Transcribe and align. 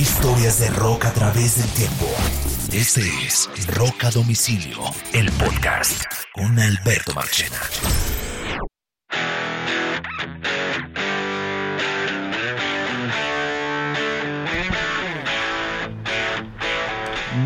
Historias 0.00 0.58
de 0.58 0.70
rock 0.70 1.04
a 1.04 1.12
través 1.12 1.58
del 1.58 1.68
tiempo. 1.72 2.06
Este 2.72 3.02
es 3.26 3.50
Rock 3.66 4.04
a 4.04 4.10
Domicilio, 4.10 4.78
el 5.12 5.30
podcast 5.32 6.04
con 6.32 6.58
Alberto 6.58 7.12
Marchena. 7.12 7.60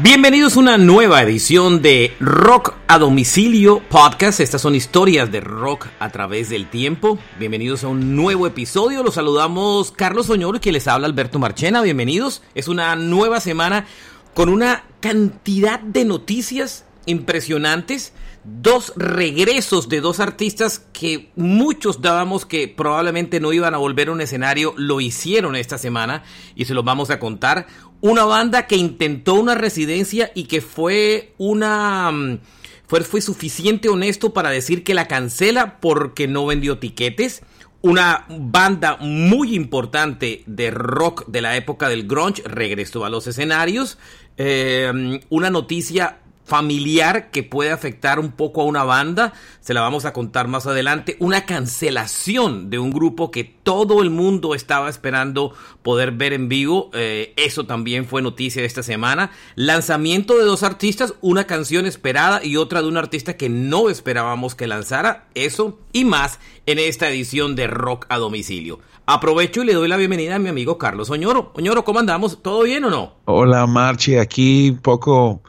Bienvenidos 0.03 0.57
a 0.57 0.61
una 0.61 0.79
nueva 0.79 1.23
edición 1.23 1.83
de 1.83 2.15
Rock 2.19 2.73
a 2.89 2.99
Domicilio 2.99 3.83
Podcast. 3.91 4.41
Estas 4.41 4.63
son 4.63 4.75
historias 4.75 5.31
de 5.31 5.43
rock 5.43 5.89
a 5.99 6.09
través 6.09 6.49
del 6.49 6.71
tiempo. 6.71 7.19
Bienvenidos 7.39 7.85
a 7.85 7.89
un 7.89 8.17
nuevo 8.17 8.47
episodio. 8.47 9.03
Los 9.03 9.17
saludamos 9.17 9.93
Carlos 9.93 10.31
Oñoro 10.31 10.57
y 10.57 10.61
quien 10.61 10.73
les 10.73 10.89
habla 10.89 11.07
Alberto 11.07 11.39
Marchena. 11.39 11.83
Bienvenidos. 11.83 12.43
Es 12.55 12.69
una 12.69 12.97
nueva 12.97 13.41
semana 13.41 13.85
con 14.33 14.49
una 14.49 14.85
cantidad 15.01 15.81
de 15.81 16.07
noticias 16.07 16.87
impresionantes. 17.05 18.15
Dos 18.45 18.93
regresos 18.97 19.89
de 19.89 20.03
dos 20.03 20.21
artistas 20.21 20.85
que 20.93 21.31
muchos 21.35 22.03
dábamos 22.03 22.45
que 22.45 22.69
probablemente 22.69 23.41
no 23.41 23.55
iban 23.55 23.75
a 23.75 23.79
volver 23.79 24.09
a 24.09 24.13
un 24.13 24.21
escenario, 24.21 24.75
lo 24.77 25.01
hicieron 25.01 25.57
esta 25.57 25.79
semana 25.79 26.25
y 26.55 26.67
se 26.67 26.75
los 26.75 26.85
vamos 26.85 27.09
a 27.09 27.19
contar. 27.19 27.67
Una 28.03 28.25
banda 28.25 28.67
que 28.67 28.77
intentó 28.77 29.35
una 29.35 29.55
residencia 29.55 30.31
y 30.35 30.45
que 30.45 30.61
fue 30.61 31.33
una... 31.39 32.11
Mm, 32.13 32.39
fue, 32.87 33.21
suficiente 33.23 33.89
honesto 33.89 34.33
para 34.33 34.51
decir 34.51 34.85
que 34.85 34.95
la 34.95 35.09
cancela 35.09 35.81
porque 35.81 36.29
no 36.29 36.47
vendió 36.47 36.79
tiquetes 36.79 37.43
una 37.81 38.25
banda 38.29 38.97
muy 38.99 39.55
importante 39.55 40.43
de 40.47 40.71
rock 40.71 41.27
de 41.27 41.43
la 41.43 41.57
época 41.57 41.89
del 41.89 42.07
grunge 42.07 42.43
regresó 42.47 43.05
a 43.05 43.11
los 43.11 43.27
escenarios. 43.27 43.99
Eh, 44.39 45.21
una 45.29 45.51
noticia 45.51 46.19
familiar 46.45 47.31
que 47.31 47.43
puede 47.43 47.71
afectar 47.71 48.19
un 48.19 48.33
poco 48.33 48.61
a 48.61 48.65
una 48.65 48.85
banda, 48.85 49.33
se 49.61 49.75
la 49.75 49.81
vamos 49.81 50.05
a 50.05 50.13
contar 50.13 50.47
más 50.47 50.67
adelante, 50.67 51.17
una 51.19 51.47
cancelación 51.47 52.71
de 52.71 52.79
un 52.79 52.91
grupo 52.91 53.31
que 53.31 53.45
todo 53.45 54.03
el 54.03 54.11
mundo 54.11 54.55
estaba 54.55 54.89
esperando 54.91 55.55
poder 55.83 56.13
ver 56.13 56.35
en 56.35 56.49
vivo, 56.49 56.91
eh, 56.93 57.33
eso 57.37 57.65
también 57.65 58.07
fue 58.07 58.23
noticia 58.23 58.63
esta 58.63 58.83
semana, 58.83 59.31
lanzamiento 59.55 60.37
de 60.39 60.45
dos 60.45 60.63
artistas, 60.63 61.15
una 61.23 61.47
canción 61.47 61.87
esperada 61.87 62.45
y 62.45 62.57
otra 62.57 62.83
de 62.83 62.89
un 62.89 62.99
artista 62.99 63.37
que 63.37 63.49
no 63.49 63.89
esperábamos 63.89 64.55
que 64.55 64.67
lanzara, 64.67 65.29
eso 65.35 65.79
y 65.93 66.05
más 66.05 66.39
en 66.67 66.79
esta 66.79 67.09
edición 67.09 67.57
de 67.57 67.67
Rock 67.67 68.07
a 68.09 68.19
Domicilio. 68.19 68.81
Aprovecho 69.07 69.63
y 69.63 69.67
le 69.67 69.75
doy 69.75 69.89
la 69.89 69.99
bienvenida 69.99 70.37
a 70.37 70.39
mi 70.39 70.49
amigo 70.49 70.79
Carlos 70.79 71.11
Oñoro. 71.11 71.53
Oñoro, 71.55 71.85
¿cómo 71.85 71.99
andamos? 71.99 72.43
¿Todo 72.43 72.63
bien 72.63 72.85
o 72.85 72.91
no? 72.91 73.13
Hola 73.27 73.67
Marchi, 73.67 74.17
aquí 74.17 74.71
un 74.71 74.79
poco 74.79 75.43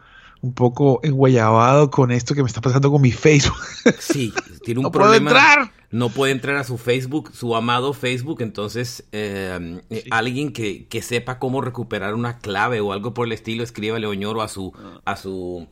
un 0.45 0.53
poco 0.53 0.99
enguayabado 1.01 1.89
con 1.89 2.11
esto 2.11 2.35
que 2.35 2.43
me 2.43 2.47
está 2.47 2.61
pasando 2.61 2.91
con 2.91 3.01
mi 3.01 3.11
Facebook. 3.11 3.57
Sí, 3.99 4.33
tiene 4.63 4.79
un 4.79 4.83
no 4.83 4.91
problema. 4.91 5.29
Puedo 5.29 5.41
entrar. 5.41 5.71
No 5.91 6.09
puede 6.09 6.31
entrar 6.33 6.57
a 6.57 6.63
su 6.63 6.77
Facebook, 6.77 7.31
su 7.33 7.55
amado 7.55 7.93
Facebook. 7.93 8.41
Entonces, 8.41 9.05
eh, 9.11 9.79
sí. 9.89 10.03
alguien 10.11 10.51
que, 10.51 10.87
que, 10.87 11.01
sepa 11.01 11.39
cómo 11.39 11.61
recuperar 11.61 12.15
una 12.15 12.39
clave 12.39 12.81
o 12.81 12.91
algo 12.91 13.13
por 13.13 13.27
el 13.27 13.31
estilo, 13.31 13.63
escríbale 13.63 14.07
Oñoro 14.07 14.41
a 14.41 14.47
su, 14.47 14.73
a 15.05 15.15
su, 15.15 15.67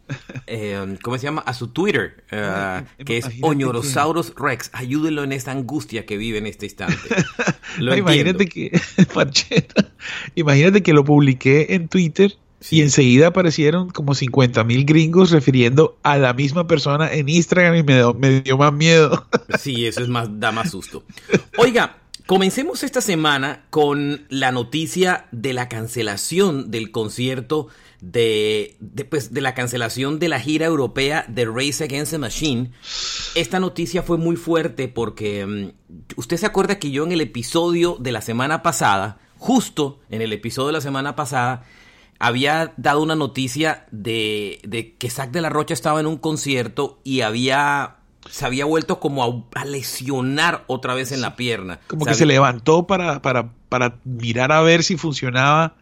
eh, 0.48 0.98
¿cómo 1.02 1.18
se 1.18 1.24
llama? 1.24 1.42
A 1.42 1.54
su 1.54 1.70
Twitter, 1.70 2.24
uh, 2.32 3.04
que 3.04 3.18
es 3.18 3.28
Oñorosaurus 3.42 4.32
que... 4.32 4.44
Rex. 4.44 4.70
Ayúdenlo 4.74 5.24
en 5.24 5.34
esta 5.34 5.52
angustia 5.52 6.06
que 6.06 6.18
vive 6.18 6.38
en 6.38 6.48
este 6.48 6.68
instante. 6.68 6.98
Lo 7.80 7.96
imagínate 7.96 8.46
que, 8.46 8.72
imagínate 10.36 10.84
que 10.84 10.94
lo 10.94 11.04
publiqué 11.04 11.74
en 11.74 11.88
Twitter 11.88 12.38
Sí. 12.64 12.78
Y 12.78 12.82
enseguida 12.82 13.28
aparecieron 13.28 13.90
como 13.90 14.16
50 14.16 14.64
mil 14.64 14.86
gringos 14.86 15.32
refiriendo 15.32 15.98
a 16.02 16.18
la 16.18 16.34
misma 16.34 16.66
persona 16.66 17.12
en 17.12 17.28
Instagram 17.28 17.76
y 17.76 17.84
me 17.84 17.96
dio, 17.96 18.14
me 18.14 18.40
dio 18.40 18.58
más 18.58 18.72
miedo. 18.72 19.28
Sí, 19.60 19.86
eso 19.86 20.02
es 20.02 20.08
más, 20.08 20.40
da 20.40 20.52
más 20.52 20.72
susto. 20.72 21.04
Oiga, 21.58 21.98
comencemos 22.26 22.84
esta 22.84 23.02
semana 23.02 23.66
con 23.70 24.26
la 24.30 24.52
noticia 24.52 25.28
de 25.32 25.54
la 25.54 25.68
cancelación 25.68 26.72
del 26.72 26.92
concierto 26.92 27.68
de, 28.00 28.78
de, 28.80 29.06
pues, 29.06 29.34
de 29.34 29.42
la 29.42 29.54
cancelación 29.54 30.20
de 30.20 30.30
la 30.30 30.40
gira 30.40 30.66
europea 30.66 31.26
de 31.28 31.46
Race 31.46 31.84
Against 31.84 32.12
the 32.12 32.18
Machine. 32.18 32.72
Esta 33.36 33.60
noticia 33.60 34.04
fue 34.04 34.18
muy 34.18 34.36
fuerte 34.36 34.88
porque 34.88 35.46
um, 35.46 35.72
usted 36.16 36.38
se 36.38 36.46
acuerda 36.46 36.80
que 36.80 36.92
yo 36.92 37.04
en 37.04 37.12
el 37.12 37.22
episodio 37.22 37.98
de 38.00 38.12
la 38.12 38.22
semana 38.22 38.64
pasada, 38.64 39.20
justo 39.38 40.00
en 40.10 40.22
el 40.22 40.34
episodio 40.34 40.68
de 40.68 40.74
la 40.74 40.82
semana 40.82 41.16
pasada, 41.16 41.66
había 42.20 42.74
dado 42.78 43.02
una 43.02 43.16
noticia 43.16 43.86
de, 43.92 44.60
de, 44.64 44.96
que 44.96 45.10
Zack 45.10 45.32
de 45.32 45.42
la 45.42 45.50
Rocha 45.50 45.74
estaba 45.74 46.00
en 46.00 46.08
un 46.08 46.18
concierto 46.18 47.00
y 47.04 47.22
había 47.22 47.98
se 48.30 48.46
había 48.46 48.66
vuelto 48.66 49.00
como 49.00 49.24
a, 49.24 49.60
a 49.60 49.66
lesionar 49.66 50.64
otra 50.68 50.94
vez 50.94 51.12
en 51.12 51.22
la 51.22 51.36
pierna. 51.36 51.80
Como 51.88 52.06
que 52.06 52.14
se 52.14 52.26
levantó 52.26 52.88
para, 52.88 53.22
para, 53.22 53.52
para 53.70 54.00
mirar 54.06 54.52
a 54.52 54.62
ver 54.62 54.84
si 54.84 54.98
funcionaba 54.98 55.76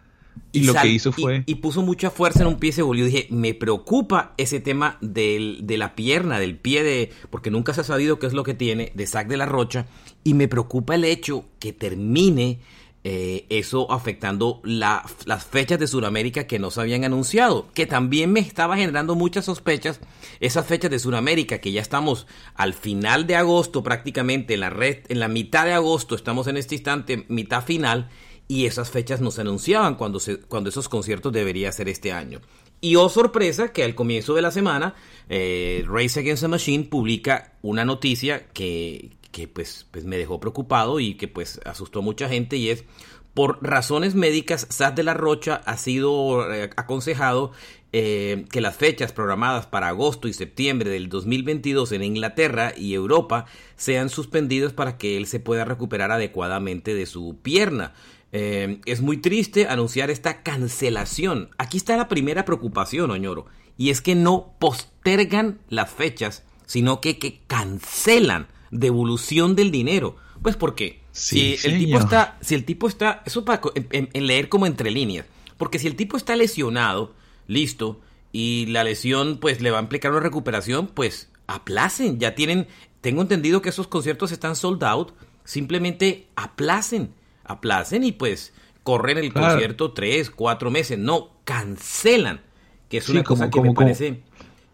y, 0.51 0.59
y 0.59 0.63
lo 0.63 0.73
que 0.73 0.87
hizo 0.87 1.11
fue... 1.11 1.43
Y, 1.45 1.51
y, 1.51 1.55
puso 1.55 1.81
mucha 1.81 2.09
fuerza 2.09 2.41
en 2.41 2.47
un 2.47 2.57
pie 2.57 2.69
y 2.69 2.73
se 2.73 2.81
volvió. 2.81 3.05
Dije, 3.05 3.27
me 3.29 3.53
preocupa 3.53 4.33
ese 4.37 4.59
tema 4.59 4.97
del, 5.01 5.59
de 5.63 5.77
la 5.77 5.95
pierna, 5.95 6.39
del 6.39 6.57
pie 6.57 6.83
de... 6.83 7.11
Porque 7.29 7.51
nunca 7.51 7.73
se 7.73 7.81
ha 7.81 7.85
sabido 7.85 8.19
qué 8.19 8.27
es 8.27 8.33
lo 8.33 8.43
que 8.43 8.53
tiene 8.53 8.91
de 8.95 9.07
Zack 9.07 9.27
de 9.27 9.37
la 9.37 9.45
Rocha. 9.45 9.85
Y 10.23 10.33
me 10.33 10.47
preocupa 10.47 10.95
el 10.95 11.05
hecho 11.05 11.45
que 11.59 11.73
termine 11.73 12.59
eh, 13.03 13.47
eso 13.49 13.91
afectando 13.91 14.61
la, 14.63 15.03
las 15.25 15.43
fechas 15.43 15.79
de 15.79 15.87
Sudamérica 15.87 16.45
que 16.45 16.59
no 16.59 16.69
se 16.69 16.81
habían 16.81 17.03
anunciado, 17.03 17.67
que 17.73 17.87
también 17.87 18.31
me 18.31 18.41
estaba 18.41 18.77
generando 18.77 19.15
muchas 19.15 19.45
sospechas 19.45 19.99
esas 20.39 20.67
fechas 20.67 20.91
de 20.91 20.99
Sudamérica, 20.99 21.59
que 21.59 21.71
ya 21.71 21.81
estamos 21.81 22.27
al 22.53 22.73
final 22.73 23.25
de 23.25 23.35
agosto 23.35 23.81
prácticamente, 23.81 24.53
en 24.53 24.59
la, 24.59 24.69
red, 24.69 24.99
en 25.09 25.19
la 25.19 25.27
mitad 25.27 25.65
de 25.65 25.73
agosto, 25.73 26.15
estamos 26.15 26.47
en 26.47 26.57
este 26.57 26.75
instante, 26.75 27.25
mitad 27.27 27.63
final, 27.63 28.09
y 28.47 28.65
esas 28.65 28.91
fechas 28.91 29.21
no 29.21 29.31
se 29.31 29.41
anunciaban 29.41 29.95
cuando, 29.95 30.19
se, 30.19 30.37
cuando 30.39 30.69
esos 30.69 30.89
conciertos 30.89 31.31
debería 31.31 31.71
ser 31.71 31.89
este 31.89 32.11
año. 32.11 32.41
Y 32.81 32.95
oh 32.97 33.09
sorpresa 33.09 33.71
que 33.71 33.83
al 33.83 33.95
comienzo 33.95 34.33
de 34.33 34.41
la 34.41 34.51
semana, 34.51 34.95
eh, 35.29 35.85
Race 35.87 36.19
Against 36.19 36.43
the 36.43 36.47
Machine 36.47 36.83
publica 36.85 37.53
una 37.61 37.85
noticia 37.85 38.47
que, 38.47 39.11
que 39.31 39.47
pues, 39.47 39.87
pues, 39.91 40.05
me 40.05 40.17
dejó 40.17 40.39
preocupado 40.39 40.99
y 40.99 41.15
que 41.15 41.27
pues 41.27 41.59
asustó 41.65 41.99
a 41.99 42.03
mucha 42.03 42.29
gente 42.29 42.57
y 42.57 42.69
es 42.69 42.85
por 43.33 43.59
razones 43.61 44.13
médicas, 44.13 44.67
SAS 44.69 44.93
de 44.93 45.03
la 45.03 45.13
Rocha 45.13 45.61
ha 45.65 45.77
sido 45.77 46.51
eh, 46.53 46.69
aconsejado 46.75 47.53
eh, 47.93 48.45
que 48.51 48.61
las 48.61 48.75
fechas 48.75 49.13
programadas 49.13 49.67
para 49.67 49.87
agosto 49.87 50.27
y 50.27 50.33
septiembre 50.33 50.89
del 50.89 51.07
2022 51.07 51.93
en 51.93 52.03
Inglaterra 52.03 52.73
y 52.75 52.93
Europa 52.93 53.45
sean 53.77 54.09
suspendidas 54.09 54.73
para 54.73 54.97
que 54.97 55.17
él 55.17 55.27
se 55.27 55.39
pueda 55.39 55.65
recuperar 55.65 56.11
adecuadamente 56.11 56.93
de 56.93 57.05
su 57.05 57.37
pierna. 57.41 57.93
Eh, 58.33 58.79
es 58.85 59.01
muy 59.01 59.17
triste 59.17 59.67
anunciar 59.67 60.09
esta 60.09 60.43
cancelación. 60.43 61.49
Aquí 61.57 61.77
está 61.77 61.97
la 61.97 62.07
primera 62.07 62.45
preocupación, 62.45 63.11
Oñoro, 63.11 63.45
y 63.77 63.89
es 63.89 64.01
que 64.01 64.15
no 64.15 64.55
postergan 64.59 65.59
las 65.69 65.89
fechas, 65.89 66.43
sino 66.65 67.01
que, 67.01 67.17
que 67.17 67.41
cancelan 67.47 68.47
devolución 68.71 69.55
del 69.55 69.69
dinero. 69.71 70.15
Pues 70.41 70.55
porque 70.55 71.01
sí, 71.11 71.55
si 71.57 71.67
el 71.67 71.77
tipo 71.77 71.99
está, 71.99 72.37
si 72.41 72.55
el 72.55 72.65
tipo 72.65 72.87
está, 72.87 73.21
eso 73.25 73.45
para 73.45 73.61
en, 73.75 74.09
en, 74.11 74.27
leer 74.27 74.49
como 74.49 74.65
entre 74.65 74.89
líneas, 74.89 75.27
porque 75.57 75.77
si 75.77 75.85
el 75.85 75.95
tipo 75.95 76.17
está 76.17 76.35
lesionado, 76.35 77.13
listo, 77.47 78.01
y 78.31 78.65
la 78.67 78.83
lesión 78.83 79.37
pues 79.39 79.61
le 79.61 79.69
va 79.69 79.77
a 79.77 79.81
implicar 79.81 80.11
una 80.11 80.21
recuperación, 80.21 80.87
pues 80.87 81.29
aplacen, 81.45 82.19
ya 82.19 82.33
tienen, 82.33 82.67
tengo 83.01 83.21
entendido 83.21 83.61
que 83.61 83.69
esos 83.69 83.87
conciertos 83.87 84.31
están 84.31 84.55
sold 84.55 84.83
out, 84.83 85.11
simplemente 85.43 86.27
aplacen, 86.35 87.13
aplacen 87.43 88.03
y 88.03 88.13
pues 88.13 88.53
corren 88.81 89.19
el 89.19 89.31
claro. 89.31 89.53
concierto 89.53 89.91
tres, 89.91 90.31
cuatro 90.31 90.71
meses, 90.71 90.97
no, 90.97 91.31
cancelan, 91.43 92.41
que 92.89 92.97
es 92.97 93.09
una 93.09 93.23
cosa 93.23 93.45
que 93.45 93.51
como, 93.51 93.65
me 93.65 93.73
parece 93.73 94.21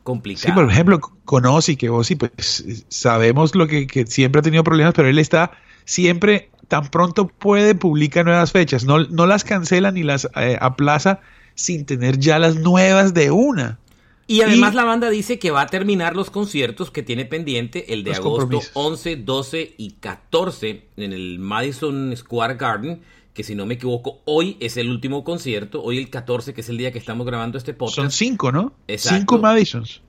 complicado. 0.08 0.48
Sí, 0.48 0.52
por 0.54 0.72
ejemplo, 0.72 1.02
con 1.26 1.46
Ozzy, 1.46 1.76
que 1.76 1.90
Ozzy, 1.90 2.16
pues 2.16 2.86
sabemos 2.88 3.56
lo 3.56 3.68
que, 3.68 3.88
que, 3.88 4.08
siempre 4.08 4.40
ha 4.40 4.42
tenido 4.42 4.64
problemas, 4.64 4.94
pero 4.94 5.10
él 5.10 5.20
está 5.20 5.52
siempre, 5.84 6.50
tan 6.70 6.88
pronto 6.88 7.28
puede, 7.28 7.76
publica 7.76 8.24
nuevas 8.24 8.54
fechas. 8.54 8.86
No, 8.86 9.00
no 9.00 9.28
las 9.28 9.44
cancela 9.44 9.92
ni 9.92 10.04
las 10.04 10.30
eh, 10.38 10.58
aplaza 10.62 11.20
sin 11.56 11.86
tener 11.86 12.20
ya 12.20 12.40
las 12.40 12.56
nuevas 12.56 13.14
de 13.14 13.32
una. 13.32 13.80
Y 14.28 14.42
además 14.42 14.72
y, 14.74 14.78
la 14.78 14.86
banda 14.86 15.10
dice 15.10 15.40
que 15.40 15.52
va 15.52 15.64
a 15.64 15.68
terminar 15.68 16.16
los 16.16 16.30
conciertos 16.30 16.90
que 16.90 17.04
tiene 17.04 17.26
pendiente, 17.26 17.94
el 17.94 18.06
de 18.06 18.14
agosto 18.14 18.62
11, 18.76 19.18
12 19.18 19.76
y 19.78 19.92
14 19.92 20.86
en 20.96 21.12
el 21.12 21.40
Madison 21.40 22.16
Square 22.16 22.56
Garden, 22.56 23.02
que 23.38 23.44
si 23.44 23.54
no 23.54 23.68
me 23.68 23.76
equivoco, 23.76 24.20
hoy 24.26 24.58
es 24.60 24.78
el 24.78 24.90
último 24.90 25.24
concierto, 25.24 25.84
hoy 25.84 26.00
el 26.00 26.10
14, 26.10 26.56
que 26.56 26.62
es 26.62 26.70
el 26.70 26.78
día 26.80 26.92
que 26.92 26.98
estamos 26.98 27.28
grabando 27.28 27.60
este 27.60 27.76
podcast. 27.76 27.96
Son 27.98 28.10
cinco, 28.10 28.52
¿no? 28.52 28.74
Exacto. 28.88 29.20
Cinco 29.20 29.38
Madisons. 29.38 30.02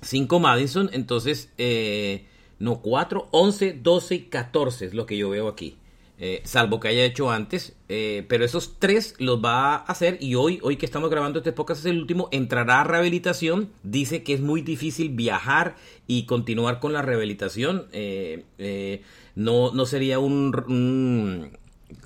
Cinco 0.00 0.40
Madison, 0.40 0.88
entonces, 0.94 1.50
eh, 1.58 2.24
no, 2.58 2.80
cuatro, 2.80 3.28
11, 3.32 3.80
12 3.82 4.14
y 4.14 4.20
14 4.22 4.86
es 4.86 4.94
lo 4.94 5.04
que 5.04 5.18
yo 5.18 5.28
veo 5.28 5.48
aquí. 5.48 5.76
eh, 6.22 6.40
salvo 6.44 6.80
que 6.80 6.88
haya 6.88 7.04
hecho 7.04 7.30
antes. 7.30 7.74
Eh, 7.90 8.24
pero 8.30 8.46
esos 8.46 8.78
tres 8.78 9.14
los 9.18 9.44
va 9.44 9.74
a 9.74 9.76
hacer 9.76 10.16
y 10.18 10.34
hoy, 10.34 10.58
hoy 10.62 10.76
que 10.76 10.86
estamos 10.86 11.10
grabando 11.10 11.40
este 11.40 11.52
podcast 11.52 11.80
es 11.80 11.86
el 11.86 11.98
último, 11.98 12.28
entrará 12.30 12.80
a 12.80 12.84
rehabilitación. 12.84 13.68
Dice 13.82 14.22
que 14.22 14.32
es 14.32 14.40
muy 14.40 14.62
difícil 14.62 15.10
viajar 15.10 15.76
y 16.06 16.24
continuar 16.24 16.80
con 16.80 16.94
la 16.94 17.02
rehabilitación. 17.02 17.88
Eh, 17.92 19.02
no, 19.34 19.70
no 19.72 19.84
sería 19.84 20.18
un, 20.18 20.52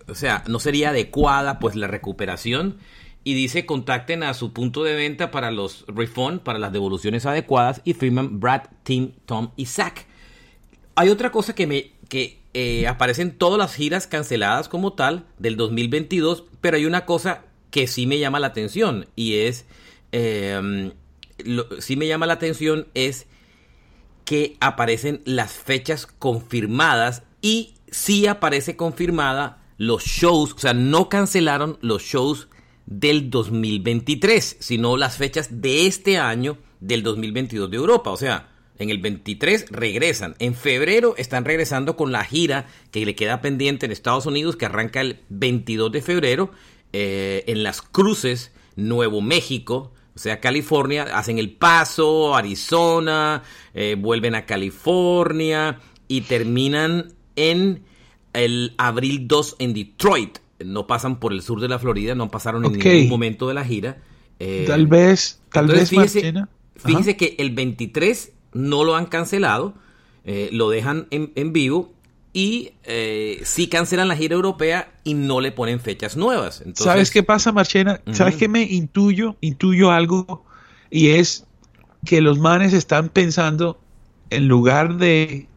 o 0.09 0.15
sea, 0.15 0.45
no 0.49 0.59
sería 0.59 0.91
adecuada 0.91 1.59
pues 1.59 1.77
la 1.77 1.87
recuperación. 1.87 2.79
Y 3.27 3.33
dice 3.33 3.65
contacten 3.65 4.23
a 4.23 4.35
su 4.35 4.53
punto 4.53 4.85
de 4.85 4.95
venta 4.95 5.31
para 5.31 5.51
los 5.51 5.87
refund, 5.89 6.41
para 6.41 6.59
las 6.59 6.73
devoluciones 6.73 7.25
adecuadas 7.25 7.81
y 7.85 7.95
firman 7.95 8.39
Brad, 8.39 8.65
Tim, 8.83 9.13
Tom 9.25 9.53
y 9.57 9.65
Zach. 9.65 10.05
Hay 10.95 11.09
otra 11.09 11.31
cosa 11.31 11.55
que 11.55 11.67
me 11.67 11.93
que 12.09 12.39
eh, 12.53 12.87
aparecen 12.87 13.37
todas 13.37 13.59
las 13.59 13.75
giras 13.75 14.07
canceladas 14.07 14.69
como 14.69 14.93
tal 14.93 15.27
del 15.39 15.57
2022, 15.57 16.45
pero 16.61 16.77
hay 16.77 16.85
una 16.85 17.07
cosa 17.07 17.45
que 17.71 17.87
sí 17.87 18.07
me 18.07 18.19
llama 18.19 18.39
la 18.39 18.49
atención 18.49 19.07
y 19.17 19.39
es, 19.39 19.65
eh, 20.13 20.93
sí 21.81 21.97
me 21.97 22.07
llama 22.07 22.27
la 22.27 22.35
atención 22.35 22.87
es 22.95 23.27
que 24.25 24.57
aparecen 24.61 25.23
las 25.25 25.53
fechas 25.53 26.07
confirmadas 26.07 27.23
y 27.43 27.75
sí 27.91 28.27
aparece 28.27 28.77
confirmada 28.77 29.64
los 29.77 30.05
shows, 30.05 30.53
o 30.55 30.59
sea, 30.59 30.75
no 30.75 31.09
cancelaron 31.09 31.79
los 31.81 32.03
shows 32.03 32.49
del 32.87 33.31
2023, 33.31 34.57
sino 34.61 34.97
las 34.97 35.17
fechas 35.17 35.61
de 35.63 35.87
este 35.87 36.19
año 36.19 36.59
del 36.81 37.03
2022 37.03 37.71
de 37.71 37.77
Europa, 37.77 38.11
o 38.11 38.17
sea, 38.17 38.51
en 38.79 38.91
el 38.91 38.99
23 38.99 39.67
regresan. 39.71 40.35
En 40.39 40.55
febrero 40.55 41.15
están 41.17 41.45
regresando 41.45 41.97
con 41.97 42.13
la 42.13 42.25
gira 42.25 42.67
que 42.91 43.07
le 43.07 43.15
queda 43.15 43.41
pendiente 43.41 43.87
en 43.87 43.93
Estados 43.93 44.27
Unidos, 44.27 44.57
que 44.57 44.67
arranca 44.67 45.01
el 45.01 45.21
22 45.29 45.93
de 45.93 46.03
febrero. 46.03 46.51
Eh, 46.93 47.45
en 47.47 47.63
las 47.63 47.83
cruces, 47.83 48.53
Nuevo 48.77 49.21
México, 49.21 49.93
o 50.15 50.19
sea, 50.19 50.41
California, 50.41 51.05
hacen 51.15 51.39
el 51.39 51.53
paso, 51.53 52.37
Arizona, 52.37 53.43
eh, 53.75 53.97
vuelven 53.99 54.35
a 54.35 54.47
California 54.47 55.81
y 56.07 56.23
terminan 56.23 57.15
en 57.37 57.85
el 58.35 58.75
abril 58.77 59.27
2 59.27 59.57
en 59.59 59.75
Detroit. 59.75 60.39
No 60.65 60.87
pasan 60.87 61.19
por 61.19 61.33
el 61.33 61.43
sur 61.43 61.61
de 61.61 61.69
la 61.69 61.79
Florida, 61.79 62.15
no 62.15 62.31
pasaron 62.31 62.65
en 62.65 62.73
ningún 62.73 63.09
momento 63.09 63.49
de 63.49 63.55
la 63.55 63.65
gira. 63.65 63.99
Eh, 64.39 64.65
tal 64.67 64.87
vez, 64.87 65.41
tal 65.51 65.67
vez 65.67 65.91
fíjese, 65.91 66.33
fíjese 66.77 67.17
que 67.17 67.37
el 67.39 67.51
23 67.51 68.33
no 68.53 68.85
lo 68.85 68.97
han 68.97 69.07
cancelado, 69.07 69.75
eh, 70.25 70.49
lo 70.53 70.71
dejan 70.71 71.07
en, 71.11 71.53
vivo 71.53 71.93
y 72.33 72.73
eh, 72.85 73.41
sí 73.45 73.69
cancelan 73.69 74.09
la 74.09 74.17
gira 74.17 74.35
europea 74.35 74.93
y 75.05 75.15
no 75.15 75.41
le 75.41 75.53
ponen 75.53 75.81
fechas 75.81 76.17
nuevas. 76.17 76.63
¿Sabes 76.75 77.11
qué 77.11 77.23
pasa, 77.23 77.53
Marchena? 77.53 78.01
¿Sabes 78.13 78.37
qué 78.37 78.49
me 78.49 78.63
intuyo? 78.63 79.37
Intuyo 79.41 79.91
algo 79.91 80.45
y 80.91 81.11
es 81.11 81.47
que 82.05 82.21
los 82.21 82.39
manes 82.39 82.73
están 82.73 83.09
pensando 83.09 83.81
en 84.31 84.49
lugar 84.49 84.97
de 84.97 85.49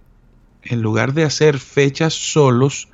en 0.63 0.81
lugar 0.81 1.13
de 1.13 1.23
hacer 1.23 1.59
fechas 1.59 2.13
solos, 2.13 2.89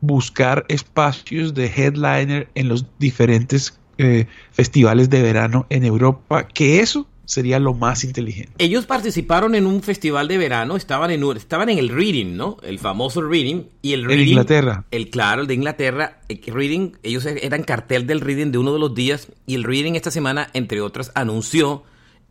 buscar 0.00 0.64
espacios 0.68 1.54
de 1.54 1.66
headliner 1.66 2.48
en 2.54 2.68
los 2.68 2.86
diferentes 2.98 3.78
eh, 3.98 4.26
festivales 4.50 5.10
de 5.10 5.22
verano 5.22 5.66
en 5.70 5.84
Europa, 5.84 6.48
que 6.48 6.80
eso 6.80 7.06
sería 7.24 7.58
lo 7.58 7.74
más 7.74 8.04
inteligente. 8.04 8.52
Ellos 8.58 8.84
participaron 8.86 9.54
en 9.54 9.66
un 9.66 9.82
festival 9.82 10.28
de 10.28 10.38
verano, 10.38 10.76
estaban 10.76 11.10
en, 11.10 11.24
estaban 11.36 11.68
en 11.68 11.78
el 11.78 11.88
Reading, 11.88 12.36
¿no? 12.36 12.58
El 12.62 12.78
famoso 12.78 13.22
Reading. 13.22 13.64
Y 13.80 13.92
el 13.92 14.04
Reading, 14.04 14.22
en 14.22 14.28
Inglaterra. 14.28 14.84
El 14.90 15.08
claro, 15.10 15.42
el 15.42 15.46
de 15.46 15.54
Inglaterra. 15.54 16.20
El 16.28 16.40
Reading, 16.46 16.92
ellos 17.02 17.24
eran 17.26 17.62
cartel 17.62 18.06
del 18.06 18.20
Reading 18.20 18.50
de 18.52 18.58
uno 18.58 18.72
de 18.72 18.78
los 18.78 18.94
días. 18.94 19.28
Y 19.46 19.54
el 19.54 19.64
Reading 19.64 19.94
esta 19.94 20.10
semana, 20.10 20.50
entre 20.52 20.80
otras, 20.80 21.12
anunció 21.14 21.84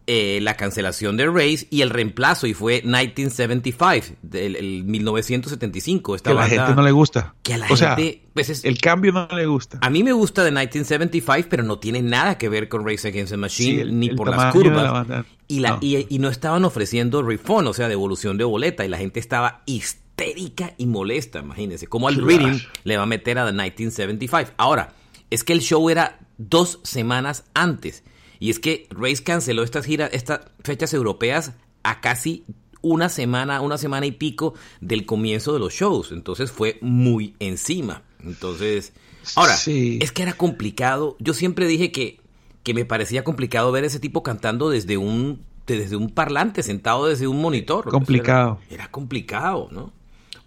eh, 0.07 0.39
la 0.42 0.57
cancelación 0.57 1.15
de 1.15 1.27
Race 1.27 1.68
y 1.69 1.81
el 1.81 1.89
reemplazo, 1.89 2.48
y 2.48 2.53
fue 2.53 2.81
1975, 2.83 4.18
del 4.24 4.56
el 4.56 4.83
1975. 4.83 6.15
Esta 6.15 6.31
que 6.31 6.38
a 6.38 6.42
la 6.42 6.48
gente 6.48 6.75
no 6.75 6.81
le 6.81 6.92
gusta. 6.92 7.36
Que 7.44 7.53
a 7.53 7.57
la 7.59 7.68
gente. 7.68 8.24
pues 8.33 8.65
el 8.65 8.80
cambio 8.80 9.12
no 9.12 9.27
le 9.27 9.45
gusta. 9.45 9.77
A 9.81 9.89
mí 9.89 10.03
me 10.03 10.12
gusta 10.12 10.44
de 10.44 10.51
1975, 10.51 11.48
pero 11.50 11.63
no 11.63 11.80
tiene 11.80 12.01
nada 12.01 12.38
que 12.38 12.50
ver 12.50 12.68
con 12.68 12.86
Race 12.86 13.07
Against 13.07 13.31
the 13.31 13.38
Machine, 13.38 13.86
ni 13.92 14.09
por 14.09 14.30
las 14.30 14.51
curvas. 14.51 15.25
y, 15.48 15.59
la, 15.59 15.71
no. 15.71 15.80
Y, 15.81 16.18
no 16.19 16.30
estaban 16.30 16.65
ofreciendo 16.65 17.21
refund, 17.21 17.68
o 17.68 17.74
sea, 17.74 17.88
devolución 17.88 18.38
de 18.38 18.44
boleta, 18.44 18.83
y 18.83 18.88
la 18.88 18.97
gente 18.97 19.19
estaba 19.19 19.62
histérica 19.65 20.74
y 20.77 20.88
molesta, 20.88 21.39
imagínense. 21.39 21.88
Como 21.88 22.07
al 22.07 22.15
reading 22.15 22.59
le 22.83 22.97
va 22.97 23.04
a 23.04 23.07
meter 23.07 23.38
a 23.38 23.45
The 23.45 23.51
1975. 23.51 24.51
Ahora, 24.57 24.94
es 25.30 25.44
que 25.44 25.54
el 25.54 25.62
show 25.62 25.89
era 25.89 26.19
dos 26.38 26.80
semanas 26.83 27.45
antes. 27.54 28.04
Y 28.41 28.49
es 28.49 28.57
que 28.57 28.88
Race 28.89 29.23
canceló 29.23 29.61
estas 29.61 29.85
giras, 29.85 30.09
estas 30.13 30.41
fechas 30.63 30.95
europeas 30.95 31.53
a 31.83 32.01
casi 32.01 32.43
una 32.81 33.07
semana, 33.07 33.61
una 33.61 33.77
semana 33.77 34.07
y 34.07 34.13
pico 34.13 34.55
del 34.81 35.05
comienzo 35.05 35.53
de 35.53 35.59
los 35.59 35.73
shows. 35.73 36.11
Entonces 36.11 36.51
fue 36.51 36.79
muy 36.81 37.35
encima. 37.38 38.01
Entonces, 38.25 38.93
ahora, 39.35 39.53
es 39.53 40.11
que 40.11 40.23
era 40.23 40.33
complicado. 40.33 41.17
Yo 41.19 41.35
siempre 41.35 41.67
dije 41.67 41.91
que, 41.91 42.19
que 42.63 42.73
me 42.73 42.83
parecía 42.83 43.23
complicado 43.23 43.71
ver 43.71 43.83
a 43.83 43.88
ese 43.88 43.99
tipo 43.99 44.23
cantando 44.23 44.71
desde 44.71 44.97
un, 44.97 45.44
desde 45.67 45.95
un 45.95 46.09
parlante, 46.09 46.63
sentado 46.63 47.05
desde 47.05 47.27
un 47.27 47.39
monitor. 47.39 47.91
Complicado. 47.91 48.57
era 48.71 48.89
complicado, 48.89 49.69
¿no? 49.69 49.94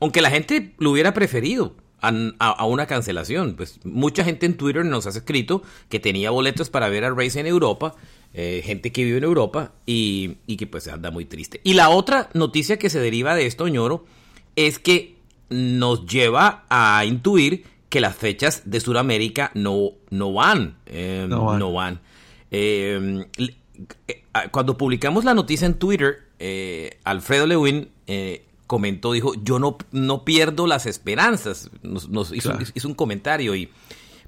Aunque 0.00 0.20
la 0.20 0.30
gente 0.30 0.74
lo 0.78 0.90
hubiera 0.90 1.14
preferido 1.14 1.76
a, 2.08 2.64
una 2.66 2.86
cancelación. 2.86 3.54
Pues 3.56 3.80
mucha 3.84 4.24
gente 4.24 4.46
en 4.46 4.56
Twitter 4.56 4.84
nos 4.84 5.06
ha 5.06 5.10
escrito 5.10 5.62
que 5.88 6.00
tenía 6.00 6.30
boletos 6.30 6.70
para 6.70 6.88
ver 6.88 7.04
a 7.04 7.10
Race 7.10 7.38
en 7.38 7.46
Europa, 7.46 7.94
eh, 8.32 8.62
gente 8.64 8.92
que 8.92 9.04
vive 9.04 9.18
en 9.18 9.24
Europa 9.24 9.72
y, 9.86 10.36
que 10.56 10.66
pues 10.66 10.88
anda 10.88 11.10
muy 11.10 11.24
triste. 11.24 11.60
Y 11.64 11.74
la 11.74 11.88
otra 11.88 12.30
noticia 12.34 12.78
que 12.78 12.90
se 12.90 13.00
deriva 13.00 13.34
de 13.34 13.46
esto, 13.46 13.68
ñoro, 13.68 14.04
es 14.56 14.78
que 14.78 15.16
nos 15.50 16.06
lleva 16.06 16.64
a 16.68 17.04
intuir 17.04 17.64
que 17.88 18.00
las 18.00 18.16
fechas 18.16 18.62
de 18.64 18.80
Sudamérica 18.80 19.50
no, 19.54 19.92
no 20.10 20.32
van. 20.32 20.76
Em, 20.86 21.28
no 21.28 21.72
van. 21.72 22.00
Em, 22.50 23.24
eh, 24.08 24.22
cuando 24.50 24.76
publicamos 24.76 25.24
la 25.24 25.34
noticia 25.34 25.66
en 25.66 25.74
Twitter, 25.74 26.22
eh, 26.38 26.98
Alfredo 27.04 27.46
Lewin 27.46 27.88
comentó, 28.66 29.12
dijo, 29.12 29.34
yo 29.42 29.58
no, 29.58 29.78
no 29.92 30.24
pierdo 30.24 30.66
las 30.66 30.86
esperanzas. 30.86 31.70
Nos, 31.82 32.32
hizo, 32.32 32.88
un 32.88 32.94
comentario 32.94 33.54
y... 33.54 33.70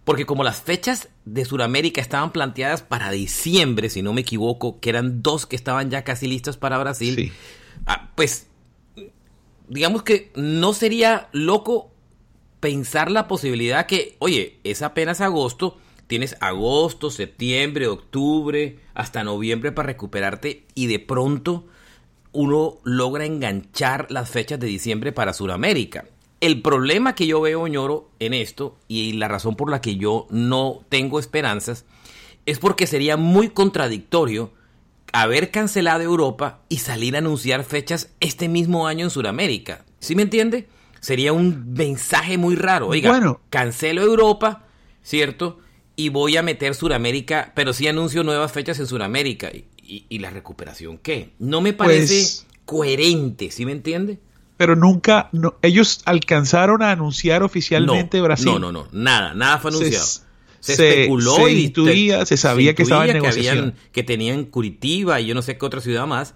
Porque 0.04 0.24
como 0.24 0.44
las 0.44 0.60
fechas 0.60 1.08
de 1.24 1.44
Sudamérica 1.44 2.00
estaban 2.00 2.30
planteadas 2.30 2.80
para 2.82 3.10
diciembre, 3.10 3.90
si 3.90 4.02
no 4.02 4.12
me 4.12 4.20
equivoco, 4.20 4.78
que 4.78 4.90
eran 4.90 5.20
dos 5.20 5.46
que 5.46 5.56
estaban 5.56 5.90
ya 5.90 6.04
casi 6.04 6.28
listas 6.28 6.56
para 6.56 6.78
Brasil, 6.78 7.32
ah, 7.86 8.10
pues 8.14 8.46
digamos 9.68 10.04
que 10.04 10.30
no 10.36 10.74
sería 10.74 11.28
loco 11.32 11.90
pensar 12.60 13.10
la 13.10 13.26
posibilidad 13.28 13.86
que, 13.86 14.16
oye, 14.20 14.58
es 14.64 14.82
apenas 14.82 15.20
agosto, 15.20 15.78
tienes 16.06 16.36
agosto, 16.40 17.10
septiembre, 17.10 17.88
octubre, 17.88 18.78
hasta 18.94 19.24
noviembre 19.24 19.72
para 19.72 19.88
recuperarte 19.88 20.66
y 20.74 20.86
de 20.86 20.98
pronto 20.98 21.66
uno 22.36 22.74
logra 22.84 23.24
enganchar 23.24 24.06
las 24.10 24.28
fechas 24.28 24.60
de 24.60 24.66
diciembre 24.66 25.10
para 25.10 25.32
Sudamérica. 25.32 26.04
El 26.40 26.60
problema 26.60 27.14
que 27.14 27.26
yo 27.26 27.40
veo, 27.40 27.66
ñoro, 27.66 28.10
en 28.18 28.34
esto, 28.34 28.76
y 28.88 29.14
la 29.14 29.26
razón 29.26 29.56
por 29.56 29.70
la 29.70 29.80
que 29.80 29.96
yo 29.96 30.26
no 30.28 30.82
tengo 30.90 31.18
esperanzas, 31.18 31.86
es 32.44 32.58
porque 32.58 32.86
sería 32.86 33.16
muy 33.16 33.48
contradictorio 33.48 34.52
haber 35.12 35.50
cancelado 35.50 36.02
Europa 36.02 36.60
y 36.68 36.78
salir 36.78 37.14
a 37.14 37.20
anunciar 37.20 37.64
fechas 37.64 38.10
este 38.20 38.48
mismo 38.48 38.86
año 38.86 39.04
en 39.06 39.10
Sudamérica. 39.10 39.86
¿Sí 39.98 40.14
me 40.14 40.22
entiende? 40.22 40.68
Sería 41.00 41.32
un 41.32 41.72
mensaje 41.72 42.36
muy 42.36 42.54
raro. 42.54 42.88
Oiga, 42.88 43.10
bueno. 43.10 43.40
cancelo 43.48 44.02
Europa, 44.02 44.66
¿cierto? 45.02 45.58
Y 45.96 46.10
voy 46.10 46.36
a 46.36 46.42
meter 46.42 46.74
Sudamérica, 46.74 47.52
pero 47.54 47.72
sí 47.72 47.88
anuncio 47.88 48.24
nuevas 48.24 48.52
fechas 48.52 48.78
en 48.78 48.86
Sudamérica. 48.86 49.50
¿Y, 49.88 50.18
la 50.18 50.30
recuperación 50.30 50.98
qué? 50.98 51.30
No 51.38 51.60
me 51.60 51.72
parece 51.72 52.14
pues, 52.14 52.46
coherente, 52.64 53.50
¿sí 53.50 53.64
me 53.64 53.72
entiende? 53.72 54.18
Pero 54.56 54.74
nunca, 54.74 55.28
no, 55.32 55.54
ellos 55.62 56.00
alcanzaron 56.04 56.82
a 56.82 56.90
anunciar 56.90 57.42
oficialmente 57.42 58.20
Brasil. 58.20 58.46
No, 58.46 58.58
no, 58.58 58.72
no, 58.72 58.88
nada, 58.92 59.34
nada 59.34 59.58
fue 59.58 59.70
anunciado. 59.70 60.06
Se, 60.60 60.72
especuló 60.72 61.36
se 61.36 61.52
y 61.52 61.64
intuía, 61.66 62.26
se 62.26 62.36
sabía 62.36 62.74
que 62.74 62.82
estaban 62.82 63.08
en 63.08 63.14
negociación. 63.14 63.74
Que, 63.92 64.02
tenían 64.02 64.44
Curitiba 64.44 65.20
y 65.20 65.26
yo 65.26 65.34
no 65.34 65.42
sé 65.42 65.58
qué 65.58 65.66
otra 65.66 65.80
ciudad 65.80 66.06
más, 66.06 66.34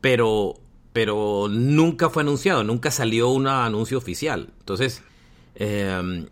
pero, 0.00 0.54
pero 0.92 1.46
nunca 1.48 2.10
fue 2.10 2.22
anunciado, 2.22 2.64
nunca 2.64 2.90
salió 2.90 3.28
un 3.28 3.46
anuncio 3.46 3.98
oficial. 3.98 4.48
Entonces, 4.60 5.02
eh, 5.54 6.26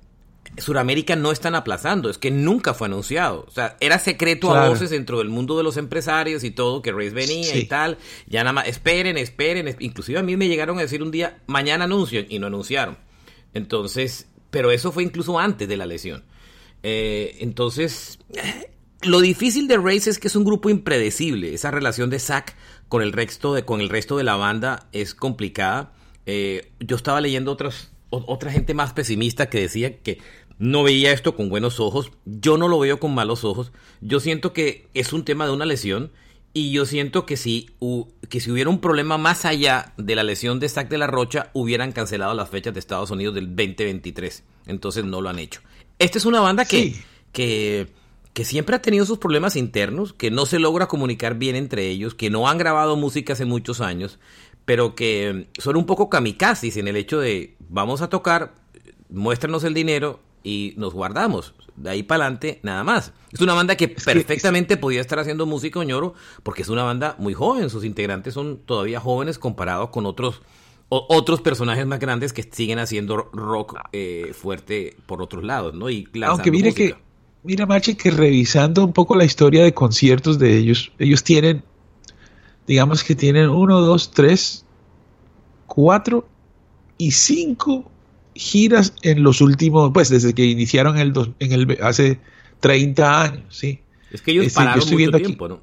Suramérica 0.59 1.17
no 1.17 1.33
están 1.33 1.55
aplazando, 1.55 2.09
es 2.09 2.19
que 2.19 2.31
nunca 2.31 2.75
fue 2.75 2.87
anunciado. 2.87 3.45
O 3.47 3.51
sea, 3.51 3.77
era 3.81 3.99
secreto 3.99 4.55
a 4.55 4.69
voces 4.69 4.91
dentro 4.91 5.19
del 5.19 5.29
mundo 5.29 5.57
de 5.57 5.63
los 5.63 5.77
empresarios 5.77 6.45
y 6.45 6.51
todo, 6.51 6.83
que 6.83 6.93
Race 6.93 7.11
venía 7.11 7.57
y 7.57 7.65
tal. 7.65 7.99
Ya 8.27 8.43
nada 8.43 8.53
más, 8.53 8.69
esperen, 8.69 9.19
esperen. 9.19 9.75
Inclusive 9.81 10.19
a 10.19 10.23
mí 10.23 10.37
me 10.37 10.49
llegaron 10.49 10.79
a 10.79 10.83
decir 10.83 11.03
un 11.03 11.11
día, 11.11 11.39
mañana 11.47 11.85
anuncian 11.85 12.27
y 12.29 12.39
no 12.39 12.47
anunciaron. 12.47 12.97
Entonces, 13.55 14.29
pero 14.51 14.71
eso 14.71 14.93
fue 14.93 15.03
incluso 15.03 15.39
antes 15.39 15.69
de 15.69 15.77
la 15.77 15.87
lesión. 15.87 16.25
Eh, 16.83 17.39
entonces, 17.41 18.19
lo 19.03 19.21
difícil 19.21 19.69
de 19.69 19.77
Race 19.77 20.09
es 20.09 20.19
que 20.19 20.29
es 20.29 20.37
un 20.37 20.45
grupo 20.45 20.71
impredecible. 20.71 21.55
Esa 21.55 21.71
relación 21.71 22.11
de 22.11 22.19
Zack 22.19 22.57
con 22.89 23.03
el 23.03 23.13
resto 23.13 23.55
de, 23.55 23.65
con 23.65 23.81
el 23.81 23.89
resto 23.89 24.17
de 24.17 24.25
la 24.25 24.37
banda 24.37 24.89
es 24.93 25.15
complicada. 25.15 25.93
Eh, 26.27 26.73
yo 26.81 26.97
estaba 26.97 27.21
leyendo 27.21 27.53
otras, 27.53 27.93
otra 28.11 28.51
gente 28.51 28.75
más 28.75 28.93
pesimista 28.93 29.49
que 29.49 29.61
decía 29.61 29.99
que 29.99 30.19
no 30.59 30.83
veía 30.83 31.13
esto 31.13 31.37
con 31.37 31.49
buenos 31.49 31.81
ojos. 31.81 32.13
Yo 32.25 32.57
no 32.57 32.69
lo 32.69 32.79
veo 32.79 32.99
con 32.99 33.15
malos 33.15 33.45
ojos. 33.45 33.73
Yo 34.01 34.21
siento 34.21 34.53
que 34.53 34.89
es 34.95 35.13
un 35.13 35.25
tema 35.25 35.47
de 35.47 35.53
una 35.53 35.67
lesión. 35.67 36.11
Y 36.53 36.71
yo 36.73 36.87
siento 36.87 37.27
que 37.27 37.37
si, 37.37 37.69
que 38.31 38.41
si 38.41 38.51
hubiera 38.51 38.71
un 38.71 38.81
problema 38.81 39.19
más 39.19 39.45
allá 39.45 39.93
de 39.99 40.15
la 40.15 40.23
lesión 40.23 40.59
de 40.59 40.71
Zack 40.71 40.89
de 40.89 40.97
la 40.97 41.07
Rocha, 41.07 41.51
hubieran 41.53 41.93
cancelado 41.93 42.33
las 42.33 42.49
fechas 42.49 42.73
de 42.73 42.81
Estados 42.81 43.11
Unidos 43.11 43.35
del 43.35 43.49
2023. 43.49 44.43
Entonces 44.67 45.05
no 45.05 45.21
lo 45.21 45.29
han 45.29 45.39
hecho. 45.39 45.61
Esta 45.99 46.17
es 46.17 46.25
una 46.25 46.41
banda 46.41 46.65
que, 46.65 46.95
que 47.33 47.89
que 48.37 48.45
siempre 48.45 48.77
ha 48.77 48.83
tenido 48.83 49.07
sus 49.07 49.17
problemas 49.17 49.57
internos, 49.57 50.13
que 50.13 50.31
no 50.31 50.45
se 50.45 50.59
logra 50.59 50.89
comunicar 50.89 51.37
bien 51.37 51.57
entre 51.57 51.89
ellos, 51.89 52.15
que 52.15 52.29
no 52.29 52.51
han 52.51 52.59
grabado 52.59 52.95
música 52.95 53.33
hace 53.33 53.47
muchos 53.47 53.81
años, 53.81 54.19
pero 54.67 54.95
que 54.95 55.49
son 55.57 55.77
un 55.77 55.87
poco 55.87 56.11
kamikazes 56.11 56.77
en 56.77 56.87
el 56.87 56.97
hecho 56.97 57.19
de 57.19 57.57
vamos 57.71 58.03
a 58.03 58.11
tocar, 58.11 58.55
muéstranos 59.09 59.65
el 59.65 59.73
dinero 59.73 60.21
y 60.47 60.75
nos 60.77 60.95
guardamos. 60.95 61.55
De 61.75 61.91
ahí 61.91 62.03
para 62.03 62.25
adelante, 62.25 62.61
nada 62.63 62.85
más. 62.85 63.13
Es 63.33 63.41
una 63.41 63.53
banda 63.53 63.77
que 63.77 63.89
perfectamente 63.89 64.77
podía 64.77 65.01
estar 65.01 65.19
haciendo 65.19 65.45
música 65.45 65.81
Oñoro, 65.81 66.15
porque 66.43 66.63
es 66.63 66.69
una 66.69 66.85
banda 66.85 67.17
muy 67.19 67.35
joven. 67.35 67.69
Sus 67.69 67.85
integrantes 67.85 68.33
son 68.33 68.59
todavía 68.59 69.01
jóvenes 69.01 69.39
comparados 69.39 69.91
con 69.91 70.07
otros 70.07 70.43
otros 70.89 71.41
personajes 71.41 71.85
más 71.85 71.99
grandes 71.99 72.33
que 72.33 72.45
siguen 72.45 72.79
haciendo 72.79 73.17
rock 73.17 73.77
eh, 73.93 74.33
fuerte 74.33 74.97
por 75.07 75.21
otros 75.21 75.43
lados, 75.43 75.75
¿no? 75.75 75.91
Y 75.91 76.09
Aunque 76.23 76.53
mire 76.53 76.73
que 76.73 76.95
Mira, 77.43 77.65
Marche, 77.65 77.97
que 77.97 78.11
revisando 78.11 78.85
un 78.85 78.93
poco 78.93 79.15
la 79.15 79.25
historia 79.25 79.63
de 79.63 79.73
conciertos 79.73 80.37
de 80.39 80.57
ellos, 80.57 80.91
ellos 80.99 81.23
tienen, 81.23 81.63
digamos 82.67 83.05
que 83.05 83.15
tienen 83.15 83.51
uno, 83.51 83.81
dos, 83.81 84.11
tres, 84.11 84.65
cuatro 85.67 86.27
y 86.99 87.13
cinco 87.13 87.89
giras 88.37 88.95
en 89.03 89.23
los 89.23 89.41
últimos, 89.41 89.91
pues 89.93 90.09
desde 90.09 90.35
que 90.35 90.45
iniciaron 90.45 90.99
el 90.99 91.13
en 91.39 91.53
el 91.53 91.79
hace 91.83 92.19
30 92.61 93.23
años, 93.23 93.45
sí. 93.49 93.81
Es 94.13 94.23
que 94.23 94.33
ellos 94.33 94.53
pararon 94.53 94.81
estoy 94.81 95.07
mucho 95.07 95.19
tiempo, 95.19 95.49
¿no? 95.49 95.61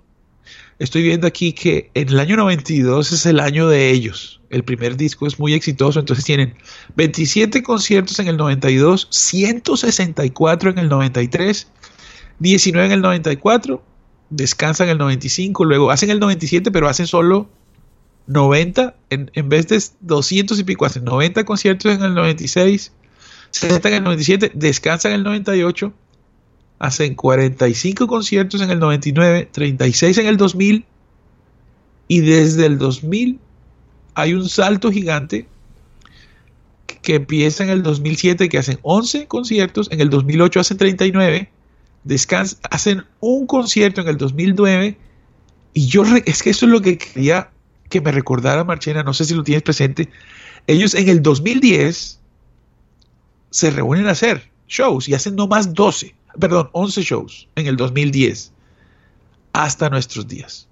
Estoy 0.79 1.03
viendo 1.03 1.27
aquí 1.27 1.53
que 1.53 1.91
en 1.93 2.09
el 2.09 2.19
año 2.19 2.35
92 2.35 3.11
es 3.11 3.25
el 3.25 3.39
año 3.39 3.67
de 3.67 3.91
ellos. 3.91 4.41
El 4.49 4.63
primer 4.63 4.97
disco 4.97 5.27
es 5.27 5.39
muy 5.39 5.53
exitoso, 5.53 5.99
entonces 5.99 6.25
tienen 6.25 6.55
27 6.95 7.63
conciertos 7.63 8.19
en 8.19 8.27
el 8.27 8.37
92, 8.37 9.07
164 9.09 10.71
en 10.71 10.79
el 10.79 10.89
93, 10.89 11.67
19 12.39 12.87
en 12.87 12.91
el 12.91 13.01
94, 13.01 13.83
descansan 14.29 14.89
el 14.89 14.97
95, 14.97 15.65
luego 15.65 15.91
hacen 15.91 16.09
el 16.09 16.19
97, 16.19 16.71
pero 16.71 16.87
hacen 16.87 17.07
solo 17.07 17.49
90, 18.27 18.95
en, 19.09 19.31
en 19.33 19.49
vez 19.49 19.67
de 19.67 19.81
200 20.01 20.59
y 20.59 20.63
pico, 20.63 20.85
hacen 20.85 21.03
90 21.03 21.43
conciertos 21.43 21.93
en 21.93 22.03
el 22.03 22.13
96, 22.13 22.91
60 23.51 23.87
en 23.89 23.93
el 23.95 24.03
97, 24.03 24.51
descansan 24.53 25.11
el 25.11 25.23
98, 25.23 25.93
hacen 26.79 27.15
45 27.15 28.07
conciertos 28.07 28.61
en 28.61 28.71
el 28.71 28.79
99, 28.79 29.49
36 29.51 30.17
en 30.17 30.27
el 30.27 30.37
2000, 30.37 30.85
y 32.07 32.19
desde 32.21 32.65
el 32.65 32.77
2000 32.77 33.39
hay 34.15 34.33
un 34.33 34.47
salto 34.47 34.91
gigante 34.91 35.47
que 37.01 37.15
empieza 37.15 37.63
en 37.63 37.69
el 37.69 37.83
2007, 37.83 38.47
que 38.49 38.57
hacen 38.57 38.79
11 38.81 39.27
conciertos, 39.27 39.89
en 39.91 39.99
el 39.99 40.09
2008 40.09 40.59
hacen 40.59 40.77
39, 40.77 41.49
descansan, 42.03 42.59
hacen 42.69 43.03
un 43.19 43.45
concierto 43.47 44.01
en 44.01 44.07
el 44.07 44.17
2009, 44.17 44.97
y 45.73 45.87
yo, 45.87 46.03
es 46.25 46.43
que 46.43 46.51
eso 46.51 46.65
es 46.65 46.71
lo 46.71 46.81
que 46.81 46.97
quería 46.97 47.49
que 47.93 48.01
me 48.01 48.11
recordara 48.11 48.63
Marchena, 48.63 49.03
no 49.03 49.13
sé 49.13 49.23
si 49.23 49.35
lo 49.35 49.43
tienes 49.43 49.61
presente, 49.61 50.09
ellos 50.65 50.95
en 50.95 51.09
el 51.09 51.21
2010 51.21 52.19
se 53.51 53.69
reúnen 53.69 54.07
a 54.07 54.11
hacer 54.11 54.49
shows 54.67 55.07
y 55.07 55.13
hacen 55.13 55.35
no 55.35 55.47
más 55.47 55.75
12, 55.75 56.15
perdón, 56.39 56.71
11 56.71 57.03
shows 57.03 57.47
en 57.55 57.67
el 57.67 57.77
2010 57.77 58.51
hasta 59.53 59.91
nuestros 59.91 60.27
días 60.27 60.67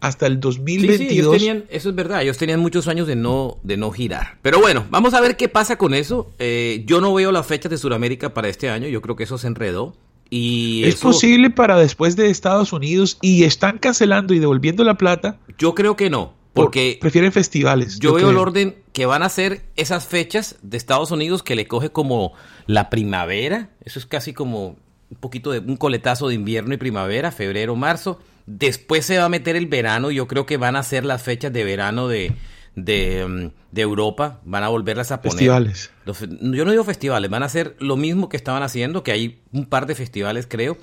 hasta 0.00 0.26
el 0.26 0.40
2022. 0.40 1.42
eso 1.70 1.88
es 1.88 1.94
verdad, 1.94 2.22
ellos 2.22 2.36
tenían 2.36 2.58
muchos 2.58 2.88
años 2.88 3.06
de 3.06 3.16
no, 3.16 3.56
de 3.62 3.76
no 3.78 3.90
girar. 3.90 4.36
Pero 4.42 4.60
bueno, 4.60 4.84
vamos 4.90 5.14
a 5.14 5.20
ver 5.22 5.36
qué 5.36 5.48
pasa 5.48 5.78
con 5.78 5.94
eso. 5.94 6.30
Eh, 6.38 6.82
yo 6.86 7.00
no 7.00 7.14
veo 7.14 7.32
las 7.32 7.46
fechas 7.46 7.70
de 7.70 7.78
Sudamérica 7.78 8.34
para 8.34 8.48
este 8.48 8.68
año, 8.68 8.86
yo 8.88 9.00
creo 9.00 9.16
que 9.16 9.24
eso 9.24 9.38
se 9.38 9.46
enredó. 9.46 9.94
Y 10.28 10.82
es 10.84 10.96
posible 10.96 11.48
para 11.48 11.78
después 11.78 12.16
de 12.16 12.28
Estados 12.28 12.74
Unidos 12.74 13.16
y 13.22 13.44
están 13.44 13.78
cancelando 13.78 14.34
y 14.34 14.40
devolviendo 14.40 14.84
la 14.84 14.98
plata. 14.98 15.38
Yo 15.56 15.74
creo 15.74 15.96
que 15.96 16.10
no, 16.10 16.34
porque 16.54 16.98
prefieren 17.00 17.32
festivales. 17.32 17.98
Yo, 17.98 18.14
veo 18.14 18.30
el 18.30 18.36
orden 18.38 18.76
que 18.92 19.06
van 19.06 19.22
a 19.22 19.28
ser 19.28 19.64
esas 19.76 20.06
fechas 20.06 20.56
de 20.62 20.76
Estados 20.76 21.10
Unidos 21.10 21.42
que 21.42 21.56
le 21.56 21.66
coge 21.66 21.90
como 21.90 22.32
la 22.66 22.88
primavera, 22.88 23.70
eso 23.84 23.98
es 23.98 24.06
casi 24.06 24.32
como 24.32 24.76
un 25.10 25.18
poquito 25.20 25.50
de 25.50 25.58
un 25.58 25.76
coletazo 25.76 26.28
de 26.28 26.34
invierno 26.34 26.72
y 26.72 26.78
primavera, 26.78 27.30
febrero, 27.30 27.76
marzo 27.76 28.18
Después 28.46 29.06
se 29.06 29.18
va 29.18 29.24
a 29.24 29.28
meter 29.28 29.56
el 29.56 29.66
verano. 29.66 30.10
Yo 30.10 30.28
creo 30.28 30.46
que 30.46 30.56
van 30.56 30.76
a 30.76 30.82
ser 30.82 31.04
las 31.04 31.22
fechas 31.22 31.52
de 31.52 31.64
verano 31.64 32.08
de, 32.08 32.32
de, 32.74 33.26
mm, 33.26 33.78
Europa. 33.78 34.40
Van 34.44 34.62
a 34.62 34.68
volverlas 34.68 35.12
a 35.12 35.22
poner. 35.22 35.38
Festivales. 35.38 35.90
yo 36.06 36.64
no 36.64 36.70
digo 36.70 36.84
festivales. 36.84 37.30
Van 37.30 37.42
a 37.42 37.46
hacer 37.46 37.74
lo 37.78 37.96
mismo 37.96 38.28
que 38.28 38.36
estaban 38.36 38.62
haciendo, 38.62 39.02
que 39.02 39.12
hay 39.12 39.40
un 39.52 39.66
par 39.66 39.86
de 39.86 39.94
festivales, 39.94 40.46
creo. 40.46 40.76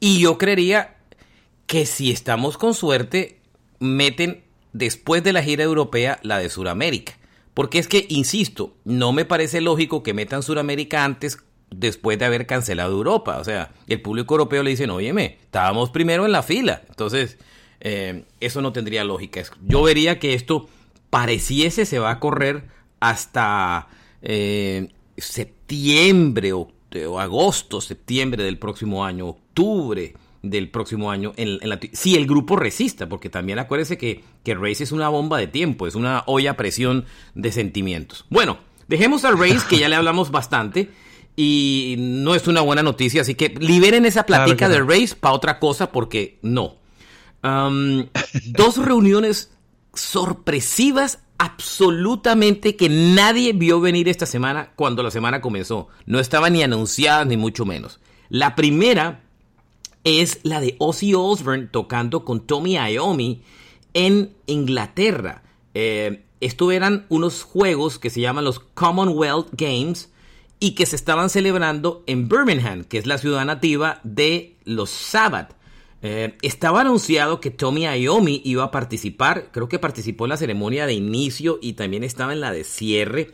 Y 0.00 0.20
yo 0.20 0.38
creería 0.38 0.96
que 1.66 1.86
si 1.86 2.10
estamos 2.10 2.58
con 2.58 2.74
suerte, 2.74 3.40
meten 3.78 4.43
después 4.74 5.22
de 5.22 5.32
la 5.32 5.42
gira 5.42 5.64
europea 5.64 6.18
la 6.22 6.38
de 6.38 6.50
Sudamérica. 6.50 7.14
Porque 7.54 7.78
es 7.78 7.88
que, 7.88 8.04
insisto, 8.10 8.74
no 8.84 9.12
me 9.12 9.24
parece 9.24 9.62
lógico 9.62 10.02
que 10.02 10.12
metan 10.12 10.42
Sudamérica 10.42 11.04
antes 11.04 11.38
después 11.70 12.18
de 12.18 12.26
haber 12.26 12.46
cancelado 12.46 12.92
Europa. 12.92 13.38
O 13.38 13.44
sea, 13.44 13.72
el 13.86 14.02
público 14.02 14.34
europeo 14.34 14.62
le 14.62 14.70
dice, 14.70 14.90
óyeme, 14.90 15.38
estábamos 15.40 15.90
primero 15.90 16.26
en 16.26 16.32
la 16.32 16.42
fila. 16.42 16.82
Entonces, 16.88 17.38
eh, 17.80 18.24
eso 18.40 18.60
no 18.60 18.72
tendría 18.72 19.04
lógica. 19.04 19.42
Yo 19.62 19.82
vería 19.84 20.18
que 20.18 20.34
esto 20.34 20.68
pareciese 21.10 21.86
se 21.86 22.00
va 22.00 22.10
a 22.10 22.20
correr 22.20 22.64
hasta 22.98 23.86
eh, 24.20 24.88
septiembre 25.16 26.52
agosto, 27.18 27.80
septiembre 27.80 28.42
del 28.42 28.58
próximo 28.58 29.04
año, 29.04 29.28
octubre 29.28 30.14
del 30.50 30.70
próximo 30.70 31.10
año, 31.10 31.32
en, 31.36 31.58
si 31.92 32.16
el 32.16 32.26
grupo 32.26 32.56
resista, 32.56 33.08
porque 33.08 33.30
también 33.30 33.58
acuérdese 33.58 33.98
que, 33.98 34.22
que 34.42 34.54
Race 34.54 34.84
es 34.84 34.92
una 34.92 35.08
bomba 35.08 35.38
de 35.38 35.46
tiempo, 35.46 35.86
es 35.86 35.94
una 35.94 36.22
olla 36.26 36.52
a 36.52 36.56
presión 36.56 37.06
de 37.34 37.50
sentimientos. 37.50 38.26
Bueno, 38.30 38.58
dejemos 38.88 39.24
al 39.24 39.38
Race, 39.38 39.66
que 39.68 39.78
ya 39.78 39.88
le 39.88 39.96
hablamos 39.96 40.30
bastante 40.30 40.90
y 41.36 41.96
no 41.98 42.34
es 42.34 42.46
una 42.46 42.60
buena 42.60 42.82
noticia, 42.82 43.22
así 43.22 43.34
que 43.34 43.48
liberen 43.58 44.06
esa 44.06 44.24
platica 44.24 44.68
de 44.68 44.80
Race 44.80 45.16
para 45.18 45.34
otra 45.34 45.58
cosa 45.58 45.90
porque 45.90 46.38
no. 46.42 46.76
dos 47.42 48.76
reuniones 48.78 49.52
sorpresivas 49.94 51.20
absolutamente 51.38 52.76
que 52.76 52.88
nadie 52.88 53.52
vio 53.52 53.80
venir 53.80 54.08
esta 54.08 54.26
semana 54.26 54.72
cuando 54.76 55.02
la 55.02 55.10
semana 55.10 55.40
comenzó. 55.40 55.88
No 56.06 56.20
estaban 56.20 56.52
ni 56.52 56.62
anunciadas 56.62 57.26
ni 57.26 57.36
mucho 57.36 57.64
menos. 57.64 58.00
La 58.28 58.54
primera 58.54 59.23
es 60.04 60.40
la 60.42 60.60
de 60.60 60.76
Ozzy 60.78 61.14
Osbourne 61.14 61.66
tocando 61.66 62.24
con 62.24 62.46
Tommy 62.46 62.76
Iommi 62.76 63.42
en 63.94 64.34
Inglaterra. 64.46 65.42
Eh, 65.74 66.24
eran 66.70 67.06
unos 67.08 67.42
juegos 67.42 67.98
que 67.98 68.10
se 68.10 68.20
llaman 68.20 68.44
los 68.44 68.60
Commonwealth 68.60 69.48
Games 69.52 70.10
y 70.60 70.72
que 70.72 70.86
se 70.86 70.96
estaban 70.96 71.30
celebrando 71.30 72.04
en 72.06 72.28
Birmingham, 72.28 72.84
que 72.84 72.98
es 72.98 73.06
la 73.06 73.18
ciudad 73.18 73.44
nativa 73.44 74.00
de 74.04 74.56
los 74.64 74.90
Sabbath. 74.90 75.56
Eh, 76.02 76.36
estaba 76.42 76.82
anunciado 76.82 77.40
que 77.40 77.50
Tommy 77.50 77.86
Iommi 77.86 78.42
iba 78.44 78.64
a 78.64 78.70
participar, 78.70 79.50
creo 79.52 79.70
que 79.70 79.78
participó 79.78 80.26
en 80.26 80.30
la 80.30 80.36
ceremonia 80.36 80.84
de 80.84 80.92
inicio 80.92 81.58
y 81.62 81.72
también 81.72 82.04
estaba 82.04 82.34
en 82.34 82.40
la 82.40 82.52
de 82.52 82.64
cierre, 82.64 83.30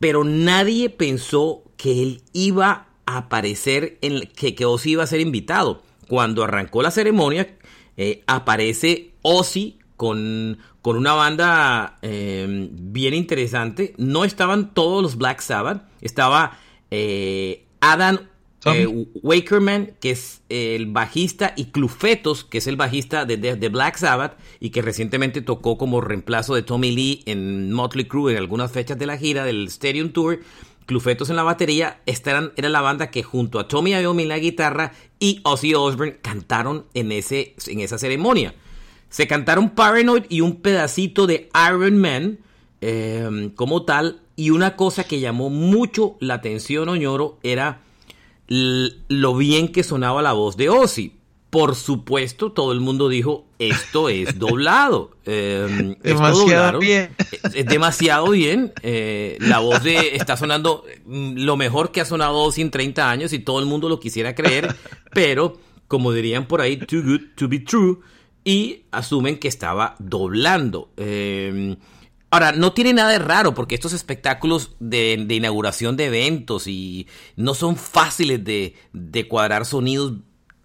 pero 0.00 0.24
nadie 0.24 0.90
pensó 0.90 1.62
que 1.76 2.02
él 2.02 2.22
iba 2.32 2.88
a 3.06 3.16
aparecer, 3.18 3.98
en, 4.02 4.26
que, 4.34 4.56
que 4.56 4.64
Ozzy 4.64 4.92
iba 4.92 5.04
a 5.04 5.06
ser 5.06 5.20
invitado. 5.20 5.83
Cuando 6.08 6.44
arrancó 6.44 6.82
la 6.82 6.90
ceremonia, 6.90 7.56
eh, 7.96 8.22
aparece 8.26 9.12
Ozzy 9.22 9.78
con, 9.96 10.58
con 10.82 10.96
una 10.96 11.14
banda 11.14 11.98
em, 12.02 12.68
bien 12.72 13.14
interesante. 13.14 13.94
No 13.96 14.24
estaban 14.24 14.74
todos 14.74 15.02
los 15.02 15.16
Black 15.16 15.40
Sabbath. 15.40 15.82
Estaba 16.00 16.58
eh, 16.90 17.64
Adam 17.80 18.18
eh, 18.66 19.06
Wakerman, 19.22 19.92
que 20.00 20.12
es 20.12 20.42
el 20.48 20.86
bajista, 20.86 21.52
y 21.56 21.66
Clufetos, 21.66 22.44
que 22.44 22.58
es 22.58 22.66
el 22.66 22.76
bajista 22.76 23.24
de, 23.24 23.36
de, 23.36 23.68
Black 23.68 23.96
Sabbath 23.96 24.38
y 24.58 24.70
que 24.70 24.80
recientemente 24.80 25.42
tocó 25.42 25.76
como 25.76 26.00
reemplazo 26.00 26.54
de 26.54 26.62
Tommy 26.62 26.90
Lee 26.90 27.22
en 27.26 27.72
Motley 27.72 28.06
Crue 28.06 28.32
en 28.32 28.38
algunas 28.38 28.72
fechas 28.72 28.98
de 28.98 29.06
la 29.06 29.18
gira 29.18 29.44
del 29.44 29.66
Stadium 29.68 30.10
Tour. 30.10 30.40
Clufetos 30.86 31.30
en 31.30 31.36
la 31.36 31.42
batería. 31.42 32.00
Esta 32.04 32.52
era, 32.56 32.68
la 32.68 32.80
banda 32.80 33.10
que 33.10 33.22
junto 33.22 33.58
a 33.58 33.68
Tommy 33.68 33.92
Iommi 33.92 34.24
en 34.24 34.28
la 34.28 34.38
guitarra 34.38 34.92
y 35.24 35.40
Ozzy 35.42 35.72
Osbourne 35.72 36.18
cantaron 36.20 36.84
en, 36.92 37.10
ese, 37.10 37.54
en 37.66 37.80
esa 37.80 37.96
ceremonia. 37.96 38.54
Se 39.08 39.26
cantaron 39.26 39.70
Paranoid 39.70 40.24
y 40.28 40.42
un 40.42 40.60
pedacito 40.60 41.26
de 41.26 41.48
Iron 41.66 41.96
Man 41.96 42.40
em, 42.82 43.48
como 43.48 43.84
tal. 43.84 44.20
Y 44.36 44.50
una 44.50 44.76
cosa 44.76 45.04
que 45.04 45.20
llamó 45.20 45.48
mucho 45.48 46.18
la 46.20 46.34
atención, 46.34 46.90
Oñoro, 46.90 47.38
era 47.42 47.80
lo 48.48 49.34
bien 49.34 49.68
que 49.68 49.82
sonaba 49.82 50.20
la 50.20 50.34
voz 50.34 50.58
de 50.58 50.68
Ozzy. 50.68 51.14
Por 51.54 51.76
supuesto, 51.76 52.50
todo 52.50 52.72
el 52.72 52.80
mundo 52.80 53.08
dijo, 53.08 53.46
esto 53.60 54.08
es 54.08 54.38
doblado. 54.40 55.12
Em, 55.24 55.94
demasiado 56.02 56.80
bien. 56.80 57.14
Es, 57.54 57.66
demasiado 57.66 58.30
bien. 58.30 58.72
Eh, 58.82 59.36
la 59.38 59.60
voz 59.60 59.84
de 59.84 60.16
está 60.16 60.36
sonando 60.36 60.84
mm, 61.04 61.34
lo 61.36 61.56
mejor 61.56 61.92
que 61.92 62.00
ha 62.00 62.04
sonado 62.04 62.38
Ozzy 62.38 62.60
en 62.60 62.72
30 62.72 63.08
años 63.08 63.32
y 63.32 63.38
todo 63.38 63.60
el 63.60 63.66
mundo 63.66 63.88
lo 63.88 64.00
quisiera 64.00 64.34
creer, 64.34 64.74
pero 65.12 65.60
como 65.86 66.10
dirían 66.10 66.48
por 66.48 66.60
ahí, 66.60 66.76
too 66.76 67.04
good 67.04 67.20
to 67.36 67.46
be 67.46 67.60
true, 67.60 68.00
y 68.42 68.86
asumen 68.90 69.38
que 69.38 69.46
estaba 69.46 69.94
doblando. 70.00 70.90
Em, 70.96 71.76
ahora, 72.30 72.50
no 72.50 72.72
tiene 72.72 72.94
nada 72.94 73.10
de 73.10 73.20
raro 73.20 73.54
porque 73.54 73.76
estos 73.76 73.92
espectáculos 73.92 74.74
de, 74.80 75.24
inauguración 75.30 75.96
de 75.96 76.06
eventos 76.06 76.66
y 76.66 77.06
no 77.36 77.54
son 77.54 77.76
fáciles 77.76 78.42
de, 78.42 78.74
de 78.92 79.28
cuadrar 79.28 79.64
sonidos 79.66 80.14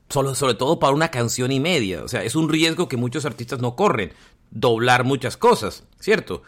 sobre 0.10 0.56
todo 0.56 0.80
para 0.80 0.94
una 0.94 1.12
canción 1.12 1.52
y 1.52 1.60
media. 1.60 2.04
O 2.04 2.08
sea, 2.08 2.24
es 2.24 2.36
un 2.36 2.50
riesgo 2.50 2.88
que 2.88 2.98
muchos 2.98 3.26
artistas 3.26 3.60
no 3.60 3.76
corren, 3.76 4.14
doblar 4.52 5.04
muchas 5.04 5.38
cosas, 5.38 5.84
¿cierto? 6.00 6.44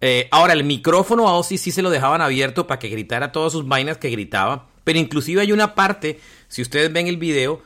Eh, 0.00 0.28
ahora, 0.32 0.52
el 0.52 0.64
micrófono 0.64 1.28
a 1.28 1.36
Ozzy 1.36 1.56
sí 1.56 1.70
se 1.70 1.82
lo 1.82 1.90
dejaban 1.90 2.20
abierto 2.20 2.66
para 2.66 2.78
que 2.78 2.88
gritara 2.88 3.32
todas 3.32 3.52
sus 3.52 3.66
vainas 3.66 3.98
que 3.98 4.10
gritaba, 4.10 4.68
pero 4.82 4.98
inclusive 4.98 5.40
hay 5.40 5.52
una 5.52 5.74
parte, 5.74 6.20
si 6.48 6.62
ustedes 6.62 6.92
ven 6.92 7.06
el 7.06 7.16
video, 7.16 7.62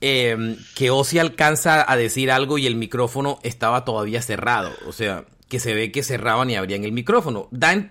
em, 0.00 0.56
que 0.74 0.90
Ozzy 0.90 1.18
alcanza 1.18 1.90
a 1.90 1.96
decir 1.96 2.30
algo 2.30 2.58
y 2.58 2.66
el 2.66 2.76
micrófono 2.76 3.38
estaba 3.42 3.84
todavía 3.84 4.22
cerrado, 4.22 4.72
o 4.86 4.92
sea, 4.92 5.26
que 5.48 5.60
se 5.60 5.74
ve 5.74 5.92
que 5.92 6.02
cerraban 6.02 6.48
y 6.50 6.56
abrían 6.56 6.84
el 6.84 6.92
micrófono. 6.92 7.48
Dan, 7.50 7.90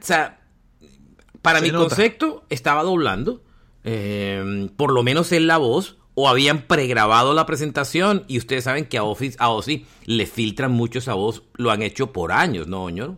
para 1.41 1.61
mi 1.61 1.71
concepto, 1.71 2.45
estaba 2.49 2.83
doblando, 2.83 3.43
em, 3.83 4.69
por 4.69 4.91
lo 4.91 5.03
menos 5.03 5.31
en 5.33 5.45
la 5.45 5.57
voz, 5.57 5.97
o 6.15 6.29
habían 6.29 6.63
pregrabado 6.63 7.33
la 7.33 7.45
presentación 7.45 8.23
y 8.27 8.37
ustedes 8.37 8.65
saben 8.65 8.85
que 8.85 8.97
a, 8.97 9.03
Office, 9.03 9.35
a 9.39 9.49
Ozzy 9.49 9.85
le 10.05 10.25
filtran 10.25 10.71
mucho 10.71 10.99
esa 10.99 11.13
voz, 11.13 11.43
lo 11.55 11.71
han 11.71 11.81
hecho 11.81 12.11
por 12.11 12.31
años, 12.31 12.67
¿no, 12.67 12.83
Oñoro? 12.83 13.17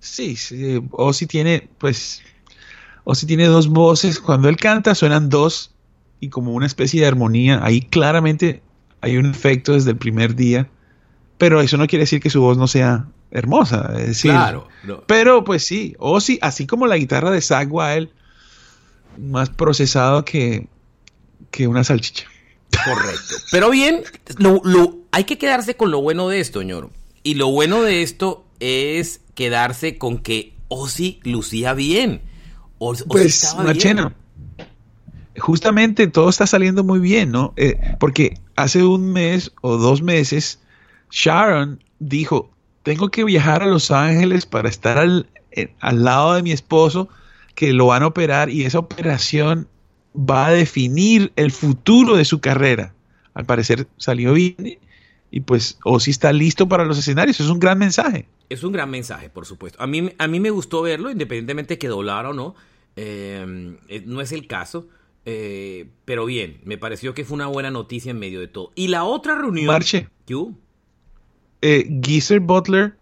Sí, 0.00 0.36
sí, 0.36 0.82
Ozzy 0.90 1.26
tiene, 1.26 1.68
pues, 1.78 2.22
Ozzy 3.04 3.26
tiene 3.26 3.46
dos 3.46 3.68
voces, 3.68 4.18
cuando 4.18 4.48
él 4.48 4.56
canta 4.56 4.94
suenan 4.94 5.28
dos 5.28 5.74
y 6.20 6.28
como 6.28 6.52
una 6.52 6.66
especie 6.66 7.00
de 7.00 7.06
armonía, 7.06 7.60
ahí 7.62 7.80
claramente 7.80 8.62
hay 9.00 9.16
un 9.16 9.26
efecto 9.26 9.72
desde 9.72 9.92
el 9.92 9.96
primer 9.96 10.34
día, 10.34 10.68
pero 11.38 11.60
eso 11.60 11.76
no 11.76 11.86
quiere 11.86 12.02
decir 12.02 12.20
que 12.20 12.30
su 12.30 12.40
voz 12.40 12.58
no 12.58 12.66
sea 12.66 13.06
hermosa, 13.30 13.92
es 13.98 14.06
decir, 14.06 14.30
claro, 14.30 14.68
pero 15.06 15.44
pues 15.44 15.64
sí, 15.64 15.94
Ozzy, 15.98 16.38
así 16.42 16.66
como 16.66 16.86
la 16.86 16.96
guitarra 16.96 17.30
de 17.30 17.40
Zach 17.40 17.68
Wild, 17.70 18.08
más 19.18 19.50
procesado 19.50 20.24
que 20.24 20.68
que 21.54 21.68
una 21.68 21.84
salchicha. 21.84 22.26
Correcto. 22.84 23.36
Pero 23.52 23.70
bien, 23.70 24.02
lo, 24.38 24.96
hay 25.12 25.22
que 25.22 25.38
quedarse 25.38 25.76
con 25.76 25.92
lo 25.92 26.02
bueno 26.02 26.28
de 26.28 26.40
esto, 26.40 26.58
señor. 26.58 26.90
Y 27.22 27.34
lo 27.34 27.48
bueno 27.48 27.82
de 27.82 28.02
esto 28.02 28.44
es 28.58 29.20
quedarse 29.36 29.96
con 29.96 30.18
que 30.18 30.52
Ozzy 30.66 31.20
lucía 31.22 31.72
bien. 31.72 32.22
pues, 33.06 33.54
Machena, 33.56 34.16
justamente 35.38 36.08
todo 36.08 36.28
está 36.28 36.48
saliendo 36.48 36.82
muy 36.82 36.98
bien, 36.98 37.30
¿no? 37.30 37.54
Eh, 37.56 37.78
porque 38.00 38.40
hace 38.56 38.82
un 38.82 39.12
mes 39.12 39.52
o 39.60 39.76
dos 39.76 40.02
meses, 40.02 40.58
Sharon 41.12 41.84
dijo, 42.00 42.50
tengo 42.82 43.10
que 43.10 43.22
viajar 43.22 43.62
a 43.62 43.66
Los 43.66 43.92
Ángeles 43.92 44.44
para 44.44 44.68
estar 44.68 44.98
al, 44.98 45.28
eh, 45.52 45.72
al 45.78 46.02
lado 46.02 46.34
de 46.34 46.42
mi 46.42 46.50
esposo, 46.50 47.08
que 47.54 47.72
lo 47.72 47.86
van 47.86 48.02
a 48.02 48.08
operar, 48.08 48.50
y 48.50 48.64
esa 48.64 48.80
operación 48.80 49.68
va 50.14 50.46
a 50.46 50.52
definir 50.52 51.32
el 51.36 51.50
futuro 51.50 52.16
de 52.16 52.24
su 52.24 52.40
carrera. 52.40 52.94
Al 53.34 53.44
parecer 53.44 53.88
salió 53.96 54.32
bien 54.32 54.78
y 55.30 55.40
pues 55.40 55.78
o 55.84 55.98
si 55.98 56.12
está 56.12 56.32
listo 56.32 56.68
para 56.68 56.84
los 56.84 56.98
escenarios. 56.98 57.40
Es 57.40 57.48
un 57.48 57.58
gran 57.58 57.78
mensaje. 57.78 58.28
Es 58.48 58.62
un 58.62 58.72
gran 58.72 58.90
mensaje, 58.90 59.28
por 59.30 59.46
supuesto. 59.46 59.82
A 59.82 59.86
mí, 59.86 60.12
a 60.16 60.28
mí 60.28 60.38
me 60.38 60.50
gustó 60.50 60.82
verlo, 60.82 61.10
independientemente 61.10 61.78
que 61.78 61.88
doblara 61.88 62.30
o 62.30 62.32
no. 62.32 62.54
Eh, 62.94 63.76
eh, 63.88 64.02
no 64.06 64.20
es 64.20 64.30
el 64.30 64.46
caso. 64.46 64.86
Eh, 65.26 65.88
pero 66.04 66.26
bien, 66.26 66.60
me 66.64 66.78
pareció 66.78 67.14
que 67.14 67.24
fue 67.24 67.34
una 67.34 67.46
buena 67.48 67.70
noticia 67.70 68.12
en 68.12 68.18
medio 68.18 68.38
de 68.40 68.46
todo. 68.46 68.70
Y 68.76 68.88
la 68.88 69.04
otra 69.04 69.34
reunión... 69.34 69.66
Marche. 69.66 70.08
¿Qué 70.26 70.54
Geezer 72.02 72.40
Butler 72.40 72.94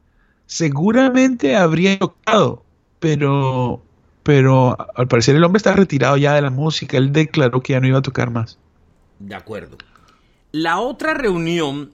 seguramente 0.47 1.57
habría 1.57 1.99
tocado, 1.99 2.65
pero 3.01 3.83
pero 4.23 4.77
al 4.95 5.09
parecer 5.09 5.37
el 5.37 5.45
hombre 5.45 5.59
está 5.59 5.75
retirado 5.75 6.17
ya 6.17 6.35
de 6.35 6.43
la 6.43 6.51
música, 6.51 6.97
él 6.97 7.13
declaró 7.13 7.63
que 7.63 7.73
ya 7.73 7.81
no 7.81 7.87
iba 7.87 7.99
a 7.99 8.03
tocar 8.03 8.31
más. 8.31 8.59
De 9.19 9.35
acuerdo. 9.35 9.77
La 10.53 10.81
otra 10.81 11.15
reunión 11.15 11.93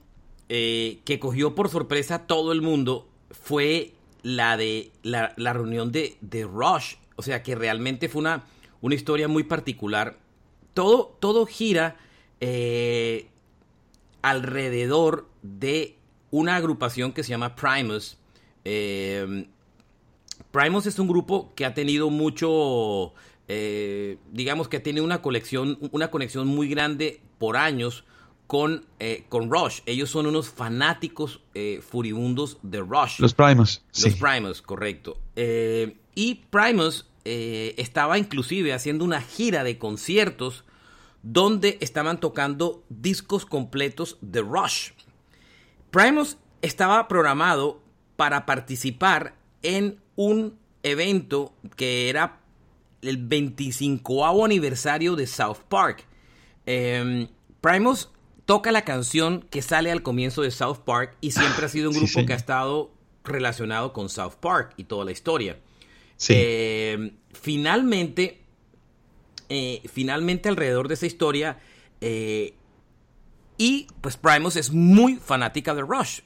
eh, 0.49 1.01
que 1.05 1.19
cogió 1.19 1.55
por 1.55 1.69
sorpresa 1.69 2.17
a 2.17 2.27
todo 2.27 2.53
el 2.53 2.63
mundo 2.63 3.09
fue 3.31 3.93
la 4.23 4.57
de 4.57 4.91
la, 5.03 5.33
reunión 5.53 5.93
de, 5.93 6.17
de, 6.21 6.45
Rush, 6.45 6.97
o 7.17 7.23
sea 7.23 7.43
que 7.43 7.55
realmente 7.55 8.09
fue 8.09 8.21
una, 8.21 8.45
una 8.81 8.95
historia 8.95 9.29
muy 9.29 9.45
particular. 9.45 10.17
Todo, 10.75 11.17
todo 11.21 11.47
gira 11.47 11.97
eh, 12.41 13.29
alrededor 14.23 15.29
de 15.43 15.97
una 16.31 16.57
agrupación 16.57 17.13
que 17.13 17.23
se 17.23 17.31
llama 17.31 17.55
Primus. 17.55 18.19
Eh, 18.65 19.47
Primus 20.51 20.87
es 20.87 20.99
un 20.99 21.09
grupo 21.09 21.53
que 21.55 21.65
ha 21.67 21.75
tenido 21.75 22.11
mucho, 22.11 23.13
eh, 23.49 24.19
digamos 24.33 24.69
que 24.69 24.81
tiene 24.81 25.01
una 25.01 25.21
colección, 25.21 25.79
una 25.93 26.11
conexión 26.11 26.47
muy 26.49 26.69
grande 26.69 27.21
por 27.39 27.57
años 27.57 28.05
con, 28.47 28.87
eh, 28.99 29.25
con 29.29 29.51
Rush. 29.51 29.81
Ellos 29.85 30.11
son 30.11 30.27
unos 30.27 30.49
fanáticos 30.49 31.43
eh, 31.55 31.83
furibundos 31.87 32.59
de 32.63 32.81
Rush. 32.81 33.21
Los 33.21 33.35
Primus. 33.35 33.83
Los 34.03 34.15
Primus, 34.15 34.63
correcto. 34.63 35.19
y 36.15 36.35
Primus 36.51 37.07
estaba 37.25 38.17
inclusive 38.17 38.73
haciendo 38.73 39.05
una 39.05 39.21
gira 39.21 39.63
de 39.63 39.77
conciertos 39.77 40.65
donde 41.23 41.77
estaban 41.83 42.21
tocando 42.21 42.85
discos 42.89 43.45
completos 43.45 44.17
de 44.23 44.41
Rush. 44.41 44.93
Primus 45.91 46.39
estaba 46.63 47.07
programado 47.07 47.83
para 48.17 48.47
participar 48.47 49.35
en 49.63 50.01
un 50.19 50.59
evento 50.83 51.55
que 51.77 52.09
era 52.09 52.41
el 53.03 53.19
25 53.19 54.45
aniversario 54.45 55.15
de 55.15 55.29
South 55.29 55.59
Park. 55.69 56.05
Em, 56.67 57.29
Primus 57.61 58.09
toca 58.45 58.73
la 58.73 58.83
canción 58.83 59.47
que 59.49 59.63
sale 59.63 59.93
al 59.93 60.03
comienzo 60.03 60.43
de 60.43 60.51
South 60.51 60.79
Park 60.85 61.17
y 61.21 61.31
siempre 61.31 61.67
ha 61.67 61.69
sido 61.69 61.91
un 61.91 61.97
grupo 61.97 62.27
que 62.27 62.33
ha 62.33 62.37
estado 62.37 62.91
relacionado 63.23 63.93
con 63.93 64.09
South 64.09 64.35
Park 64.41 64.75
y 64.77 64.85
toda 64.85 65.05
la 65.05 65.13
historia. 65.13 65.57
Em, 66.29 67.13
finalmente, 67.33 68.41
eh, 69.49 69.83
finalmente 69.87 70.49
alrededor 70.49 70.89
de 70.89 70.95
esa 70.95 71.07
historia, 71.07 71.61
eh, 72.01 72.55
y 73.57 73.87
pues 74.01 74.17
Primus 74.17 74.57
es 74.57 74.73
muy 74.73 75.15
fanática 75.15 75.77
de 75.77 75.83
Rush. 75.83 76.23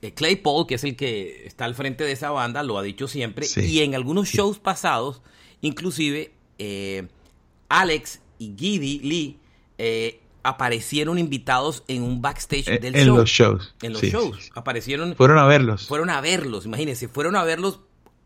Eh, 0.00 0.08
eh, 0.08 0.14
Claypool, 0.14 0.66
que 0.66 0.76
es 0.76 0.84
el 0.84 0.96
que 0.96 1.46
está 1.46 1.64
al 1.64 1.74
frente 1.74 2.04
de 2.04 2.12
esa 2.12 2.30
banda, 2.30 2.62
lo 2.62 2.78
ha 2.78 2.82
dicho 2.82 3.08
siempre. 3.08 3.46
Y 3.56 3.80
en 3.80 3.94
algunos 3.94 4.28
shows 4.28 4.58
pasados, 4.58 5.22
inclusive, 5.60 6.32
eh, 6.58 7.08
Alex 7.68 8.20
y 8.38 8.54
Giddy 8.56 9.00
Lee 9.00 9.38
eh, 9.78 10.20
aparecieron 10.42 11.18
invitados 11.18 11.84
en 11.88 12.02
un 12.02 12.22
backstage 12.22 12.80
del 12.80 12.94
show. 12.94 13.00
En 13.00 13.16
los 13.16 13.30
shows. 13.30 13.74
En 13.82 13.92
los 13.92 14.02
shows. 14.02 14.50
Aparecieron. 14.54 15.14
Fueron 15.16 15.38
a 15.38 15.46
verlos. 15.46 15.86
Fueron 15.86 16.10
a 16.10 16.20
verlos, 16.20 16.64
imagínense. 16.64 17.08
Fueron 17.08 17.36
a 17.36 17.44
verlos, 17.44 17.80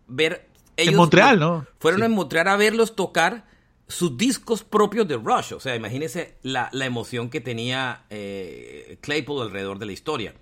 ver. 0.06 0.48
Ellos, 0.76 0.92
en 0.92 0.96
Montreal, 0.96 1.38
¿no? 1.38 1.66
Fueron 1.80 2.02
a 2.02 2.08
Montreal 2.08 2.48
a 2.48 2.56
verlos 2.56 2.96
tocar 2.96 3.44
sus 3.88 4.16
discos 4.16 4.64
propios 4.64 5.06
de 5.06 5.16
Rush. 5.16 5.52
O 5.52 5.60
sea, 5.60 5.76
imagínense 5.76 6.36
la, 6.42 6.70
la 6.72 6.86
emoción 6.86 7.28
que 7.28 7.42
tenía 7.42 8.06
Claypool 9.02 9.42
alrededor 9.42 9.78
de 9.78 9.86
la 9.86 9.92
historia. 9.92 10.34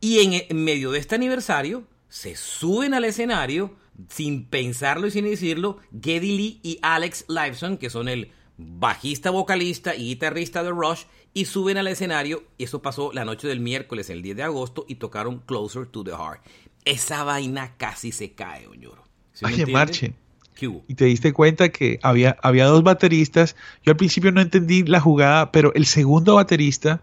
Y 0.00 0.46
en, 0.48 0.64
medio 0.64 0.90
de 0.90 0.98
este 0.98 1.14
aniversario, 1.14 1.86
se 2.08 2.36
suben 2.36 2.94
al 2.94 3.04
escenario, 3.04 3.74
sin 4.08 4.44
pensarlo 4.46 5.06
y 5.06 5.10
sin 5.10 5.24
decirlo, 5.24 5.78
Geddy 5.92 6.36
Lee 6.36 6.60
y 6.62 6.78
Alex 6.82 7.24
Lifeson, 7.28 7.78
que 7.78 7.90
son 7.90 8.08
el 8.08 8.30
bajista, 8.56 9.30
vocalista 9.30 9.94
y 9.94 10.06
guitarrista 10.06 10.62
de 10.62 10.70
Rush, 10.70 11.04
y 11.32 11.46
suben 11.46 11.78
al 11.78 11.88
escenario. 11.88 12.44
Y 12.58 12.64
eso 12.64 12.82
pasó 12.82 13.12
la 13.12 13.24
noche 13.24 13.48
del 13.48 13.60
miércoles, 13.60 14.10
el 14.10 14.22
10 14.22 14.36
de 14.36 14.42
agosto, 14.42 14.84
y 14.88 14.96
tocaron 14.96 15.40
Closer 15.40 15.86
to 15.86 16.04
the 16.04 16.12
Heart. 16.12 16.40
Esa 16.84 17.24
vaina 17.24 17.76
casi 17.76 18.12
se 18.12 18.32
cae, 18.32 18.66
Oñoro. 18.66 19.04
¿Sí 19.32 19.66
Marche, 19.66 20.14
y 20.60 20.94
te 20.94 21.06
diste 21.06 21.32
cuenta 21.32 21.70
que 21.70 21.98
había, 22.02 22.36
había 22.42 22.66
dos 22.66 22.82
bateristas. 22.82 23.56
Yo 23.82 23.92
al 23.92 23.96
principio 23.96 24.30
no 24.32 24.40
entendí 24.40 24.84
la 24.84 25.00
jugada, 25.00 25.50
pero 25.52 25.74
el 25.74 25.86
segundo 25.86 26.36
baterista 26.36 27.02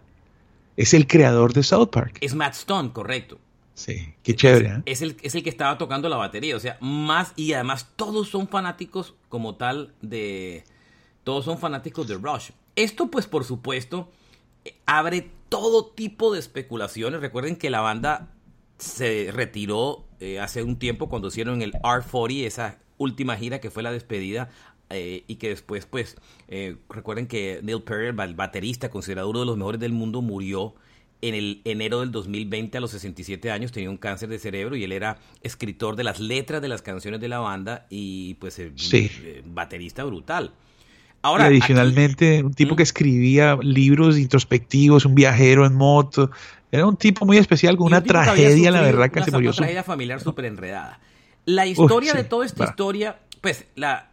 es 0.76 0.94
el 0.94 1.06
creador 1.06 1.52
de 1.52 1.62
South 1.62 1.88
Park. 1.88 2.18
Es 2.20 2.34
Matt 2.34 2.54
Stone, 2.54 2.92
correcto. 2.92 3.38
Sí, 3.74 4.14
qué 4.22 4.34
chévere. 4.34 4.68
¿eh? 4.68 4.82
Es, 4.86 5.02
el, 5.02 5.16
es 5.22 5.34
el 5.34 5.42
que 5.42 5.50
estaba 5.50 5.78
tocando 5.78 6.08
la 6.08 6.16
batería, 6.16 6.56
o 6.56 6.60
sea, 6.60 6.76
más 6.80 7.32
y 7.36 7.52
además 7.54 7.88
todos 7.96 8.28
son 8.28 8.48
fanáticos 8.48 9.14
como 9.28 9.56
tal 9.56 9.94
de... 10.02 10.64
Todos 11.24 11.44
son 11.44 11.58
fanáticos 11.58 12.08
de 12.08 12.16
Rush. 12.16 12.50
Esto 12.74 13.10
pues 13.10 13.26
por 13.26 13.44
supuesto 13.44 14.10
abre 14.86 15.30
todo 15.48 15.86
tipo 15.86 16.32
de 16.32 16.40
especulaciones. 16.40 17.20
Recuerden 17.20 17.56
que 17.56 17.70
la 17.70 17.80
banda 17.80 18.30
se 18.78 19.30
retiró 19.32 20.04
eh, 20.20 20.40
hace 20.40 20.62
un 20.62 20.78
tiempo 20.78 21.08
cuando 21.08 21.28
hicieron 21.28 21.62
el 21.62 21.72
R40, 21.74 22.44
esa 22.44 22.78
última 22.98 23.36
gira 23.36 23.60
que 23.60 23.70
fue 23.70 23.82
la 23.82 23.92
despedida 23.92 24.50
eh, 24.94 25.24
y 25.26 25.36
que 25.36 25.48
después, 25.48 25.86
pues, 25.86 26.16
eh, 26.48 26.76
recuerden 26.88 27.26
que 27.26 27.60
Neil 27.62 27.82
Perry, 27.82 28.08
el 28.08 28.34
baterista, 28.34 28.90
considerado 28.90 29.30
uno 29.30 29.40
de 29.40 29.46
los 29.46 29.56
mejores 29.56 29.80
del 29.80 29.92
mundo, 29.92 30.22
murió 30.22 30.74
en 31.20 31.34
el 31.34 31.60
enero 31.64 32.00
del 32.00 32.10
2020 32.10 32.78
a 32.78 32.80
los 32.80 32.90
67 32.90 33.50
años, 33.50 33.70
tenía 33.70 33.90
un 33.90 33.96
cáncer 33.96 34.28
de 34.28 34.38
cerebro 34.38 34.74
y 34.74 34.82
él 34.82 34.90
era 34.90 35.18
escritor 35.42 35.94
de 35.94 36.02
las 36.02 36.18
letras 36.18 36.60
de 36.60 36.68
las 36.68 36.82
canciones 36.82 37.20
de 37.20 37.28
la 37.28 37.38
banda 37.38 37.86
y 37.90 38.34
pues 38.34 38.60
baterista 39.44 40.02
brutal. 40.02 40.52
Ahora, 41.22 41.44
adicionalmente, 41.44 42.42
un 42.42 42.52
tipo 42.52 42.74
que 42.74 42.82
escribía 42.82 43.56
libros 43.62 44.18
introspectivos, 44.18 45.04
un 45.04 45.14
viajero 45.14 45.64
en 45.64 45.74
moto. 45.74 46.32
Era 46.72 46.84
un 46.84 46.96
tipo 46.96 47.24
muy 47.24 47.38
especial 47.38 47.76
con 47.76 47.86
una 47.86 48.02
tragedia, 48.02 48.72
la 48.72 48.80
verdad, 48.80 49.08
que 49.08 49.22
se 49.22 49.30
murió. 49.30 49.50
Una 49.50 49.56
tragedia 49.56 49.84
familiar 49.84 50.20
súper 50.20 50.46
enredada. 50.46 50.98
La 51.44 51.66
historia 51.66 52.14
de 52.14 52.24
toda 52.24 52.44
esta 52.44 52.64
historia, 52.64 53.18
pues 53.40 53.66
la, 53.76 54.10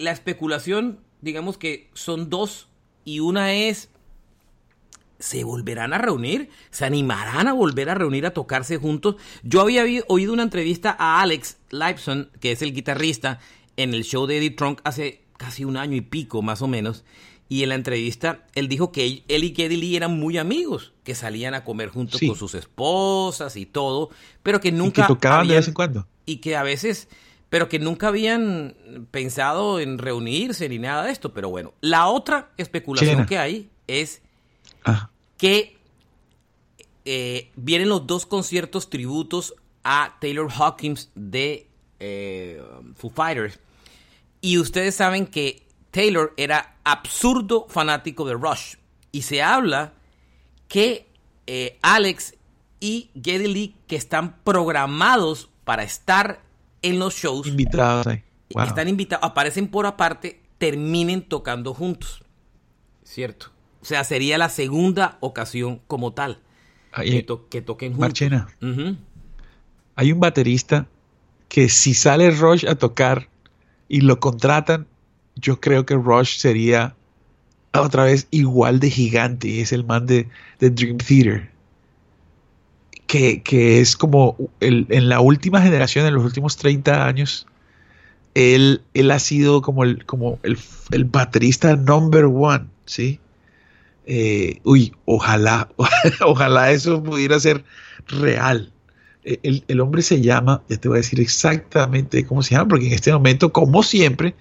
la 0.00 0.10
especulación, 0.10 1.00
digamos 1.20 1.58
que 1.58 1.90
son 1.94 2.30
dos 2.30 2.68
y 3.04 3.20
una 3.20 3.52
es, 3.52 3.90
¿se 5.18 5.44
volverán 5.44 5.92
a 5.92 5.98
reunir? 5.98 6.50
¿Se 6.70 6.84
animarán 6.84 7.48
a 7.48 7.52
volver 7.52 7.90
a 7.90 7.94
reunir 7.94 8.26
a 8.26 8.32
tocarse 8.32 8.78
juntos? 8.78 9.16
Yo 9.42 9.60
había 9.60 9.84
oído 10.08 10.32
una 10.32 10.42
entrevista 10.42 10.96
a 10.98 11.20
Alex 11.20 11.58
Lifeson, 11.70 12.30
que 12.40 12.52
es 12.52 12.62
el 12.62 12.72
guitarrista, 12.72 13.38
en 13.76 13.94
el 13.94 14.04
show 14.04 14.26
de 14.26 14.38
Eddie 14.38 14.50
Trunk 14.50 14.80
hace 14.84 15.22
casi 15.36 15.64
un 15.64 15.76
año 15.76 15.96
y 15.96 16.02
pico 16.02 16.42
más 16.42 16.60
o 16.62 16.68
menos. 16.68 17.04
Y 17.48 17.64
en 17.64 17.70
la 17.70 17.74
entrevista 17.74 18.46
él 18.54 18.68
dijo 18.68 18.92
que 18.92 19.24
él 19.26 19.44
y 19.44 19.54
Geddy 19.54 19.76
Lee 19.76 19.96
eran 19.96 20.18
muy 20.18 20.38
amigos, 20.38 20.92
que 21.02 21.14
salían 21.14 21.54
a 21.54 21.64
comer 21.64 21.88
juntos 21.88 22.20
con 22.24 22.36
sus 22.36 22.54
esposas 22.54 23.56
y 23.56 23.66
todo, 23.66 24.10
pero 24.42 24.60
que 24.60 24.70
nunca... 24.70 25.02
Y 25.02 25.04
que 25.04 25.08
tocaban 25.08 25.48
de 25.48 25.54
vez 25.54 25.66
en 25.66 25.74
cuando. 25.74 26.06
Y 26.26 26.36
que 26.36 26.54
a 26.54 26.62
veces, 26.62 27.08
pero 27.50 27.68
que 27.68 27.78
nunca 27.78 28.08
habían 28.08 29.06
pensado 29.10 29.80
en 29.80 29.98
reunirse 29.98 30.68
ni 30.68 30.78
nada 30.78 31.04
de 31.04 31.12
esto. 31.12 31.34
Pero 31.34 31.50
bueno, 31.50 31.74
la 31.80 32.06
otra 32.06 32.50
especulación 32.56 33.26
que 33.26 33.38
hay 33.38 33.70
es 33.86 34.22
ah. 34.84 35.10
que 35.36 35.76
eh, 37.04 37.50
vienen 37.56 37.88
los 37.88 38.06
dos 38.06 38.24
conciertos 38.24 38.88
tributos 38.88 39.54
a 39.84 40.16
Taylor 40.20 40.50
Hawkins 40.50 41.10
de 41.14 41.66
eh, 41.98 42.62
Foo 42.96 43.10
Fighters 43.10 43.58
y 44.40 44.58
ustedes 44.58 44.94
saben 44.94 45.26
que 45.26 45.66
Taylor 45.90 46.32
era 46.36 46.76
absurdo 46.84 47.66
fanático 47.68 48.24
de 48.24 48.34
Rush. 48.34 48.76
Y 49.12 49.22
se 49.22 49.42
habla 49.42 49.92
que 50.68 51.08
eh, 51.46 51.78
Alex 51.82 52.34
y 52.78 53.10
Geddy 53.14 53.48
Lee, 53.48 53.76
que 53.86 53.96
están 53.96 54.40
programados 54.42 55.50
para 55.64 55.82
estar 55.82 56.40
en 56.82 56.98
los 56.98 57.14
shows, 57.14 57.46
invitados, 57.46 58.06
están 58.48 58.88
invitados, 58.88 59.24
aparecen 59.24 59.68
por 59.68 59.86
aparte, 59.86 60.40
terminen 60.58 61.22
tocando 61.22 61.74
juntos. 61.74 62.22
¿Cierto? 63.04 63.46
O 63.82 63.84
sea, 63.84 64.04
sería 64.04 64.38
la 64.38 64.48
segunda 64.48 65.16
ocasión 65.20 65.80
como 65.86 66.12
tal 66.12 66.40
que, 66.92 67.22
toquen 67.62 67.92
juntos. 67.92 67.98
Marchena, 67.98 68.48
hay 69.96 70.12
un 70.12 70.20
baterista 70.20 70.86
que 71.48 71.68
si 71.68 71.94
sale 71.94 72.30
Rush 72.30 72.66
a 72.66 72.74
tocar 72.74 73.28
y 73.88 74.02
lo 74.02 74.20
contratan, 74.20 74.86
yo 75.36 75.60
creo 75.60 75.84
que 75.84 75.94
Rush 75.94 76.38
sería 76.38 76.94
otra 77.72 78.04
vez 78.04 78.28
igual 78.30 78.80
de 78.80 78.90
gigante. 78.90 79.48
Y 79.48 79.60
es 79.60 79.72
el 79.72 79.84
man 79.84 80.06
de, 80.06 80.28
Dream 80.60 80.98
Theater. 80.98 81.50
Que, 83.10 83.80
es 83.80 83.96
como 83.96 84.36
en 84.60 85.08
la 85.08 85.18
última 85.18 85.60
generación, 85.60 86.06
en 86.06 86.14
los 86.14 86.24
últimos 86.24 86.56
30 86.56 87.06
años, 87.06 87.46
él, 88.34 88.82
él 88.94 89.10
ha 89.10 89.18
sido 89.18 89.62
como 89.62 89.84
el, 89.84 90.04
como 90.06 90.38
el, 90.42 91.04
baterista 91.04 91.76
number 91.76 92.26
one, 92.26 92.66
¿sí? 92.86 93.20
Eh, 94.06 94.60
uy, 94.64 94.94
ojalá, 95.04 95.68
ojalá 96.24 96.70
eso 96.70 97.02
pudiera 97.02 97.38
ser 97.40 97.64
real. 98.06 98.72
Eh, 99.24 99.62
el, 99.66 99.80
hombre 99.80 100.02
se 100.02 100.20
llama, 100.20 100.62
ya 100.68 100.76
te 100.76 100.88
voy 100.88 100.96
a 100.96 101.02
decir 101.02 101.20
exactamente 101.20 102.24
cómo 102.24 102.42
se 102.42 102.54
llama, 102.54 102.68
porque 102.68 102.86
en 102.86 102.94
este 102.94 103.12
momento, 103.12 103.52
como 103.52 103.82
siempre, 103.82 104.34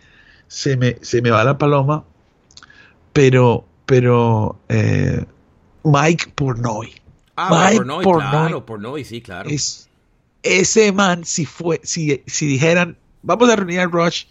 se 0.47 0.77
me, 0.77 0.97
se 1.01 1.21
me 1.21 1.31
va 1.31 1.43
la 1.43 1.57
paloma, 1.57 2.05
pero, 3.13 3.65
pero 3.85 4.59
eh, 4.69 5.25
Mike 5.83 6.31
Pornoy. 6.35 6.98
Ah, 7.41 7.69
Mike 7.69 7.77
Pornoy, 7.77 8.03
claro, 8.03 8.65
Pornoy, 8.65 9.05
sí, 9.05 9.21
claro. 9.21 9.49
Es, 9.49 9.89
ese 10.43 10.91
man, 10.91 11.23
si, 11.23 11.45
fue, 11.45 11.79
si, 11.83 12.21
si 12.25 12.47
dijeran, 12.47 12.97
vamos 13.21 13.49
a 13.49 13.55
reunir 13.55 13.79
a 13.79 13.85
Rush, 13.85 14.25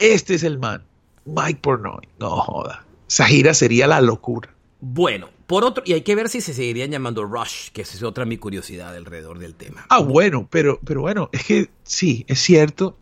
este 0.00 0.34
es 0.34 0.42
el 0.42 0.58
man, 0.58 0.82
Mike 1.24 1.60
Pornoy. 1.62 2.08
No 2.18 2.30
joda, 2.30 2.84
esa 3.08 3.26
gira 3.26 3.54
sería 3.54 3.86
la 3.86 4.00
locura. 4.00 4.50
Bueno, 4.80 5.28
por 5.46 5.64
otro, 5.64 5.84
y 5.86 5.92
hay 5.92 6.00
que 6.00 6.16
ver 6.16 6.28
si 6.28 6.40
se 6.40 6.52
seguirían 6.52 6.90
llamando 6.90 7.24
Rush, 7.24 7.70
que 7.72 7.82
esa 7.82 7.96
es 7.96 8.02
otra 8.02 8.24
mi 8.24 8.38
curiosidad 8.38 8.96
alrededor 8.96 9.38
del 9.38 9.54
tema. 9.54 9.86
Ah, 9.88 10.00
bueno, 10.00 10.48
pero, 10.50 10.80
pero 10.84 11.02
bueno, 11.02 11.28
es 11.30 11.44
que 11.44 11.70
sí, 11.84 12.24
es 12.26 12.40
cierto, 12.40 12.96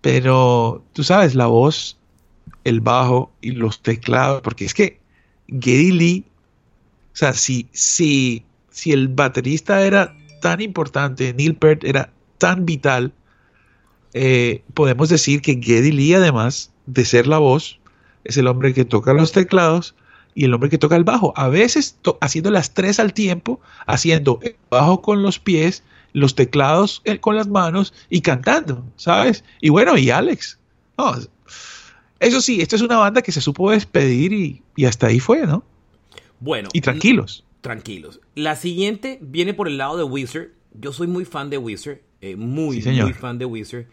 pero 0.00 0.84
tú 0.92 1.02
sabes, 1.02 1.34
la 1.34 1.46
voz, 1.46 1.98
el 2.62 2.80
bajo 2.80 3.32
y 3.40 3.50
los 3.50 3.82
teclados, 3.82 4.40
porque 4.42 4.64
es 4.64 4.74
que 4.74 5.00
Geddy 5.48 5.90
Lee, 5.90 6.24
o 7.12 7.16
sea, 7.16 7.32
si, 7.32 7.68
si, 7.72 8.44
si 8.72 8.92
el 8.92 9.08
baterista 9.08 9.84
era 9.86 10.16
tan 10.40 10.60
importante, 10.60 11.32
Neil 11.32 11.54
Peart 11.54 11.84
era 11.84 12.12
tan 12.38 12.66
vital, 12.66 13.12
eh, 14.14 14.62
podemos 14.74 15.08
decir 15.08 15.40
que 15.40 15.60
Geddy 15.62 15.92
Lee, 15.92 16.14
además 16.14 16.72
de 16.86 17.04
ser 17.04 17.28
la 17.28 17.38
voz, 17.38 17.78
es 18.24 18.36
el 18.36 18.48
hombre 18.48 18.74
que 18.74 18.84
toca 18.84 19.12
los 19.14 19.32
teclados, 19.32 19.94
y 20.34 20.44
el 20.44 20.54
hombre 20.54 20.70
que 20.70 20.78
toca 20.78 20.96
el 20.96 21.04
bajo. 21.04 21.32
A 21.36 21.48
veces 21.48 21.98
haciendo 22.20 22.50
las 22.50 22.74
tres 22.74 22.98
al 22.98 23.12
tiempo, 23.12 23.60
haciendo 23.86 24.38
el 24.42 24.56
bajo 24.70 25.02
con 25.02 25.22
los 25.22 25.38
pies, 25.38 25.82
los 26.12 26.34
teclados 26.34 27.02
eh, 27.04 27.18
con 27.18 27.36
las 27.36 27.48
manos 27.48 27.92
y 28.10 28.20
cantando, 28.20 28.84
¿sabes? 28.96 29.44
Y 29.60 29.70
bueno, 29.70 29.96
y 29.96 30.10
Alex. 30.10 30.58
eso 32.20 32.40
sí, 32.40 32.60
esta 32.60 32.76
es 32.76 32.82
una 32.82 32.98
banda 32.98 33.22
que 33.22 33.32
se 33.32 33.40
supo 33.40 33.70
despedir 33.70 34.32
y, 34.32 34.84
hasta 34.84 35.08
ahí 35.08 35.20
fue, 35.20 35.46
¿no? 35.46 35.64
Bueno. 36.40 36.68
Y 36.72 36.80
tranquilos. 36.80 37.44
Tranquilos. 37.62 38.20
La 38.34 38.56
siguiente 38.56 39.18
viene 39.22 39.54
por 39.54 39.68
el 39.68 39.78
lado 39.78 39.96
de 39.96 40.04
Wizard. 40.04 40.48
Yo 40.74 40.92
soy 40.92 41.06
muy 41.06 41.24
fan 41.24 41.48
de 41.48 41.58
Wizard. 41.58 42.00
Eh, 42.20 42.36
muy, 42.36 42.82
muy 42.82 43.12
fan 43.14 43.38
de 43.38 43.44
Wizard. 43.46 43.86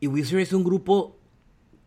Y 0.00 0.08
Wizard 0.08 0.40
es 0.40 0.52
un 0.52 0.64
grupo 0.64 1.18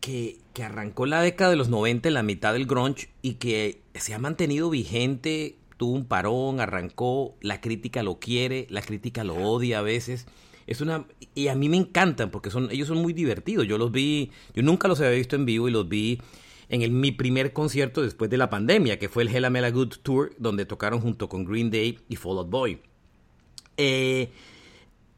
que, 0.00 0.38
que 0.52 0.62
arrancó 0.62 1.06
la 1.06 1.20
década 1.20 1.50
de 1.50 1.56
los 1.56 1.68
90 1.68 2.08
en 2.08 2.14
la 2.14 2.22
mitad 2.22 2.52
del 2.52 2.66
grunge 2.66 3.08
y 3.20 3.34
que 3.34 3.82
se 3.94 4.14
ha 4.14 4.18
mantenido 4.18 4.70
vigente, 4.70 5.56
tuvo 5.76 5.92
un 5.92 6.04
parón, 6.04 6.60
arrancó, 6.60 7.36
la 7.40 7.60
crítica 7.60 8.02
lo 8.02 8.18
quiere, 8.20 8.66
la 8.70 8.82
crítica 8.82 9.24
lo 9.24 9.34
odia 9.34 9.80
a 9.80 9.82
veces. 9.82 10.26
Es 10.66 10.80
una 10.80 11.04
y 11.34 11.48
a 11.48 11.54
mí 11.54 11.68
me 11.68 11.76
encantan 11.76 12.30
porque 12.30 12.50
son 12.50 12.70
ellos 12.70 12.88
son 12.88 12.98
muy 12.98 13.12
divertidos. 13.12 13.66
Yo 13.66 13.76
los 13.76 13.92
vi, 13.92 14.30
yo 14.54 14.62
nunca 14.62 14.88
los 14.88 15.00
había 15.00 15.12
visto 15.12 15.36
en 15.36 15.44
vivo 15.44 15.68
y 15.68 15.72
los 15.72 15.88
vi 15.88 16.20
en 16.74 16.82
el, 16.82 16.90
mi 16.90 17.12
primer 17.12 17.52
concierto 17.52 18.02
después 18.02 18.28
de 18.30 18.36
la 18.36 18.50
pandemia, 18.50 18.98
que 18.98 19.08
fue 19.08 19.22
el 19.22 19.28
Hella 19.28 19.48
Mela 19.48 19.70
Good 19.70 19.94
Tour, 20.02 20.34
donde 20.38 20.66
tocaron 20.66 21.00
junto 21.00 21.28
con 21.28 21.44
Green 21.44 21.70
Day 21.70 22.00
y 22.08 22.16
Fall 22.16 22.38
Out 22.38 22.50
Boy. 22.50 22.80
Eh, 23.76 24.30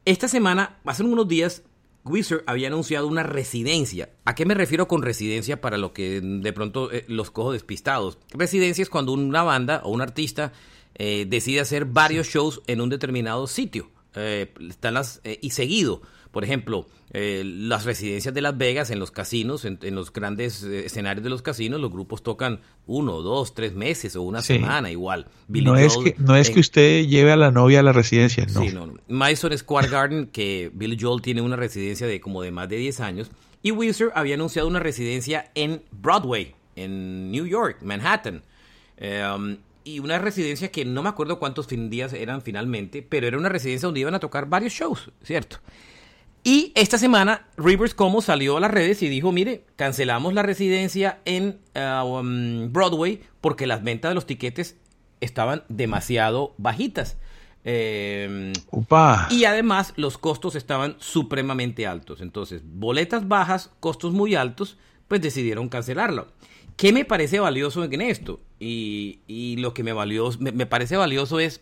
esta 0.05 0.27
semana, 0.27 0.77
hace 0.85 1.03
unos 1.03 1.27
días, 1.27 1.63
Wizard 2.05 2.43
había 2.45 2.67
anunciado 2.67 3.07
una 3.07 3.23
residencia. 3.23 4.09
¿A 4.23 4.35
qué 4.35 4.45
me 4.45 4.53
refiero 4.53 4.87
con 4.87 5.01
residencia 5.01 5.59
para 5.59 5.77
lo 5.77 5.93
que 5.93 6.21
de 6.21 6.53
pronto 6.53 6.91
eh, 6.91 7.05
los 7.07 7.31
cojo 7.31 7.53
despistados? 7.53 8.19
Residencia 8.33 8.83
es 8.83 8.89
cuando 8.89 9.13
una 9.13 9.41
banda 9.41 9.81
o 9.83 9.89
un 9.89 10.01
artista 10.01 10.53
eh, 10.93 11.25
decide 11.27 11.59
hacer 11.59 11.85
varios 11.85 12.27
shows 12.27 12.61
en 12.67 12.81
un 12.81 12.89
determinado 12.89 13.47
sitio. 13.47 13.89
Están 14.13 14.95
las, 14.95 15.21
y 15.41 15.51
seguido. 15.51 16.01
Por 16.37 16.43
ejemplo, 16.43 16.85
eh, 17.13 17.41
las 17.43 17.83
residencias 17.83 18.31
de 18.31 18.41
Las 18.41 18.55
Vegas, 18.55 18.91
en 18.91 18.99
los 18.99 19.09
casinos, 19.09 19.65
en, 19.65 19.79
los 19.95 20.13
grandes 20.13 20.61
eh, 20.61 20.85
escenarios 20.85 21.23
de 21.23 21.31
los 21.31 21.41
casinos, 21.41 21.81
los 21.81 21.91
grupos 21.91 22.21
tocan 22.21 22.59
uno, 22.85 23.23
dos, 23.23 23.55
tres 23.55 23.73
meses 23.73 24.15
o 24.15 24.21
una 24.21 24.43
semana 24.43 24.91
igual. 24.91 25.25
no, 25.47 25.75
es 25.75 25.97
que, 25.97 26.13
no 26.19 26.35
es 26.35 26.51
que 26.51 26.59
usted 26.59 27.07
lleve 27.07 27.31
a 27.31 27.37
la 27.37 27.49
novia 27.49 27.79
a 27.79 27.81
la 27.81 27.91
residencia, 27.91 28.45
no. 28.53 28.61
Sí, 28.61 28.69
no, 28.69 28.93
Madison 29.07 29.57
Square 29.57 29.87
Garden, 29.87 30.27
que 30.27 30.69
Billy 30.71 30.95
Joel 31.01 31.23
tiene 31.23 31.41
una 31.41 31.55
residencia 31.55 32.05
de 32.05 32.21
como 32.21 32.43
de 32.43 32.51
más 32.51 32.69
de 32.69 32.77
10 32.77 32.99
años, 32.99 33.31
Y 33.63 33.71
Weezer 33.71 34.11
había 34.13 34.35
anunciado 34.35 34.67
una 34.67 34.79
residencia 34.79 35.49
en 35.55 35.81
Broadway, 35.89 36.53
en 36.75 37.31
New 37.31 37.47
York, 37.47 37.79
Manhattan. 37.81 38.43
Um, 39.01 39.57
y 39.83 39.97
una 40.01 40.19
residencia 40.19 40.69
que 40.69 40.85
no 40.85 41.01
me 41.01 41.09
acuerdo 41.09 41.39
cuántos 41.39 41.67
días 41.67 42.13
eran 42.13 42.43
finalmente, 42.43 43.01
pero 43.01 43.25
era 43.25 43.39
una 43.39 43.49
residencia 43.49 43.87
donde 43.87 44.01
iban 44.01 44.13
a 44.13 44.19
tocar 44.19 44.47
varios 44.47 44.73
shows, 44.73 45.09
¿cierto? 45.23 45.57
Y 46.47 46.71
esta 46.75 46.97
semana 46.97 47.45
Rivers 47.57 47.93
Como 47.93 48.21
salió 48.21 48.55
a 48.55 48.61
las 48.61 48.71
redes 48.71 49.03
y 49.03 49.09
dijo, 49.09 49.33
mire, 49.33 49.65
cancelamos 49.75 50.33
la 50.33 50.43
residencia 50.43 51.19
en 51.25 51.59
uh, 51.75 52.05
um, 52.05 52.71
Broadway 52.71 53.19
porque 53.41 53.67
las 53.67 53.83
ventas 53.83 54.11
de 54.11 54.15
los 54.15 54.25
tiquetes 54.25 54.77
estaban 55.19 55.63
demasiado 55.67 56.55
bajitas. 56.57 57.17
Eh, 57.65 58.53
y 59.29 59.43
además 59.43 59.91
los 59.97 60.17
costos 60.17 60.55
estaban 60.55 60.95
supremamente 60.99 61.85
altos. 61.85 62.21
Entonces, 62.21 62.61
boletas 62.63 63.27
bajas, 63.27 63.69
costos 63.81 64.13
muy 64.13 64.35
altos, 64.35 64.77
pues 65.09 65.19
decidieron 65.19 65.67
cancelarlo. 65.67 66.29
¿Qué 66.77 66.93
me 66.93 67.03
parece 67.03 67.41
valioso 67.41 67.83
en 67.83 67.99
esto? 67.99 68.39
Y, 68.57 69.57
lo 69.59 69.73
que 69.73 69.83
me, 69.83 69.91
valió, 69.91 70.29
me, 70.39 70.65
parece 70.65 70.95
valioso 70.95 71.41
es 71.41 71.59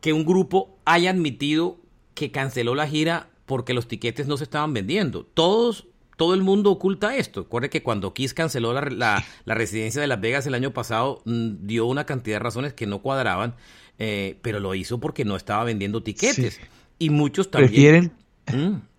que 0.00 0.14
un 0.14 0.24
grupo 0.24 0.78
haya 0.86 1.10
admitido 1.10 1.76
que 2.14 2.30
canceló 2.30 2.74
la 2.74 2.88
gira 2.88 3.28
porque 3.46 3.74
los 3.74 3.88
tiquetes 3.88 4.26
no 4.26 4.36
se 4.36 4.44
estaban 4.44 4.72
vendiendo. 4.72 5.24
Todos, 5.34 5.86
todo 6.16 6.34
el 6.34 6.42
mundo 6.42 6.70
oculta 6.70 7.16
esto. 7.16 7.42
Recuerde 7.42 7.70
que 7.70 7.82
cuando 7.82 8.14
Kiss 8.14 8.34
canceló 8.34 8.72
la, 8.72 9.24
residencia 9.46 10.00
de 10.00 10.06
Las 10.06 10.20
Vegas 10.20 10.46
el 10.46 10.54
año 10.54 10.72
pasado, 10.72 11.22
mm, 11.24 11.66
dio 11.66 11.86
una 11.86 12.06
cantidad 12.06 12.36
de 12.36 12.40
razones 12.40 12.72
que 12.72 12.86
no 12.86 13.00
cuadraban, 13.00 13.54
eh, 13.98 14.38
pero 14.42 14.60
lo 14.60 14.74
hizo 14.74 14.98
porque 14.98 15.24
no 15.24 15.36
estaba 15.36 15.64
vendiendo 15.64 16.02
tiquetes. 16.02 16.60
Y 16.98 17.10
muchos 17.10 17.50
también... 17.50 17.70
Prefieren... 17.70 18.12
¿Mm? 18.52 18.92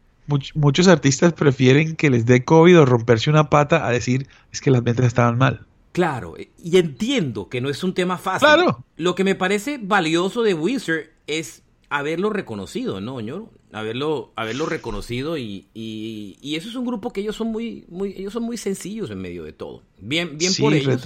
muchos 0.56 0.88
artistas 0.88 1.34
prefieren 1.34 1.98
que 1.98 2.10
les 2.10 2.26
dé 2.26 2.46
COVID 2.46 2.80
o 2.80 2.86
romperse 2.86 3.30
una 3.30 3.50
pata 3.50 3.86
a 3.86 3.92
decir 3.92 4.28
es 4.54 4.62
que 4.62 4.72
las 4.72 4.82
ventas 4.82 5.06
estaban 5.06 5.38
mal. 5.38 5.66
Claro, 5.92 6.36
y 6.58 6.78
entiendo 6.78 7.50
que 7.50 7.62
no 7.62 7.70
es 7.70 7.84
un 7.84 7.94
tema 7.94 8.18
fácil. 8.18 8.48
Claro. 8.48 8.84
Lo 8.98 9.14
que 9.14 9.24
me 9.24 9.36
parece 9.36 9.80
valioso 9.82 10.42
de 10.42 10.56
Wizard 10.56 11.12
es 11.28 11.62
haberlo 11.90 12.32
reconocido, 12.32 13.00
¿no, 13.00 13.18
señor? 13.18 13.50
Haberlo, 13.74 14.32
haberlo 14.36 14.68
reconocido 14.68 15.38
y, 15.38 15.66
y, 15.74 16.56
eso 16.56 16.70
es 16.70 16.76
un 16.76 16.86
grupo 16.86 17.12
que 17.12 17.22
ellos 17.22 17.36
son 17.36 17.48
muy, 17.48 17.86
muy, 17.90 18.14
ellos 18.16 18.32
son 18.32 18.44
muy 18.44 18.58
sencillos 18.58 19.10
en 19.10 19.20
medio 19.20 19.44
de 19.44 19.52
todo. 19.52 19.82
Bien, 20.00 20.38
bien 20.38 20.54
por 20.60 20.74
ellos. 20.74 21.04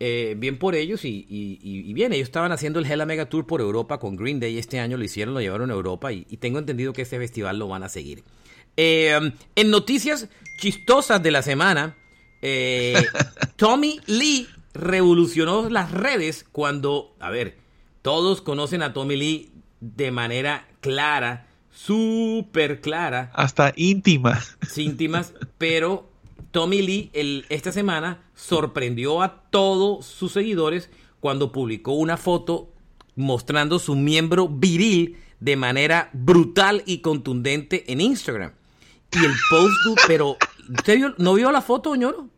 Eh, 0.00 0.34
bien 0.36 0.58
por 0.58 0.74
ellos 0.74 1.04
y, 1.04 1.24
y, 1.28 1.92
bien, 1.94 2.12
ellos 2.12 2.26
estaban 2.26 2.50
haciendo 2.50 2.80
el 2.80 2.86
Hella 2.86 3.06
Mega 3.06 3.28
Tour 3.28 3.46
por 3.46 3.60
Europa 3.60 3.98
con 3.98 4.16
Green 4.16 4.40
Day 4.40 4.58
este 4.58 4.80
año, 4.80 4.96
lo 4.96 5.04
hicieron, 5.04 5.34
lo 5.34 5.40
llevaron 5.40 5.70
a 5.70 5.74
Europa 5.74 6.12
y, 6.12 6.24
tengo 6.38 6.58
entendido 6.58 6.92
que 6.92 7.02
este 7.02 7.18
festival 7.18 7.58
lo 7.58 7.68
van 7.68 7.84
a 7.84 7.88
seguir. 7.88 8.24
Eh, 8.76 9.32
en 9.54 9.70
noticias 9.70 10.28
chistosas 10.60 11.22
de 11.22 11.30
la 11.30 11.42
semana, 11.42 11.96
eh, 12.42 13.06
Tommy 13.56 14.00
Lee 14.06 14.48
revolucionó 14.74 15.70
las 15.70 15.92
redes 15.92 16.44
cuando, 16.50 17.14
a 17.20 17.30
ver, 17.30 17.56
todos 18.02 18.42
conocen 18.42 18.82
a 18.82 18.92
Tommy 18.92 19.16
Lee 19.16 19.52
de 19.80 20.10
manera 20.10 20.68
clara, 20.80 21.46
súper 21.74 22.80
clara. 22.80 23.30
Hasta 23.34 23.72
íntima. 23.76 24.40
Íntimas, 24.76 25.34
pero 25.58 26.08
Tommy 26.50 26.82
Lee 26.82 27.10
el, 27.12 27.44
esta 27.48 27.72
semana 27.72 28.22
sorprendió 28.34 29.22
a 29.22 29.42
todos 29.50 30.06
sus 30.06 30.32
seguidores 30.32 30.88
cuando 31.20 31.52
publicó 31.52 31.92
una 31.92 32.16
foto 32.16 32.70
mostrando 33.16 33.78
su 33.78 33.96
miembro 33.96 34.48
viril 34.48 35.18
de 35.40 35.56
manera 35.56 36.10
brutal 36.12 36.82
y 36.86 36.98
contundente 36.98 37.90
en 37.92 38.00
Instagram. 38.00 38.52
Y 39.12 39.24
el 39.24 39.32
post, 39.50 40.00
pero 40.06 40.36
¿usted 40.70 41.14
no 41.18 41.34
vio 41.34 41.52
la 41.52 41.60
foto, 41.60 41.94
ñoro? 41.94 42.28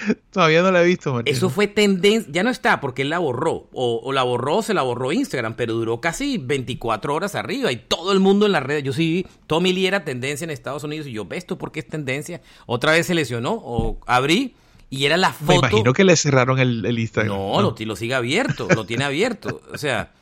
Todavía 0.30 0.62
no 0.62 0.70
la 0.70 0.82
he 0.82 0.86
visto, 0.86 1.22
Eso 1.24 1.50
fue 1.50 1.66
tendencia, 1.66 2.30
ya 2.32 2.42
no 2.42 2.50
está 2.50 2.80
porque 2.80 3.02
él 3.02 3.10
la 3.10 3.18
borró, 3.18 3.68
o, 3.72 4.12
la 4.12 4.22
borró, 4.22 4.62
se 4.62 4.74
la 4.74 4.82
borró 4.82 5.12
Instagram, 5.12 5.54
pero 5.54 5.74
duró 5.74 6.00
casi 6.00 6.38
24 6.38 7.14
horas 7.14 7.34
arriba 7.34 7.72
y 7.72 7.76
todo 7.76 8.12
el 8.12 8.20
mundo 8.20 8.46
en 8.46 8.52
las 8.52 8.62
redes. 8.62 8.82
Yo 8.84 8.92
sí, 8.92 9.26
Tommy 9.46 9.72
Lee 9.72 9.86
era 9.86 10.04
tendencia 10.04 10.44
en 10.44 10.50
Estados 10.50 10.84
Unidos 10.84 11.06
y 11.06 11.12
yo, 11.12 11.24
¿ves 11.24 11.38
esto 11.38 11.58
por 11.58 11.72
qué 11.72 11.80
es 11.80 11.88
tendencia? 11.88 12.40
Otra 12.66 12.92
vez 12.92 13.06
se 13.06 13.14
lesionó 13.14 13.52
o 13.52 13.98
abrí 14.06 14.54
y 14.90 15.04
era 15.04 15.16
la 15.16 15.32
foto. 15.32 15.52
Me 15.52 15.56
imagino 15.56 15.92
que 15.92 16.04
le 16.04 16.16
cerraron 16.16 16.58
el, 16.58 16.98
Instagram. 16.98 17.36
No, 17.36 17.60
Lo, 17.60 17.74
lo 17.78 17.96
sigue 17.96 18.14
abierto, 18.14 18.68
lo 18.74 18.86
tiene 18.86 19.04
abierto. 19.04 19.60
O 19.72 19.78
sea, 19.78 20.12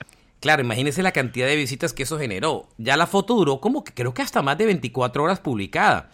claro, 0.40 0.62
imagínese 0.62 1.02
la 1.02 1.12
cantidad 1.12 1.46
de 1.46 1.56
visitas 1.56 1.92
que 1.92 2.04
eso 2.04 2.18
generó. 2.18 2.68
Ya 2.78 2.96
la 2.96 3.06
foto 3.06 3.34
duró 3.34 3.60
como 3.60 3.84
que 3.84 3.92
creo 3.92 4.14
que 4.14 4.22
hasta 4.22 4.42
más 4.42 4.56
de 4.58 4.66
24 4.66 5.22
horas 5.22 5.40
publicada 5.40 6.10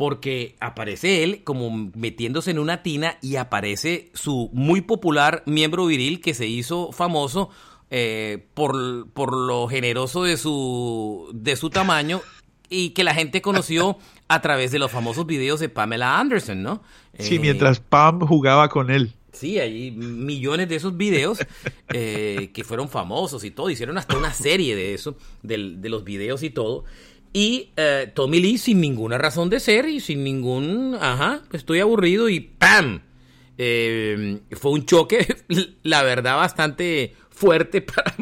porque 0.00 0.56
aparece 0.60 1.24
él 1.24 1.44
como 1.44 1.90
metiéndose 1.94 2.50
en 2.50 2.58
una 2.58 2.82
tina 2.82 3.18
y 3.20 3.36
aparece 3.36 4.10
su 4.14 4.48
muy 4.54 4.80
popular 4.80 5.42
miembro 5.44 5.84
viril 5.84 6.22
que 6.22 6.32
se 6.32 6.46
hizo 6.46 6.90
famoso 6.90 7.50
eh, 7.90 8.46
por, 8.54 9.10
por, 9.10 9.36
lo 9.36 9.68
generoso 9.68 10.22
de 10.22 10.38
su, 10.38 11.28
de 11.34 11.54
su 11.54 11.68
tamaño 11.68 12.22
y 12.70 12.90
que 12.90 13.04
la 13.04 13.12
gente 13.12 13.42
conoció 13.42 13.98
a 14.28 14.40
través 14.40 14.70
de 14.70 14.78
los 14.78 14.90
famosos 14.90 15.26
videos 15.26 15.60
de 15.60 15.68
Pamela 15.68 16.18
Anderson, 16.18 16.62
¿no? 16.62 16.82
Sí, 17.18 17.38
mientras 17.38 17.80
Pam 17.80 18.20
jugaba 18.20 18.70
con 18.70 18.90
él. 18.90 19.12
Sí, 19.34 19.58
hay 19.58 19.90
millones 19.90 20.70
de 20.70 20.76
esos 20.76 20.96
videos 20.96 21.40
eh, 21.92 22.52
que 22.54 22.64
fueron 22.64 22.88
famosos 22.88 23.44
y 23.44 23.50
todo. 23.50 23.68
Hicieron 23.68 23.98
hasta 23.98 24.16
una 24.16 24.32
serie 24.32 24.74
de 24.74 24.94
eso, 24.94 25.18
de, 25.42 25.74
de 25.76 25.88
los 25.90 26.04
videos 26.04 26.42
y 26.42 26.48
todo. 26.48 26.84
Y 27.32 27.70
eh, 27.76 28.10
Tommy 28.12 28.40
Lee 28.40 28.58
sin 28.58 28.80
ninguna 28.80 29.16
razón 29.16 29.50
de 29.50 29.60
ser 29.60 29.88
y 29.88 30.00
sin 30.00 30.24
ningún, 30.24 30.96
ajá, 31.00 31.42
estoy 31.52 31.78
aburrido 31.78 32.28
y 32.28 32.40
¡pam! 32.40 33.02
Eh, 33.56 34.40
fue 34.52 34.72
un 34.72 34.84
choque, 34.84 35.36
la 35.84 36.02
verdad, 36.02 36.36
bastante 36.36 37.14
fuerte 37.30 37.82
para, 37.82 38.14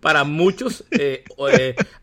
para 0.00 0.24
muchos. 0.24 0.84
Eh, 0.90 1.24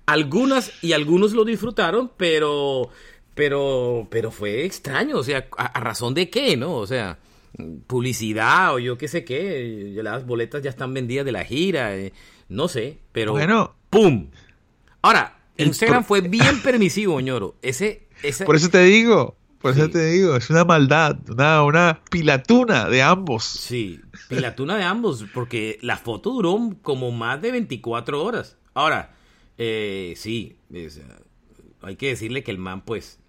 algunas 0.07 0.71
y 0.83 0.93
algunos 0.93 1.33
lo 1.33 1.45
disfrutaron, 1.45 2.11
pero, 2.17 2.89
pero, 3.35 4.07
pero 4.09 4.31
fue 4.31 4.65
extraño. 4.65 5.17
O 5.17 5.23
sea, 5.23 5.47
¿a, 5.55 5.79
razón 5.81 6.15
de 6.15 6.31
qué, 6.31 6.57
no? 6.57 6.73
O 6.77 6.87
sea, 6.87 7.19
publicidad 7.85 8.73
o 8.73 8.79
yo 8.79 8.97
qué 8.97 9.07
sé 9.07 9.23
qué. 9.23 9.93
Las 10.01 10.25
boletas 10.25 10.63
ya 10.63 10.71
están 10.71 10.95
vendidas 10.95 11.25
de 11.25 11.31
la 11.31 11.43
gira, 11.43 11.91
no 12.49 12.67
sé, 12.67 12.97
pero. 13.11 13.33
Bueno. 13.33 13.75
¡Pum! 13.91 14.31
Ahora, 15.03 15.42
Instagram 15.57 16.03
fue 16.03 16.21
bien 16.21 16.61
permisivo, 16.61 17.19
ñoro. 17.21 17.55
Ese, 17.61 18.07
Por 18.45 18.55
eso 18.55 18.69
te 18.69 18.83
digo, 18.83 19.37
por 19.63 19.71
eso 19.71 19.89
te 19.89 20.05
digo, 20.07 20.35
es 20.35 20.49
una 20.49 20.65
maldad, 20.65 21.17
una, 21.29 21.63
una 21.63 22.01
pilatuna 22.09 22.89
de 22.89 23.01
ambos. 23.01 23.45
Sí, 23.45 24.01
pilatuna 24.27 24.75
de 24.75 24.83
ambos, 24.83 25.25
porque 25.33 25.79
la 25.81 25.97
foto 25.97 26.31
duró 26.31 26.57
como 26.81 27.11
más 27.11 27.41
de 27.41 27.51
24 27.51 28.23
horas. 28.23 28.57
Ahora, 28.73 29.15
eh, 29.57 30.15
sí, 30.17 30.57
hay 31.81 31.95
que 31.95 32.07
decirle 32.07 32.43
que 32.43 32.51
el 32.51 32.57
man, 32.57 32.81
pues, 32.81 33.19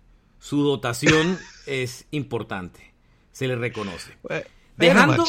su 0.40 0.62
dotación 0.62 1.38
es 1.66 2.06
importante, 2.10 2.94
se 3.30 3.46
le 3.46 3.56
reconoce. 3.56 4.18
Dejando, 4.76 5.24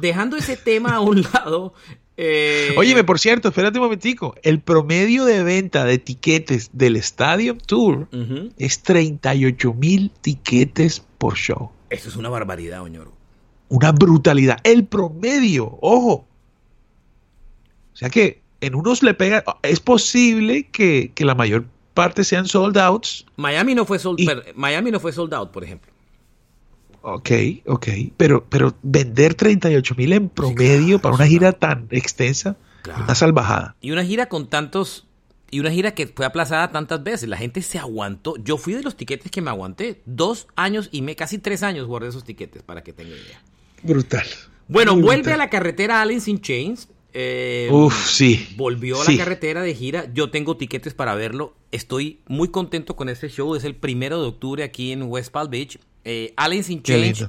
dejando, 0.00 0.36
ese 0.36 0.56
tema 0.56 0.96
a 0.96 1.00
un 1.00 1.22
lado, 1.22 1.72
eh, 2.20 2.74
Óyeme, 2.76 3.04
por 3.04 3.20
cierto, 3.20 3.48
espérate 3.48 3.78
un 3.78 3.84
momentico. 3.84 4.34
El 4.42 4.60
promedio 4.60 5.24
de 5.24 5.44
venta 5.44 5.84
de 5.84 5.98
tiquetes 5.98 6.70
del 6.72 6.96
Stadium 6.96 7.58
Tour 7.58 8.08
es 8.58 8.82
38 8.82 9.72
mil 9.74 10.10
tiquetes 10.20 11.04
por 11.18 11.36
show. 11.36 11.70
Eso 11.90 12.08
es 12.08 12.16
una 12.16 12.28
barbaridad, 12.28 12.82
Oñoro. 12.82 13.12
Una 13.68 13.92
brutalidad. 13.92 14.58
El 14.64 14.84
promedio, 14.84 15.78
ojo. 15.80 16.26
O 17.92 17.96
sea 17.96 18.10
que 18.10 18.42
en 18.60 18.74
unos 18.74 19.02
le 19.04 19.14
pega. 19.14 19.44
Es 19.62 19.78
posible 19.78 20.68
que, 20.72 21.12
la 21.18 21.36
mayor 21.36 21.66
parte 21.94 22.24
sean 22.24 22.46
sold 22.46 22.76
outs. 22.78 23.26
Miami 23.36 23.76
no 23.76 23.84
fue 23.84 24.00
sold, 24.00 24.18
Miami 24.56 24.90
no 24.90 24.98
fue 24.98 25.12
sold 25.12 25.32
out, 25.34 25.50
por 25.52 25.62
ejemplo. 25.62 25.92
Ok, 27.02 27.30
ok. 27.66 27.88
Pero, 28.16 28.44
pero 28.48 28.74
vender 28.82 29.34
38 29.34 29.94
mil 29.96 30.12
en 30.12 30.28
promedio 30.28 30.98
para 30.98 31.14
una 31.14 31.26
gira 31.26 31.52
tan 31.52 31.86
extensa, 31.90 32.56
una 32.96 33.14
salvajada. 33.14 33.76
Y 33.80 33.90
una 33.90 34.04
gira 34.04 34.26
con 34.26 34.48
tantos. 34.48 35.04
Y 35.50 35.60
una 35.60 35.70
gira 35.70 35.92
que 35.92 36.06
fue 36.06 36.26
aplazada 36.26 36.70
tantas 36.70 37.02
veces. 37.02 37.28
La 37.28 37.38
gente 37.38 37.62
se 37.62 37.78
aguantó. 37.78 38.36
Yo 38.36 38.58
fui 38.58 38.74
de 38.74 38.82
los 38.82 38.96
tiquetes 38.96 39.30
que 39.30 39.40
me 39.40 39.48
aguanté. 39.48 40.02
Dos 40.04 40.46
años 40.56 40.90
y 40.92 41.00
me, 41.00 41.16
casi 41.16 41.38
tres 41.38 41.62
años 41.62 41.86
guardé 41.86 42.08
esos 42.08 42.24
tiquetes, 42.24 42.62
para 42.62 42.82
que 42.82 42.92
tenga 42.92 43.10
idea. 43.10 43.40
Brutal. 43.82 44.26
Bueno, 44.68 44.94
vuelve 44.96 45.32
a 45.32 45.38
la 45.38 45.48
carretera 45.48 46.02
Allen 46.02 46.20
in 46.26 46.40
Chains. 46.40 46.88
Eh, 47.14 47.68
Uf, 47.72 48.10
sí. 48.10 48.46
Volvió 48.56 49.00
a 49.00 49.10
la 49.10 49.16
carretera 49.16 49.62
de 49.62 49.74
gira. 49.74 50.12
Yo 50.12 50.30
tengo 50.30 50.56
tiquetes 50.56 50.94
para 50.94 51.14
verlo. 51.14 51.56
Estoy 51.72 52.20
muy 52.26 52.48
contento 52.48 52.96
con 52.96 53.08
este 53.08 53.28
show. 53.28 53.54
Es 53.54 53.64
el 53.64 53.74
primero 53.74 54.20
de 54.20 54.28
octubre 54.28 54.62
aquí 54.62 54.92
en 54.92 55.04
West 55.04 55.32
Palm 55.32 55.50
Beach. 55.50 55.78
Eh, 56.10 56.32
Allen 56.36 56.64
in 56.68 56.82
Change. 56.82 57.28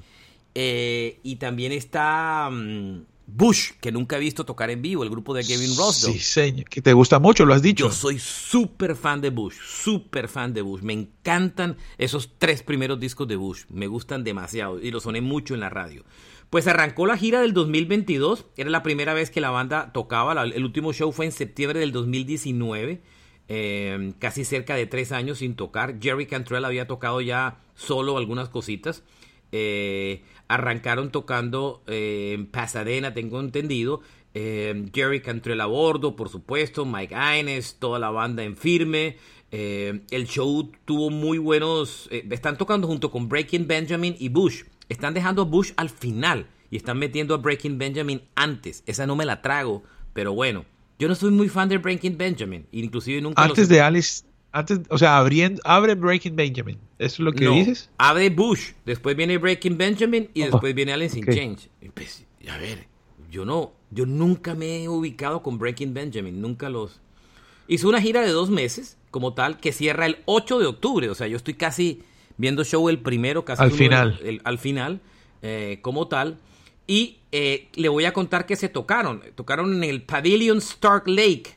Eh, 0.55 1.19
y 1.21 1.35
también 1.35 1.73
está. 1.73 2.49
Mm, 2.49 3.01
Bush, 3.27 3.73
que 3.79 3.91
nunca 3.91 4.17
he 4.17 4.19
visto 4.19 4.43
tocar 4.45 4.71
en 4.71 4.81
vivo, 4.81 5.03
el 5.03 5.09
grupo 5.09 5.35
de 5.35 5.43
Kevin 5.43 5.75
Rossdale. 5.77 6.13
Sí, 6.13 6.19
señor, 6.19 6.65
que 6.67 6.81
te 6.81 6.93
gusta 6.93 7.19
mucho, 7.19 7.45
lo 7.45 7.53
has 7.53 7.61
dicho. 7.61 7.87
Yo 7.87 7.91
soy 7.93 8.17
súper 8.17 8.95
fan 8.95 9.21
de 9.21 9.29
Bush, 9.29 9.53
súper 9.61 10.27
fan 10.27 10.53
de 10.53 10.61
Bush. 10.63 10.81
Me 10.81 10.93
encantan 10.93 11.77
esos 11.99 12.31
tres 12.39 12.63
primeros 12.63 12.99
discos 12.99 13.27
de 13.27 13.35
Bush, 13.35 13.65
me 13.69 13.85
gustan 13.85 14.23
demasiado 14.23 14.79
y 14.79 14.89
los 14.89 15.03
soné 15.03 15.21
mucho 15.21 15.53
en 15.53 15.59
la 15.59 15.69
radio. 15.69 16.05
Pues 16.49 16.65
arrancó 16.65 17.05
la 17.05 17.17
gira 17.17 17.41
del 17.41 17.53
2022, 17.53 18.47
era 18.57 18.71
la 18.71 18.81
primera 18.81 19.13
vez 19.13 19.29
que 19.29 19.41
la 19.41 19.51
banda 19.51 19.91
tocaba, 19.93 20.41
el 20.41 20.63
último 20.63 20.93
show 20.93 21.11
fue 21.11 21.27
en 21.27 21.31
septiembre 21.31 21.79
del 21.79 21.91
2019, 21.91 23.03
eh, 23.51 24.13
casi 24.19 24.45
cerca 24.45 24.75
de 24.75 24.85
tres 24.85 25.11
años 25.11 25.39
sin 25.39 25.55
tocar. 25.55 25.99
Jerry 25.99 26.27
Cantrell 26.27 26.65
había 26.65 26.87
tocado 26.87 27.19
ya 27.19 27.57
solo 27.73 28.17
algunas 28.17 28.47
cositas. 28.47 29.03
Eh, 29.51 30.21
arrancaron 30.47 31.11
tocando 31.11 31.81
eh, 31.87 32.33
en 32.35 32.45
Pasadena, 32.45 33.13
tengo 33.13 33.39
entendido. 33.39 34.01
Jerry 34.31 35.21
Cantrell 35.21 35.59
a 35.59 35.65
bordo, 35.65 36.15
por 36.15 36.29
supuesto, 36.29 36.85
Mike 36.85 37.15
Aines, 37.15 37.77
toda 37.77 37.99
la 37.99 38.11
banda 38.11 38.43
en 38.43 38.55
firme. 38.55 39.17
el 39.51 40.27
show 40.27 40.71
tuvo 40.85 41.09
muy 41.09 41.39
buenos. 41.39 42.07
están 42.11 42.57
tocando 42.57 42.87
junto 42.87 43.11
con 43.11 43.27
Breaking 43.27 43.67
Benjamin 43.67 44.15
y 44.17 44.29
Bush. 44.29 44.63
Están 44.87 45.13
dejando 45.15 45.41
a 45.41 45.45
Bush 45.45 45.73
al 45.75 45.89
final 45.89 46.45
y 46.69 46.77
están 46.77 46.99
metiendo 46.99 47.33
a 47.33 47.37
Breaking 47.37 47.79
Benjamin 47.79 48.21
antes. 48.35 48.83
Esa 48.85 49.07
no 49.07 49.15
me 49.15 49.25
la 49.25 49.41
trago, 49.41 49.83
pero 50.13 50.33
bueno. 50.33 50.63
Yo 50.99 51.07
no 51.07 51.15
soy 51.15 51.31
muy 51.31 51.47
fan 51.47 51.69
de 51.69 51.77
Breaking 51.77 52.17
Benjamin, 52.17 52.67
inclusive 52.73 53.21
nunca 53.21 53.41
Antes 53.41 53.69
de 53.69 53.79
Alice, 53.79 54.25
antes, 54.51 54.81
o 54.89 54.97
sea, 54.97 55.17
abriendo, 55.17 55.61
abre 55.63 55.95
Breaking 55.95 56.35
Benjamin. 56.35 56.77
¿Eso 56.97 57.13
es 57.15 57.19
lo 57.19 57.31
que 57.31 57.47
dices? 57.47 57.89
Abre 57.97 58.29
Bush, 58.29 58.71
después 58.85 59.15
viene 59.15 59.37
Breaking 59.37 59.77
Benjamin 59.77 60.29
y 60.33 60.41
oh, 60.41 60.47
después 60.47 60.75
viene 60.75 60.91
Alice 60.91 61.17
in 61.17 61.25
Change. 61.25 61.69
Pues, 61.93 62.25
a 62.49 62.57
ver, 62.57 62.87
yo 63.31 63.45
no, 63.45 63.71
yo 63.91 64.05
nunca 64.05 64.55
me 64.55 64.83
he 64.83 64.89
ubicado 64.89 65.41
con 65.41 65.57
Breaking 65.57 65.93
Benjamin, 65.93 66.41
nunca 66.41 66.67
los... 66.69 66.99
Hizo 67.69 67.87
una 67.87 68.01
gira 68.01 68.21
de 68.21 68.31
dos 68.31 68.49
meses, 68.49 68.97
como 69.09 69.33
tal, 69.33 69.59
que 69.59 69.71
cierra 69.71 70.05
el 70.05 70.17
8 70.25 70.59
de 70.59 70.65
octubre, 70.65 71.09
o 71.09 71.15
sea, 71.15 71.27
yo 71.27 71.37
estoy 71.37 71.53
casi 71.53 72.01
viendo 72.35 72.65
show 72.65 72.89
el 72.89 72.99
primero, 72.99 73.45
casi 73.45 73.63
al 73.63 73.71
final, 73.71 74.19
al 74.43 74.57
final, 74.57 74.99
eh, 75.43 75.79
como 75.81 76.07
tal. 76.07 76.39
Y 76.89 77.19
eh, 77.31 77.67
le 77.75 77.87
voy 77.87 78.05
a 78.05 78.13
contar 78.13 78.47
que 78.47 78.55
se 78.55 78.67
tocaron. 78.67 79.21
Tocaron 79.35 79.75
en 79.75 79.83
el 79.83 80.01
Pavilion 80.01 80.57
Stark 80.57 81.07
Lake. 81.07 81.55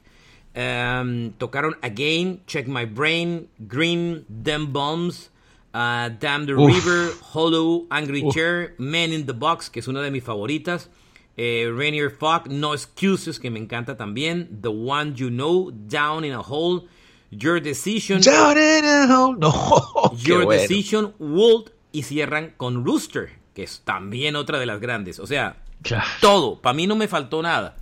Um, 0.54 1.32
tocaron 1.38 1.74
Again, 1.80 2.42
Check 2.46 2.68
My 2.68 2.84
Brain, 2.84 3.48
Green, 3.58 4.26
Them 4.28 4.74
Bombs, 4.74 5.30
uh, 5.72 6.10
Damn 6.20 6.44
the 6.44 6.54
River, 6.54 7.12
Hollow, 7.32 7.86
Angry 7.90 8.22
Chair, 8.30 8.74
Men 8.76 9.14
in 9.14 9.24
the 9.24 9.32
Box, 9.32 9.70
que 9.70 9.80
es 9.80 9.88
una 9.88 10.02
de 10.02 10.10
mis 10.10 10.22
favoritas. 10.22 10.90
Eh, 11.38 11.72
Rainier 11.74 12.10
Fog, 12.10 12.50
No 12.50 12.74
Excuses, 12.74 13.38
que 13.38 13.50
me 13.50 13.58
encanta 13.58 13.96
también. 13.96 14.60
The 14.60 14.68
One 14.68 15.14
You 15.14 15.30
Know, 15.30 15.70
Down 15.70 16.26
in 16.26 16.34
a 16.34 16.42
Hole. 16.42 16.82
Your 17.30 17.58
Decision. 17.58 18.20
No, 19.38 20.12
Your 20.18 20.46
Decision, 20.46 21.14
World 21.18 21.72
y 21.90 22.02
cierran 22.02 22.52
con 22.58 22.84
Rooster, 22.84 23.30
que 23.54 23.62
es 23.62 23.82
también 23.84 24.36
otra 24.36 24.58
de 24.58 24.66
las 24.66 24.80
grandes. 24.80 25.18
O 25.18 25.26
sea, 25.26 25.56
todo. 26.20 26.60
Para 26.60 26.74
mí 26.74 26.86
no 26.86 26.96
me 26.96 27.08
faltó 27.08 27.42
nada. 27.42 27.76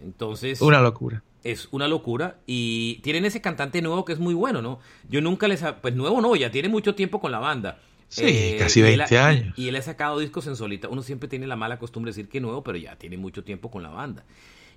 Entonces. 0.00 0.60
Una 0.60 0.80
locura. 0.80 1.22
Es 1.44 1.68
una 1.70 1.88
locura. 1.88 2.38
Y 2.46 2.96
tienen 3.02 3.24
ese 3.24 3.40
cantante 3.40 3.80
nuevo 3.82 4.04
que 4.04 4.12
es 4.12 4.18
muy 4.18 4.34
bueno, 4.34 4.62
¿no? 4.62 4.80
Yo 5.08 5.20
nunca 5.20 5.48
les. 5.48 5.64
Pues 5.80 5.94
nuevo 5.94 6.20
no, 6.20 6.36
ya 6.36 6.50
tiene 6.50 6.68
mucho 6.68 6.94
tiempo 6.94 7.20
con 7.20 7.32
la 7.32 7.38
banda. 7.38 7.78
Sí, 8.08 8.24
eh, 8.24 8.56
casi 8.58 8.80
20 8.80 9.18
años. 9.18 9.58
Y, 9.58 9.68
él 9.68 9.76
ha 9.76 9.82
sacado 9.82 10.18
discos 10.18 10.46
en 10.46 10.56
solita. 10.56 10.88
Uno 10.88 11.02
siempre 11.02 11.28
tiene 11.28 11.46
la 11.46 11.56
mala 11.56 11.78
costumbre 11.78 12.10
de 12.10 12.16
decir 12.16 12.30
que 12.30 12.40
nuevo, 12.40 12.62
pero 12.64 12.78
ya 12.78 12.96
tiene 12.96 13.18
mucho 13.18 13.44
tiempo 13.44 13.70
con 13.70 13.82
la 13.82 13.90
banda. 13.90 14.24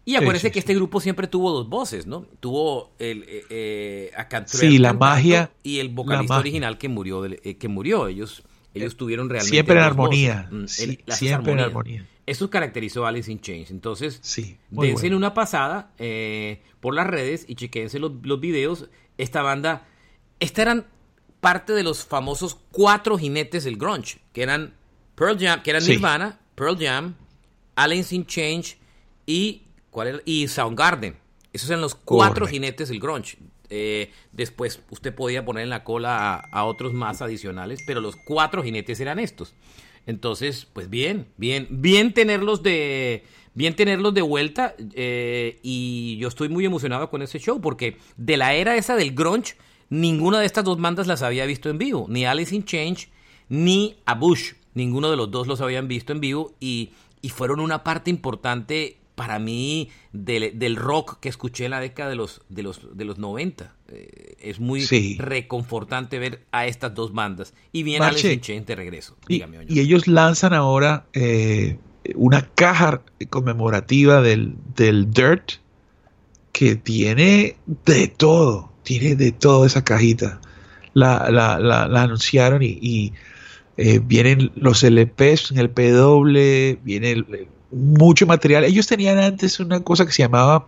Y 0.04 0.15
acuérdense 0.15 0.52
que 0.52 0.60
este 0.60 0.74
grupo 0.74 1.00
siempre 1.00 1.28
tuvo 1.28 1.52
dos 1.52 1.70
voces, 1.70 2.08
¿no? 2.08 2.26
Tuvo 2.39 2.91
el, 2.98 3.24
eh, 3.28 3.44
eh 3.50 4.12
a 4.17 4.48
sí, 4.48 4.80
la 4.80 4.94
magia 4.94 5.52
y 5.62 5.78
el 5.80 5.89
vocalista 5.89 6.39
original 6.39 6.78
que 6.80 6.89
murió, 6.89 7.24
eh, 7.26 7.58
que 7.58 7.67
murió. 7.67 8.08
Ellos, 8.08 8.44
ellos 8.74 8.96
tuvieron 8.98 9.30
realmente 9.30 9.52
siempre 9.52 9.76
en 9.76 9.82
armonía, 9.82 10.48
mm, 10.52 10.68
siempre 10.68 11.54
en 11.54 11.60
armonía. 11.60 12.08
Eso 12.26 12.50
caracterizó 12.50 13.06
a 13.06 13.10
Alice 13.10 13.32
in 13.32 13.42
Chains. 13.42 13.72
Entonces, 13.72 14.20
sí, 14.22 14.58
dense 14.70 15.08
en 15.08 15.16
una 15.16 15.34
pasada 15.34 15.92
eh, 15.98 16.62
por 16.80 16.94
las 16.94 17.08
redes 17.08 17.46
y 17.48 17.56
chequense 17.56 18.00
los, 18.00 18.12
los 18.24 18.40
videos. 18.40 18.90
Esta 19.18 19.42
banda, 19.42 19.88
esta 20.40 20.62
eran 20.62 20.86
parte 21.40 21.74
de 21.74 21.84
los 21.84 22.06
famosos 22.06 22.58
cuatro 22.72 23.18
jinetes 23.18 23.64
del 23.64 23.78
grunge, 23.78 24.20
que 24.34 24.44
eran 24.44 24.76
Pearl 25.16 25.38
Jam, 25.38 25.62
que 25.64 25.72
eran 25.72 25.86
Nirvana, 25.86 26.40
Pearl 26.56 26.78
Jam, 26.80 27.16
Alice 27.76 28.16
in 28.16 28.26
Chains 28.26 28.78
y 29.26 29.64
¿Cuál 29.92 30.24
Y 30.26 30.48
Soundgarden. 30.48 31.18
Esos 31.54 31.70
eran 31.70 31.82
los 31.82 31.96
cuatro 31.96 32.48
jinetes 32.48 32.88
del 32.88 33.00
grunge. 33.00 33.38
Eh, 33.74 34.12
después 34.34 34.82
usted 34.90 35.16
podía 35.16 35.46
poner 35.46 35.64
en 35.64 35.70
la 35.70 35.86
cola 35.86 36.36
a, 36.36 36.66
otros 36.66 36.94
más 36.94 37.22
adicionales, 37.22 37.80
pero 37.88 38.02
los 38.02 38.18
cuatro 38.18 38.62
jinetes 38.62 39.00
eran 39.00 39.18
estos. 39.18 39.56
Entonces, 40.06 40.68
pues 40.72 40.90
bien, 40.90 41.28
bien, 41.38 41.68
bien 41.70 42.14
tenerlos 42.14 42.64
de, 42.64 43.24
bien 43.54 43.76
tenerlos 43.76 44.14
de 44.14 44.22
vuelta 44.22 44.76
eh, 44.94 45.60
y 45.64 46.18
yo 46.18 46.28
estoy 46.28 46.50
muy 46.50 46.66
emocionado 46.66 47.10
con 47.10 47.22
ese 47.22 47.40
show 47.40 47.62
porque 47.62 47.98
de 48.18 48.36
la 48.36 48.54
era 48.56 48.76
esa 48.76 48.98
del 48.98 49.14
grunge, 49.16 49.56
ninguna 49.90 50.42
de 50.42 50.48
estas 50.48 50.66
dos 50.66 50.80
bandas 50.80 51.08
las 51.08 51.22
había 51.22 51.46
visto 51.46 51.70
en 51.70 51.78
vivo, 51.78 52.08
ni 52.10 52.26
Alice 52.26 52.54
in 52.54 52.66
Change 52.66 53.10
ni 53.48 53.96
a 54.06 54.16
Bush, 54.16 54.54
ninguno 54.74 55.10
de 55.10 55.18
los 55.18 55.32
dos 55.32 55.48
los 55.48 55.62
habían 55.62 55.88
visto 55.88 56.12
en 56.12 56.20
vivo 56.20 56.56
y, 56.60 56.92
y 57.22 57.30
fueron 57.30 57.62
una 57.62 57.84
parte 57.86 58.10
importante 58.10 58.98
para 59.15 59.39
mí 59.39 59.89
del, 60.13 60.76
rock 60.76 61.19
que 61.19 61.30
escuché 61.30 61.65
en 61.65 61.71
la 61.71 61.80
década 61.80 62.10
de 62.10 62.15
los, 62.15 62.41
de 62.50 62.63
los, 62.63 62.97
de 62.97 63.06
los 63.06 63.17
90. 63.17 63.76
Eh, 63.89 64.36
es 64.39 64.60
muy 64.60 64.86
reconfortante 65.17 66.19
ver 66.19 66.45
a 66.52 66.65
estas 66.65 66.93
dos 66.95 67.13
bandas. 67.13 67.54
Y 67.71 67.84
Marche, 68.00 68.30
Alex 68.30 68.65
de 68.65 68.76
regreso. 68.76 69.17
y, 69.28 69.43
ellos 69.80 70.08
lanzan 70.08 70.54
ahora 70.54 71.06
eh, 71.13 71.78
una 72.15 72.50
caja 72.50 73.02
conmemorativa 73.30 74.21
del, 74.21 74.56
del 74.76 75.12
Dirt 75.12 75.54
que 76.52 76.76
tiene 76.76 77.58
de 77.86 78.08
todo. 78.08 78.71
Tiene 78.84 79.15
de 79.15 79.32
todo 79.32 79.65
esa 79.65 79.84
cajita. 79.84 80.41
La, 80.93 81.30
la, 81.30 81.60
la, 81.60 82.02
anunciaron 82.02 82.62
y, 82.63 83.13
eh, 83.78 84.00
vienen 84.04 84.52
los 84.56 84.84
LPs 84.84 85.52
en 85.52 85.60
el 85.60 85.69
PW, 85.69 86.84
viene 86.84 87.12
el 87.12 87.47
mucho 87.72 88.26
material. 88.26 88.64
Ellos 88.64 88.88
tenían 88.88 89.20
antes 89.20 89.60
una 89.60 89.82
cosa 89.82 90.06
que 90.06 90.12
se 90.12 90.24
llamaba 90.24 90.68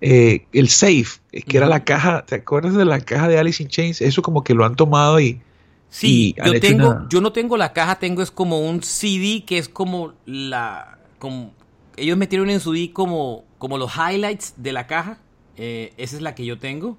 eh, 0.00 0.46
el 0.52 0.68
safe, 0.68 1.20
eh, 1.30 1.42
que 1.42 1.58
era 1.58 1.66
la 1.66 1.84
caja, 1.84 2.24
¿te 2.24 2.36
acuerdas 2.36 2.74
de 2.74 2.84
la 2.84 3.00
caja 3.00 3.28
de 3.28 3.38
Alice 3.38 3.62
in 3.62 3.68
Chains? 3.68 4.00
Eso 4.00 4.22
como 4.22 4.42
que 4.42 4.54
lo 4.54 4.64
han 4.64 4.76
tomado 4.76 5.20
y... 5.20 5.40
Sí, 5.90 6.36
yo, 6.44 6.60
tengo, 6.60 7.08
yo 7.08 7.20
no 7.20 7.32
tengo 7.32 7.56
la 7.56 7.72
caja, 7.72 7.98
tengo 7.98 8.22
es 8.22 8.30
como 8.30 8.60
un 8.60 8.82
CD 8.82 9.44
que 9.44 9.58
es 9.58 9.68
como 9.68 10.14
la... 10.24 10.98
Como, 11.18 11.52
ellos 11.96 12.16
metieron 12.16 12.48
en 12.48 12.60
su 12.60 12.72
CD 12.72 12.92
como, 12.92 13.44
como 13.58 13.76
los 13.76 13.92
highlights 13.96 14.54
de 14.56 14.72
la 14.72 14.86
caja. 14.86 15.18
Eh, 15.56 15.92
esa 15.96 16.16
es 16.16 16.22
la 16.22 16.34
que 16.34 16.46
yo 16.46 16.58
tengo. 16.58 16.96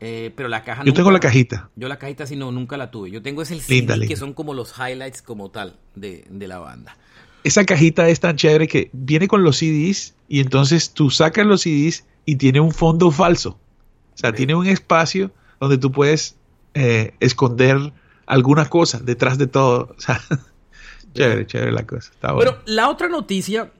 pero 0.00 0.48
la 0.48 0.64
caja 0.64 0.82
Yo 0.84 0.94
tengo 0.94 1.10
la 1.10 1.20
cajita. 1.20 1.68
Yo 1.76 1.86
la 1.86 1.98
cajita 1.98 2.26
sí 2.26 2.34
no, 2.34 2.50
nunca 2.50 2.78
la 2.78 2.90
tuve. 2.90 3.10
Yo 3.10 3.20
tengo 3.20 3.42
es 3.42 3.50
el 3.50 3.60
CD 3.60 4.08
que 4.08 4.16
son 4.16 4.32
como 4.32 4.54
los 4.54 4.74
highlights 4.76 5.20
como 5.20 5.50
tal 5.50 5.76
de, 5.94 6.24
de 6.30 6.48
la 6.48 6.58
banda 6.58 6.96
esa 7.44 7.64
cajita 7.64 8.08
es 8.08 8.20
tan 8.20 8.36
chévere 8.36 8.68
que 8.68 8.90
viene 8.92 9.28
con 9.28 9.42
los 9.42 9.58
CDs 9.58 10.14
y 10.28 10.40
entonces 10.40 10.92
tú 10.92 11.10
sacas 11.10 11.46
los 11.46 11.62
CDs 11.62 12.04
y 12.24 12.36
tiene 12.36 12.60
un 12.60 12.72
fondo 12.72 13.10
falso. 13.10 13.58
O 14.14 14.18
sea, 14.18 14.32
tiene 14.32 14.54
un 14.54 14.66
espacio 14.66 15.30
donde 15.58 15.78
tú 15.78 15.90
puedes 15.90 16.36
eh, 16.74 17.14
esconder 17.20 17.92
alguna 18.26 18.66
cosa 18.66 18.98
detrás 19.00 19.38
de 19.38 19.46
todo. 19.46 19.94
O 19.96 20.00
sea, 20.00 20.20
chévere, 21.14 21.46
chévere 21.46 21.72
la 21.72 21.86
cosa. 21.86 22.12
Pero 22.20 22.58
la 22.66 22.88
otra 22.88 23.08
noticia 23.08 23.72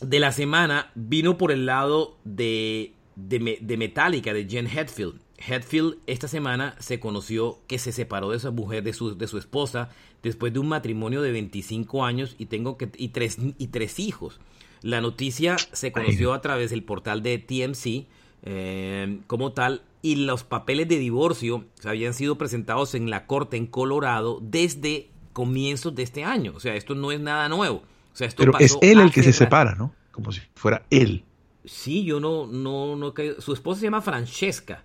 de 0.00 0.20
la 0.20 0.32
semana 0.32 0.90
vino 0.94 1.38
por 1.38 1.52
el 1.52 1.66
lado 1.66 2.16
de, 2.24 2.92
de, 3.16 3.58
de 3.60 3.76
Metallica, 3.76 4.32
de 4.32 4.46
Jen 4.48 4.66
Hetfield. 4.66 5.20
Hetfield 5.38 5.96
esta 6.06 6.28
semana 6.28 6.74
se 6.78 7.00
conoció 7.00 7.60
que 7.66 7.78
se 7.78 7.92
separó 7.92 8.30
de 8.30 8.38
su 8.38 8.52
mujer, 8.52 8.82
de 8.82 8.92
su, 8.92 9.16
de 9.16 9.26
su 9.26 9.38
esposa, 9.38 9.88
después 10.22 10.52
de 10.52 10.58
un 10.58 10.68
matrimonio 10.68 11.22
de 11.22 11.32
25 11.32 12.04
años 12.04 12.34
y, 12.38 12.46
tengo 12.46 12.76
que, 12.76 12.90
y, 12.96 13.08
tres, 13.08 13.38
y 13.58 13.66
tres 13.68 13.98
hijos. 13.98 14.40
La 14.82 15.00
noticia 15.00 15.56
se 15.72 15.92
conoció 15.92 16.32
a 16.32 16.40
través 16.40 16.70
del 16.70 16.82
portal 16.82 17.22
de 17.22 17.38
TMC 17.38 18.06
eh, 18.42 19.18
como 19.26 19.52
tal 19.52 19.82
y 20.02 20.16
los 20.16 20.44
papeles 20.44 20.88
de 20.88 20.98
divorcio 20.98 21.64
habían 21.84 22.14
sido 22.14 22.38
presentados 22.38 22.94
en 22.94 23.10
la 23.10 23.26
corte 23.26 23.56
en 23.56 23.66
Colorado 23.66 24.38
desde 24.40 25.10
comienzos 25.32 25.94
de 25.94 26.02
este 26.02 26.24
año. 26.24 26.52
O 26.56 26.60
sea, 26.60 26.74
esto 26.74 26.94
no 26.94 27.12
es 27.12 27.20
nada 27.20 27.48
nuevo. 27.48 27.82
O 28.12 28.16
sea, 28.16 28.26
esto 28.26 28.42
Pero 28.42 28.58
es 28.58 28.78
él 28.80 29.00
el 29.00 29.12
que 29.12 29.22
se 29.22 29.32
separa, 29.32 29.74
¿no? 29.74 29.94
Como 30.10 30.32
si 30.32 30.40
fuera 30.54 30.84
él. 30.90 31.24
Sí, 31.64 32.04
yo 32.04 32.18
no, 32.18 32.46
no, 32.46 32.96
no. 32.96 33.12
Su 33.38 33.52
esposa 33.52 33.80
se 33.80 33.86
llama 33.86 34.00
Francesca. 34.00 34.84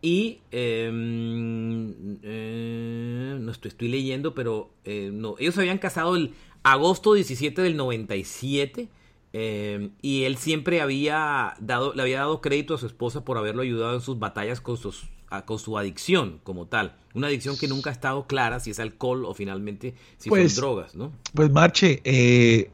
Y 0.00 0.40
em, 0.52 2.18
eh, 2.22 3.36
no 3.40 3.50
estoy, 3.50 3.68
estoy, 3.70 3.88
leyendo, 3.88 4.34
pero 4.34 4.70
eh, 4.84 5.10
no, 5.12 5.34
ellos 5.38 5.54
se 5.54 5.60
habían 5.60 5.78
casado 5.78 6.14
el 6.14 6.34
agosto 6.62 7.14
17 7.14 7.62
del 7.62 7.76
97 7.76 8.88
Eh, 9.34 9.90
y 10.00 10.24
él 10.24 10.38
siempre 10.38 10.80
había 10.80 11.54
dado, 11.60 11.92
le 11.94 12.00
había 12.00 12.20
dado 12.20 12.40
crédito 12.40 12.74
a 12.74 12.78
su 12.78 12.86
esposa 12.86 13.26
por 13.26 13.36
haberlo 13.36 13.60
ayudado 13.60 13.94
en 13.94 14.00
sus 14.00 14.18
batallas 14.18 14.62
con, 14.62 14.78
sus, 14.78 15.10
con 15.44 15.58
su 15.58 15.76
adicción 15.76 16.40
como 16.44 16.66
tal. 16.66 16.96
Una 17.12 17.26
adicción 17.26 17.58
que 17.58 17.68
nunca 17.68 17.90
ha 17.90 17.92
estado 17.92 18.26
clara 18.26 18.58
si 18.58 18.70
es 18.70 18.80
alcohol 18.80 19.26
o 19.26 19.34
finalmente 19.34 19.94
si 20.16 20.30
Pues- 20.30 20.54
son 20.54 20.62
drogas, 20.62 20.94
¿no? 20.94 21.12
Pues 21.34 21.50
Marche, 21.50 22.00
eh, 22.04 22.70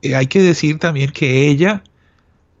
eh, 0.00 0.14
hay 0.14 0.26
que 0.28 0.40
decir 0.40 0.78
también 0.78 1.10
que 1.10 1.46
ella 1.48 1.84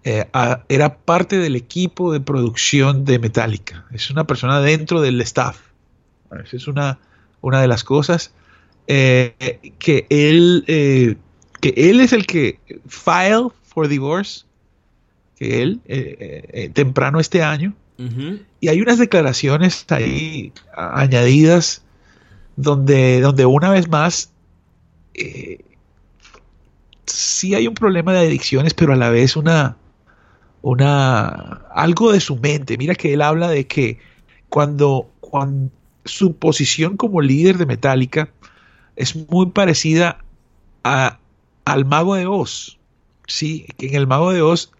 eh, 0.06 0.28
a- 0.32 0.62
era 0.68 0.98
parte 0.98 1.36
del 1.36 1.56
equipo 1.56 2.12
de 2.12 2.20
producción 2.20 3.04
de 3.04 3.18
Metallica. 3.18 3.84
Es 3.92 4.08
una 4.10 4.24
persona 4.24 4.60
dentro 4.60 5.00
del 5.00 5.20
staff. 5.20 5.58
Esa 6.44 6.56
es 6.56 6.68
una, 6.68 6.98
una 7.40 7.60
de 7.60 7.66
las 7.66 7.82
cosas. 7.82 8.30
Eh, 8.86 9.72
que 9.80 10.06
él 10.10 10.64
eh, 10.68 11.16
que 11.60 11.74
él 11.76 11.98
es 12.00 12.12
el 12.12 12.24
que 12.24 12.60
file 12.86 13.48
for 13.64 13.88
divorce, 13.88 14.44
que 15.36 15.62
él 15.62 15.80
eh, 15.86 16.70
temprano 16.72 17.18
este 17.18 17.42
año. 17.42 17.74
Y 18.60 18.68
hay 18.68 18.80
unas 18.80 18.98
declaraciones 18.98 19.86
ahí 19.88 20.52
añadidas 20.76 21.82
donde, 22.56 23.20
donde 23.20 23.44
una 23.46 23.70
vez 23.70 23.88
más 23.88 24.30
sí 27.06 27.54
hay 27.54 27.66
un 27.66 27.74
problema 27.74 28.12
de 28.12 28.20
adicciones, 28.26 28.74
pero 28.74 28.92
a 28.92 28.96
la 28.96 29.10
vez 29.10 29.36
una, 29.36 29.76
una 30.66 31.62
algo 31.70 32.10
de 32.10 32.18
su 32.18 32.36
mente. 32.38 32.76
Mira 32.76 32.96
que 32.96 33.14
él 33.14 33.22
habla 33.22 33.48
de 33.48 33.68
que 33.68 34.00
cuando, 34.48 35.08
cuando 35.20 35.70
su 36.04 36.34
posición 36.34 36.96
como 36.96 37.20
líder 37.20 37.56
de 37.56 37.66
Metallica 37.66 38.30
es 38.96 39.14
muy 39.30 39.46
parecida 39.46 40.24
a, 40.82 41.20
al 41.64 41.84
mago 41.84 42.16
de 42.16 42.26
Oz. 42.26 42.78
Sí, 43.28 43.66
que 43.78 43.86
en 43.86 43.94
el 43.94 44.08
mago 44.08 44.32
de 44.32 44.42
Oz, 44.42 44.72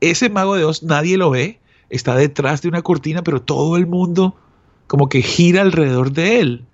ese 0.00 0.30
mago 0.30 0.54
de 0.54 0.64
Oz 0.64 0.82
nadie 0.82 1.18
lo 1.18 1.28
ve, 1.28 1.60
está 1.90 2.14
detrás 2.16 2.62
de 2.62 2.68
una 2.68 2.80
cortina, 2.80 3.22
pero 3.22 3.42
todo 3.42 3.76
el 3.76 3.86
mundo 3.86 4.34
como 4.86 5.10
que 5.10 5.20
gira 5.20 5.60
alrededor 5.60 6.12
de 6.12 6.40
él. 6.40 6.64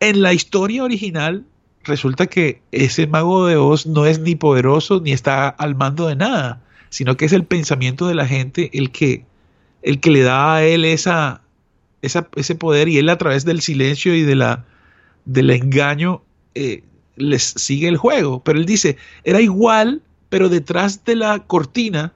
En 0.00 0.22
la 0.22 0.32
historia 0.32 0.82
original 0.82 1.44
resulta 1.84 2.26
que 2.26 2.62
ese 2.72 3.06
mago 3.06 3.46
de 3.46 3.54
Oz 3.54 3.86
no 3.86 4.06
es 4.06 4.18
ni 4.18 4.34
poderoso 4.34 5.00
ni 5.00 5.12
está 5.12 5.48
al 5.48 5.76
mando 5.76 6.08
de 6.08 6.16
nada, 6.16 6.64
sino 6.90 7.16
que 7.16 7.24
es 7.26 7.32
el 7.32 7.44
pensamiento 7.44 8.06
de 8.06 8.14
la 8.14 8.26
gente 8.26 8.70
el 8.72 8.90
que, 8.90 9.24
el 9.82 10.00
que 10.00 10.10
le 10.10 10.22
da 10.22 10.56
a 10.56 10.64
él 10.64 10.84
esa, 10.84 11.42
esa- 12.02 12.28
ese 12.36 12.54
poder 12.54 12.88
y 12.88 12.98
él 12.98 13.08
a 13.08 13.18
través 13.18 13.44
del 13.44 13.60
silencio 13.60 14.14
y 14.14 14.22
de 14.22 14.34
la, 14.36 14.64
del 15.24 15.50
engaño 15.50 16.22
eh, 16.54 16.82
les 17.16 17.42
sigue 17.42 17.88
el 17.88 17.96
juego. 17.96 18.42
Pero 18.44 18.58
él 18.58 18.66
dice, 18.66 18.96
era 19.24 19.40
igual, 19.40 20.02
pero 20.28 20.48
detrás 20.48 21.04
de 21.04 21.16
la 21.16 21.40
cortina 21.46 22.12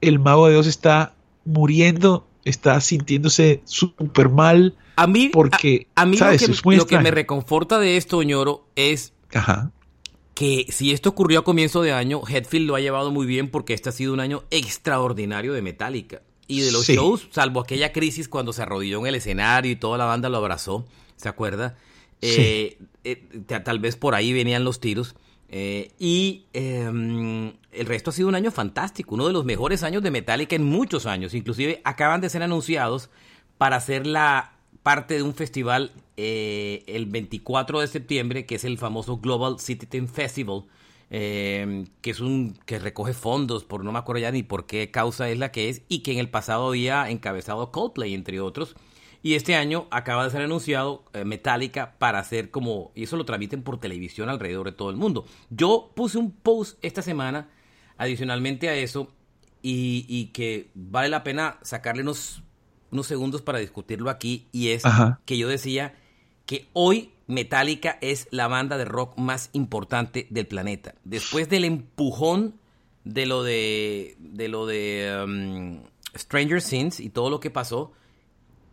el 0.00 0.18
mago 0.18 0.48
de 0.48 0.56
Oz 0.56 0.66
está 0.66 1.14
muriendo, 1.44 2.26
está 2.44 2.80
sintiéndose 2.80 3.60
súper 3.64 4.28
mal 4.30 4.74
A 4.96 5.06
mí, 5.06 5.28
porque, 5.32 5.86
a, 5.94 6.02
a 6.02 6.06
mí 6.06 6.16
¿sabes? 6.16 6.40
lo, 6.64 6.86
que, 6.86 6.96
lo 6.96 7.02
me 7.02 7.10
reconforta 7.10 7.78
de 7.78 7.96
esto, 7.96 8.22
ñoro, 8.22 8.66
es 8.76 9.12
Ajá. 9.34 9.70
Que 10.40 10.64
si 10.70 10.90
esto 10.90 11.10
ocurrió 11.10 11.40
a 11.40 11.44
comienzo 11.44 11.82
de 11.82 11.92
año, 11.92 12.22
Hetfield 12.26 12.66
lo 12.66 12.74
ha 12.74 12.80
llevado 12.80 13.10
muy 13.10 13.26
bien 13.26 13.50
porque 13.50 13.74
este 13.74 13.90
ha 13.90 13.92
sido 13.92 14.14
un 14.14 14.20
año 14.20 14.42
extraordinario 14.50 15.52
de 15.52 15.60
Metallica. 15.60 16.22
Y 16.46 16.60
de 16.62 16.72
los 16.72 16.86
Sí. 16.86 16.94
shows, 16.94 17.28
salvo 17.30 17.60
aquella 17.60 17.92
crisis 17.92 18.26
cuando 18.26 18.54
se 18.54 18.62
arrodilló 18.62 19.00
en 19.00 19.06
el 19.08 19.16
escenario 19.16 19.70
y 19.70 19.76
toda 19.76 19.98
la 19.98 20.06
banda 20.06 20.30
lo 20.30 20.38
abrazó, 20.38 20.86
¿se 21.16 21.28
acuerda? 21.28 21.76
Eh, 22.22 22.78
eh, 23.04 23.22
ta- 23.46 23.62
tal 23.64 23.80
vez 23.80 23.96
por 23.96 24.14
ahí 24.14 24.32
venían 24.32 24.64
los 24.64 24.80
tiros. 24.80 25.14
Eh, 25.50 25.90
y 25.98 26.46
eh, 26.54 27.52
el 27.72 27.86
resto 27.86 28.08
ha 28.08 28.12
sido 28.14 28.28
un 28.28 28.34
año 28.34 28.50
fantástico, 28.50 29.16
uno 29.16 29.26
de 29.26 29.34
los 29.34 29.44
mejores 29.44 29.82
años 29.82 30.02
de 30.02 30.10
Metallica 30.10 30.56
en 30.56 30.64
muchos 30.64 31.04
años. 31.04 31.34
Inclusive 31.34 31.82
acaban 31.84 32.22
de 32.22 32.30
ser 32.30 32.42
anunciados 32.42 33.10
para 33.58 33.76
hacer 33.76 34.06
la 34.06 34.52
parte 34.82 35.14
de 35.14 35.22
un 35.22 35.34
festival 35.34 35.92
eh, 36.16 36.84
el 36.86 37.06
24 37.06 37.80
de 37.80 37.86
septiembre, 37.86 38.46
que 38.46 38.56
es 38.56 38.64
el 38.64 38.78
famoso 38.78 39.18
Global 39.18 39.58
Citizen 39.58 40.08
Festival, 40.08 40.64
eh, 41.10 41.86
que 42.00 42.10
es 42.10 42.20
un 42.20 42.56
que 42.66 42.78
recoge 42.78 43.14
fondos 43.14 43.64
por 43.64 43.84
no 43.84 43.90
me 43.90 43.98
acuerdo 43.98 44.20
ya 44.20 44.30
ni 44.30 44.44
por 44.44 44.66
qué 44.66 44.90
causa 44.90 45.28
es 45.28 45.38
la 45.38 45.50
que 45.50 45.68
es, 45.68 45.82
y 45.88 46.00
que 46.00 46.12
en 46.12 46.18
el 46.18 46.30
pasado 46.30 46.68
había 46.68 47.10
encabezado 47.10 47.70
Coldplay, 47.72 48.14
entre 48.14 48.40
otros. 48.40 48.76
Y 49.22 49.34
este 49.34 49.54
año 49.54 49.86
acaba 49.90 50.24
de 50.24 50.30
ser 50.30 50.40
anunciado 50.42 51.04
eh, 51.12 51.24
Metallica 51.24 51.96
para 51.98 52.18
hacer 52.18 52.50
como, 52.50 52.90
y 52.94 53.02
eso 53.02 53.16
lo 53.16 53.26
transmiten 53.26 53.62
por 53.62 53.78
televisión 53.78 54.30
alrededor 54.30 54.66
de 54.66 54.72
todo 54.72 54.88
el 54.90 54.96
mundo. 54.96 55.26
Yo 55.50 55.92
puse 55.94 56.16
un 56.16 56.30
post 56.30 56.78
esta 56.80 57.02
semana, 57.02 57.50
adicionalmente 57.98 58.70
a 58.70 58.74
eso, 58.76 59.12
y, 59.62 60.06
y 60.08 60.26
que 60.28 60.70
vale 60.74 61.10
la 61.10 61.22
pena 61.22 61.58
sacarle 61.60 62.02
unos, 62.02 62.42
unos 62.90 63.06
segundos 63.06 63.42
para 63.42 63.58
discutirlo 63.58 64.10
aquí, 64.10 64.46
y 64.52 64.68
es 64.68 64.84
Ajá. 64.84 65.20
que 65.24 65.38
yo 65.38 65.48
decía 65.48 65.94
que 66.46 66.66
hoy 66.72 67.10
Metallica 67.26 67.98
es 68.00 68.26
la 68.30 68.48
banda 68.48 68.76
de 68.76 68.84
rock 68.84 69.16
más 69.16 69.50
importante 69.52 70.26
del 70.30 70.46
planeta. 70.46 70.94
Después 71.04 71.48
del 71.48 71.64
empujón 71.64 72.54
de 73.04 73.26
lo 73.26 73.44
de, 73.44 74.16
de 74.18 74.48
lo 74.48 74.66
de 74.66 75.24
um, 75.24 75.82
Stranger 76.16 76.62
Things 76.62 77.00
y 77.00 77.10
todo 77.10 77.30
lo 77.30 77.40
que 77.40 77.50
pasó, 77.50 77.92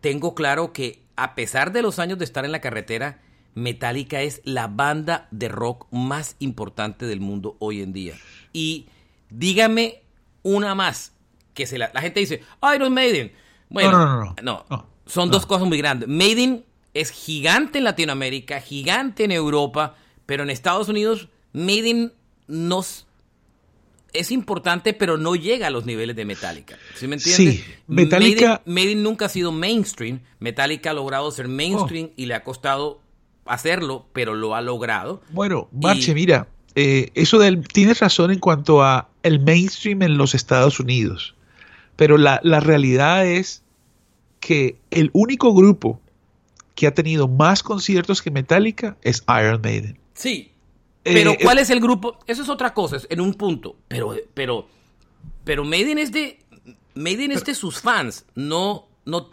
tengo 0.00 0.34
claro 0.34 0.72
que 0.72 1.02
a 1.16 1.34
pesar 1.34 1.72
de 1.72 1.82
los 1.82 1.98
años 1.98 2.18
de 2.18 2.24
estar 2.24 2.44
en 2.44 2.52
la 2.52 2.60
carretera, 2.60 3.20
Metallica 3.54 4.22
es 4.22 4.40
la 4.44 4.68
banda 4.68 5.28
de 5.30 5.48
rock 5.48 5.86
más 5.90 6.36
importante 6.38 7.06
del 7.06 7.20
mundo 7.20 7.56
hoy 7.58 7.82
en 7.82 7.92
día. 7.92 8.14
Y 8.52 8.86
dígame 9.30 10.02
una 10.42 10.74
más, 10.74 11.12
que 11.54 11.66
se 11.66 11.78
la, 11.78 11.90
la 11.92 12.00
gente 12.00 12.20
dice, 12.20 12.42
Iron 12.74 12.94
Maiden. 12.94 13.32
Bueno, 13.70 13.92
No, 13.92 14.06
no, 14.24 14.34
no, 14.42 14.64
no. 14.70 14.86
Son 15.06 15.30
dos 15.30 15.46
cosas 15.46 15.66
muy 15.66 15.78
grandes. 15.78 16.08
Maiden 16.08 16.64
es 16.94 17.10
gigante 17.10 17.78
en 17.78 17.84
Latinoamérica, 17.84 18.60
gigante 18.60 19.24
en 19.24 19.32
Europa, 19.32 19.94
pero 20.26 20.42
en 20.42 20.50
Estados 20.50 20.88
Unidos 20.88 21.28
Maiden 21.52 22.12
nos 22.46 23.06
es 24.14 24.30
importante, 24.32 24.94
pero 24.94 25.18
no 25.18 25.34
llega 25.36 25.66
a 25.66 25.70
los 25.70 25.84
niveles 25.84 26.16
de 26.16 26.24
Metallica. 26.24 26.76
¿Sí 26.94 27.06
me 27.06 27.16
entiendes? 27.16 27.56
Sí, 27.56 27.64
Metallica- 27.86 28.62
Maiden, 28.64 28.74
Maiden 28.74 29.02
nunca 29.02 29.26
ha 29.26 29.28
sido 29.28 29.52
mainstream. 29.52 30.20
Metallica 30.40 30.90
ha 30.90 30.94
logrado 30.94 31.30
ser 31.30 31.46
mainstream 31.46 32.06
Oh. 32.10 32.14
y 32.16 32.26
le 32.26 32.34
ha 32.34 32.42
costado 32.42 33.00
hacerlo, 33.44 34.06
pero 34.14 34.34
lo 34.34 34.54
ha 34.54 34.62
logrado. 34.62 35.20
Bueno, 35.30 35.68
Marche, 35.72 36.12
Y- 36.12 36.14
mira, 36.14 36.48
eh, 36.74 37.10
eso 37.14 37.38
del, 37.38 37.66
tienes 37.68 38.00
razón 38.00 38.30
en 38.30 38.38
cuanto 38.38 38.82
a 38.82 39.08
el 39.22 39.40
mainstream 39.40 40.02
en 40.02 40.16
los 40.16 40.34
Estados 40.34 40.80
Unidos, 40.80 41.34
pero 41.98 42.16
la, 42.16 42.38
la 42.44 42.60
realidad 42.60 43.26
es 43.26 43.62
que 44.38 44.78
el 44.92 45.10
único 45.12 45.52
grupo 45.52 46.00
que 46.76 46.86
ha 46.86 46.94
tenido 46.94 47.26
más 47.26 47.64
conciertos 47.64 48.22
que 48.22 48.30
Metallica 48.30 48.96
es 49.02 49.24
Iron 49.28 49.60
Maiden. 49.60 49.98
Sí. 50.14 50.52
Eh, 51.04 51.12
Pero 51.12 51.32
eh, 51.32 51.38
¿cuál 51.42 51.58
es 51.58 51.70
el 51.70 51.80
grupo? 51.80 52.18
Eso 52.28 52.42
es 52.42 52.48
otra 52.48 52.72
cosa, 52.72 52.96
es 52.98 53.06
en 53.10 53.20
un 53.20 53.34
punto. 53.34 53.74
Pero, 53.88 54.14
pero, 54.34 54.68
pero 55.42 55.64
Maiden 55.64 55.98
es 55.98 56.12
de, 56.12 56.38
Maiden 56.94 57.32
es 57.32 57.44
de 57.44 57.54
sus 57.56 57.80
fans, 57.80 58.24
no, 58.36 58.86
no. 59.04 59.30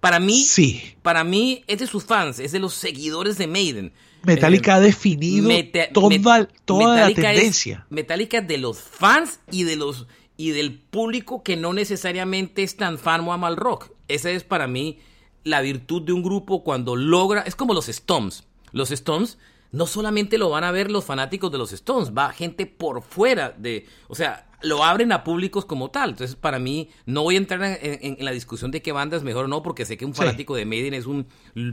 Para 0.00 0.18
mí, 0.18 0.42
Sí, 0.42 0.80
para 1.02 1.22
mí 1.22 1.64
es 1.66 1.80
de 1.80 1.86
sus 1.86 2.04
fans, 2.04 2.38
es 2.38 2.52
de 2.52 2.60
los 2.60 2.72
seguidores 2.74 3.36
de 3.36 3.46
Maiden. 3.46 3.92
Metallica 4.22 4.72
Eh, 4.72 4.74
ha 4.76 4.80
definido 4.80 5.48
toda, 5.92 6.08
Met- 6.08 6.48
toda 6.64 6.84
la 6.96 7.06
Metallica 7.08 7.32
es- 7.32 7.36
tendencia. 7.36 7.86
Metallica 7.90 8.38
es 8.38 8.48
de 8.48 8.56
los 8.58 8.78
fans 8.80 9.40
y 9.50 9.64
de 9.64 9.76
los 9.76 10.06
y 10.36 10.50
del 10.50 10.78
público 10.78 11.42
que 11.42 11.56
no 11.56 11.72
necesariamente 11.72 12.62
es 12.62 12.76
tan 12.76 12.98
fan 12.98 13.26
o 13.26 13.32
ama 13.32 13.48
el 13.48 13.56
rock. 13.56 13.90
Esa 14.08 14.30
es 14.30 14.44
para 14.44 14.66
mí 14.66 14.98
la 15.44 15.60
virtud 15.60 16.02
de 16.02 16.12
un 16.12 16.22
grupo 16.22 16.64
cuando 16.64 16.96
logra, 16.96 17.42
es 17.42 17.54
como 17.54 17.74
los 17.74 17.88
Stones. 17.88 18.44
Los 18.72 18.90
Stones 18.90 19.38
no 19.72 19.86
solamente 19.86 20.38
lo 20.38 20.50
van 20.50 20.64
a 20.64 20.72
ver 20.72 20.90
los 20.90 21.04
fanáticos 21.04 21.52
de 21.52 21.58
los 21.58 21.72
Stones, 21.72 22.12
va 22.16 22.32
gente 22.32 22.66
por 22.66 23.02
fuera 23.02 23.50
de, 23.50 23.86
o 24.08 24.14
sea, 24.14 24.45
lo 24.62 24.82
abren 24.84 25.12
a 25.12 25.22
públicos 25.24 25.64
como 25.66 25.90
tal. 25.90 26.10
Entonces, 26.10 26.34
para 26.36 26.58
mí, 26.58 26.88
no 27.04 27.22
voy 27.22 27.34
a 27.34 27.38
entrar 27.38 27.62
en, 27.62 27.78
en- 28.02 28.16
en 28.18 28.24
la 28.24 28.30
discusión 28.32 28.70
de 28.70 28.80
qué 28.82 28.90
banda 28.92 29.16
es 29.16 29.22
mejor 29.22 29.44
o 29.44 29.48
no, 29.48 29.62
porque 29.62 29.84
sé 29.84 29.96
que 29.96 30.04
un 30.06 30.14
Sí. 30.14 30.18
fanático 30.22 30.54
de 30.56 30.64
Maiden 30.64 30.94
es 30.94 31.06
un 31.06 31.26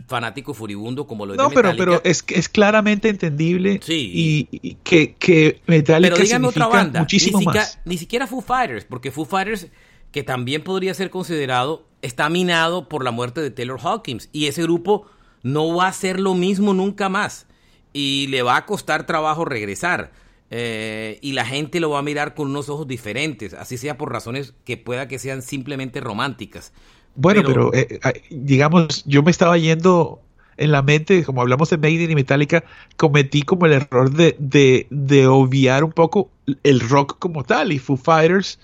fanático 0.08 0.54
furibundo 0.54 1.08
como 1.08 1.26
lo 1.26 1.34
es 1.34 1.38
No, 1.38 1.50
de 1.50 1.56
pero, 1.56 1.72
pero 1.78 2.02
es, 2.04 2.24
es 2.28 2.50
claramente 2.50 3.10
entendible 3.10 3.80
Sí. 3.84 4.48
y, 4.52 4.60
y 4.62 4.76
que, 4.84 5.16
que 5.16 5.62
Metallica 5.68 6.14
Pero 6.16 6.24
dígame 6.26 6.48
otra 6.48 6.68
banda, 6.68 7.00
muchísimo 7.00 7.40
ni, 7.40 7.46
más. 7.46 7.80
ni 7.86 7.98
siquiera 7.98 8.28
Foo 8.28 8.42
Fighters, 8.42 8.86
porque 8.86 9.12
Foo 9.12 9.26
Fighters, 9.26 9.68
que 10.12 10.24
también 10.24 10.64
podría 10.64 10.94
ser 10.94 11.10
considerado, 11.10 11.88
está 12.02 12.30
minado 12.30 12.90
por 12.90 13.04
la 13.04 13.12
muerte 13.12 13.42
de 13.42 13.50
Taylor 13.50 13.80
Hawkins. 13.82 14.30
Y 14.34 14.48
ese 14.48 14.62
grupo 14.64 15.06
no 15.42 15.74
va 15.76 15.88
a 15.88 15.94
ser 15.94 16.20
lo 16.20 16.36
mismo 16.36 16.74
nunca 16.74 17.08
más. 17.10 17.48
Y 17.94 18.28
le 18.28 18.42
va 18.44 18.58
a 18.58 18.66
costar 18.66 19.06
trabajo 19.06 19.46
regresar. 19.46 20.12
Eh, 20.56 21.18
y 21.22 21.32
la 21.32 21.46
gente 21.48 21.80
lo 21.80 21.90
va 21.90 22.00
a 22.00 22.04
mirar 22.04 22.36
con 22.36 22.48
unos 22.52 22.70
ojos 22.70 22.88
diferentes, 22.88 23.56
así 23.56 23.76
sea 23.78 23.98
por 23.98 24.12
razones 24.12 24.54
que 24.66 24.78
pueda 24.78 25.08
que 25.08 25.18
sean 25.18 25.42
simplemente 25.42 26.00
románticas. 26.00 26.74
Bueno, 27.16 27.42
Pero- 27.44 27.72
pero, 27.72 27.88
eh, 28.14 28.22
digamos, 28.30 29.04
yo 29.06 29.24
me 29.24 29.32
estaba 29.32 29.58
yendo 29.58 30.22
en 30.58 30.72
la 30.72 30.84
mente, 30.84 31.24
como 31.24 31.42
hablamos 31.42 31.72
de 31.72 31.78
Maiden 31.78 32.12
y 32.12 32.16
Metallica, 32.16 32.64
cometí 32.98 33.42
como 33.42 33.66
el 33.66 33.74
error 33.74 34.12
de, 34.12 34.36
de, 34.38 34.86
de 34.92 35.26
obviar 35.26 35.84
un 35.84 35.92
poco 35.92 36.30
el 36.62 36.80
rock 36.82 37.18
como 37.18 37.44
tal 37.44 37.72
y 37.72 37.80
Foo 37.80 37.98
Fighters. 37.98 38.60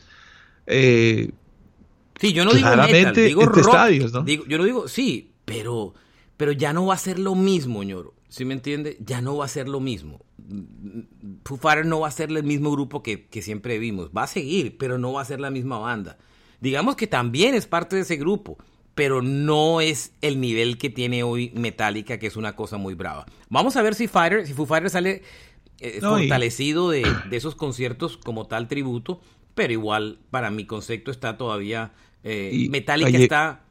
Eh, 0.67 1.31
sí, 2.21 2.33
yo 2.33 2.45
no 2.45 2.53
digo 2.53 2.69
metal, 2.69 3.15
digo 3.15 3.45
rock. 3.45 3.57
Estadios, 3.65 4.13
¿no? 4.13 4.21
Digo, 4.21 4.45
yo 4.47 4.59
no 4.59 4.63
digo, 4.65 4.87
sí, 4.87 5.31
pero, 5.45 5.95
pero 6.37 6.51
ya 6.51 6.71
no 6.71 6.85
va 6.85 6.93
a 6.93 6.97
ser 6.99 7.17
lo 7.17 7.33
mismo, 7.33 7.81
ñoro. 7.83 8.13
¿Sí 8.29 8.45
me 8.45 8.53
entiende? 8.53 8.97
Ya 9.03 9.21
no 9.21 9.37
va 9.37 9.45
a 9.45 9.49
ser 9.49 9.67
lo 9.67 9.79
mismo. 9.79 10.21
Foo 11.43 11.57
Fighters 11.57 11.87
no 11.87 11.99
va 11.99 12.07
a 12.07 12.11
ser 12.11 12.29
el 12.29 12.43
mismo 12.43 12.71
grupo 12.71 13.03
que, 13.03 13.27
que 13.27 13.41
siempre 13.41 13.79
vimos. 13.79 14.11
Va 14.15 14.23
a 14.23 14.27
seguir, 14.27 14.77
pero 14.77 14.97
no 14.97 15.13
va 15.13 15.21
a 15.21 15.25
ser 15.25 15.39
la 15.39 15.49
misma 15.49 15.79
banda. 15.79 16.17
Digamos 16.61 16.95
que 16.95 17.07
también 17.07 17.55
es 17.55 17.67
parte 17.67 17.95
de 17.95 18.03
ese 18.03 18.17
grupo 18.17 18.57
pero 18.99 19.21
no 19.21 19.79
es 19.79 20.11
el 20.19 20.41
nivel 20.41 20.77
que 20.77 20.89
tiene 20.89 21.23
hoy 21.23 21.53
Metallica, 21.55 22.19
que 22.19 22.27
es 22.27 22.35
una 22.35 22.57
cosa 22.57 22.75
muy 22.75 22.95
brava. 22.95 23.25
Vamos 23.47 23.77
a 23.77 23.81
ver 23.81 23.95
si 23.95 24.09
Fighter, 24.09 24.45
si 24.45 24.53
Foo 24.53 24.65
Fighter 24.65 24.89
sale 24.89 25.23
eh, 25.79 25.99
fortalecido 26.01 26.89
de, 26.89 27.07
esos 27.31 27.55
conciertos 27.55 28.17
como 28.17 28.47
tal 28.47 28.67
tributo, 28.67 29.21
pero 29.55 29.71
igual 29.71 30.19
para 30.31 30.51
mi 30.51 30.65
concepto 30.65 31.11
está 31.11 31.37
todavía 31.37 31.93
eh, 32.25 32.67
Metallica 32.69 33.17
está 33.17 33.61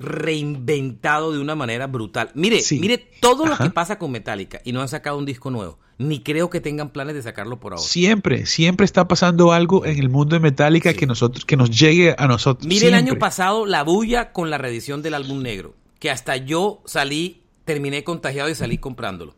reinventado 0.00 1.32
de 1.32 1.40
una 1.40 1.54
manera 1.54 1.86
brutal. 1.86 2.30
Mire, 2.34 2.60
mire 2.72 2.98
todo 3.20 3.46
lo 3.46 3.56
que 3.56 3.70
pasa 3.70 3.98
con 3.98 4.10
Metallica 4.10 4.60
y 4.64 4.72
no 4.72 4.80
han 4.80 4.88
sacado 4.88 5.18
un 5.18 5.26
disco 5.26 5.50
nuevo. 5.50 5.78
Ni 5.98 6.20
creo 6.20 6.48
que 6.48 6.60
tengan 6.60 6.90
planes 6.90 7.16
de 7.16 7.22
sacarlo 7.22 7.58
por 7.58 7.72
ahora. 7.72 7.82
Siempre, 7.82 8.46
siempre 8.46 8.84
está 8.84 9.08
pasando 9.08 9.52
algo 9.52 9.84
en 9.84 9.98
el 9.98 10.08
mundo 10.08 10.36
de 10.36 10.40
Metallica 10.40 10.94
que 10.94 11.06
nosotros, 11.06 11.44
que 11.44 11.56
nos 11.56 11.70
llegue 11.70 12.14
a 12.16 12.28
nosotros. 12.28 12.68
Mire 12.68 12.86
el 12.86 12.94
año 12.94 13.18
pasado 13.18 13.66
la 13.66 13.82
bulla 13.82 14.32
con 14.32 14.50
la 14.50 14.58
reedición 14.58 15.02
del 15.02 15.14
álbum 15.14 15.42
negro, 15.42 15.74
que 15.98 16.10
hasta 16.10 16.36
yo 16.36 16.82
salí, 16.84 17.42
terminé 17.64 18.04
contagiado 18.04 18.48
y 18.48 18.54
salí 18.54 18.78
comprándolo. 18.78 19.34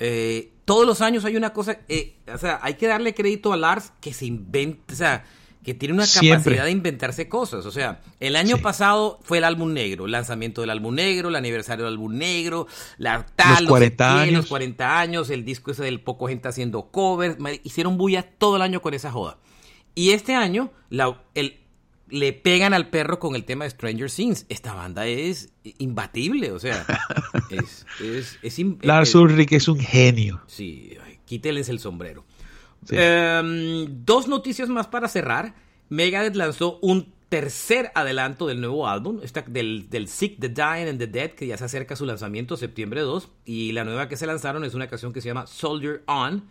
Eh, 0.00 0.50
todos 0.64 0.84
los 0.84 1.00
años 1.00 1.24
hay 1.24 1.36
una 1.36 1.52
cosa, 1.52 1.78
eh, 1.88 2.16
o 2.32 2.38
sea, 2.38 2.58
hay 2.62 2.74
que 2.74 2.88
darle 2.88 3.14
crédito 3.14 3.52
a 3.52 3.56
Lars 3.56 3.92
que 4.00 4.12
se 4.12 4.26
inventa, 4.26 4.92
o 4.92 4.96
sea, 4.96 5.24
que 5.62 5.74
tiene 5.74 5.94
una 5.94 6.06
capacidad 6.06 6.64
de 6.64 6.70
inventarse 6.70 7.28
cosas. 7.28 7.66
O 7.66 7.70
sea, 7.70 8.00
el 8.20 8.36
año 8.36 8.58
pasado 8.58 9.20
fue 9.22 9.38
el 9.38 9.44
álbum 9.44 9.72
negro, 9.72 10.06
el 10.06 10.12
lanzamiento 10.12 10.60
del 10.60 10.70
álbum 10.70 10.94
negro, 10.94 11.28
el 11.28 11.36
aniversario 11.36 11.84
del 11.84 11.94
álbum 11.94 12.16
negro, 12.16 12.66
la 12.98 13.24
tal, 13.36 13.64
los 13.64 13.70
40 13.70 14.20
años. 14.20 14.34
los 14.34 14.46
40 14.46 15.00
años, 15.00 15.30
el 15.30 15.44
disco 15.44 15.70
ese 15.70 15.84
del 15.84 16.00
poco 16.00 16.26
gente 16.26 16.48
haciendo 16.48 16.90
covers, 16.90 17.36
hicieron 17.62 17.96
bulla 17.96 18.22
todo 18.22 18.56
el 18.56 18.62
año 18.62 18.82
con 18.82 18.94
esa 18.94 19.12
joda. 19.12 19.38
Y 19.94 20.10
este 20.10 20.34
año 20.34 20.72
la, 20.90 21.22
el, 21.34 21.60
le 22.08 22.32
pegan 22.32 22.74
al 22.74 22.88
perro 22.90 23.18
con 23.18 23.34
el 23.36 23.44
tema 23.44 23.64
de 23.64 23.70
Stranger 23.70 24.10
Things. 24.10 24.46
Esta 24.48 24.74
banda 24.74 25.06
es 25.06 25.50
imbatible, 25.78 26.52
o 26.52 26.58
sea, 26.58 26.84
es... 27.50 27.86
es, 28.00 28.38
es, 28.42 28.66
Lars 28.82 29.14
Ulrich 29.14 29.52
es 29.52 29.68
un 29.68 29.78
genio. 29.78 30.42
Sí, 30.46 30.96
quíteles 31.24 31.68
el 31.68 31.78
sombrero. 31.78 32.24
Em, 32.90 33.86
dos 34.04 34.28
noticias 34.28 34.68
más 34.68 34.86
para 34.86 35.08
cerrar. 35.08 35.54
Megadeth 35.88 36.34
lanzó 36.34 36.78
un 36.80 37.12
tercer 37.28 37.90
adelanto 37.94 38.46
del 38.46 38.60
nuevo 38.60 38.86
álbum, 38.86 39.20
del, 39.46 39.88
del 39.88 40.08
Sick, 40.08 40.38
The 40.38 40.48
Dying 40.50 40.88
and 40.88 40.98
the 40.98 41.06
Dead, 41.06 41.30
que 41.30 41.46
ya 41.46 41.56
se 41.56 41.64
acerca 41.64 41.94
a 41.94 41.96
su 41.96 42.04
lanzamiento 42.04 42.56
septiembre 42.56 43.00
2. 43.00 43.28
Y 43.46 43.72
la 43.72 43.84
nueva 43.84 44.08
que 44.08 44.16
se 44.16 44.26
lanzaron 44.26 44.64
es 44.64 44.74
una 44.74 44.88
canción 44.88 45.12
que 45.12 45.20
se 45.20 45.28
llama 45.28 45.46
Soldier 45.46 46.02
On. 46.06 46.44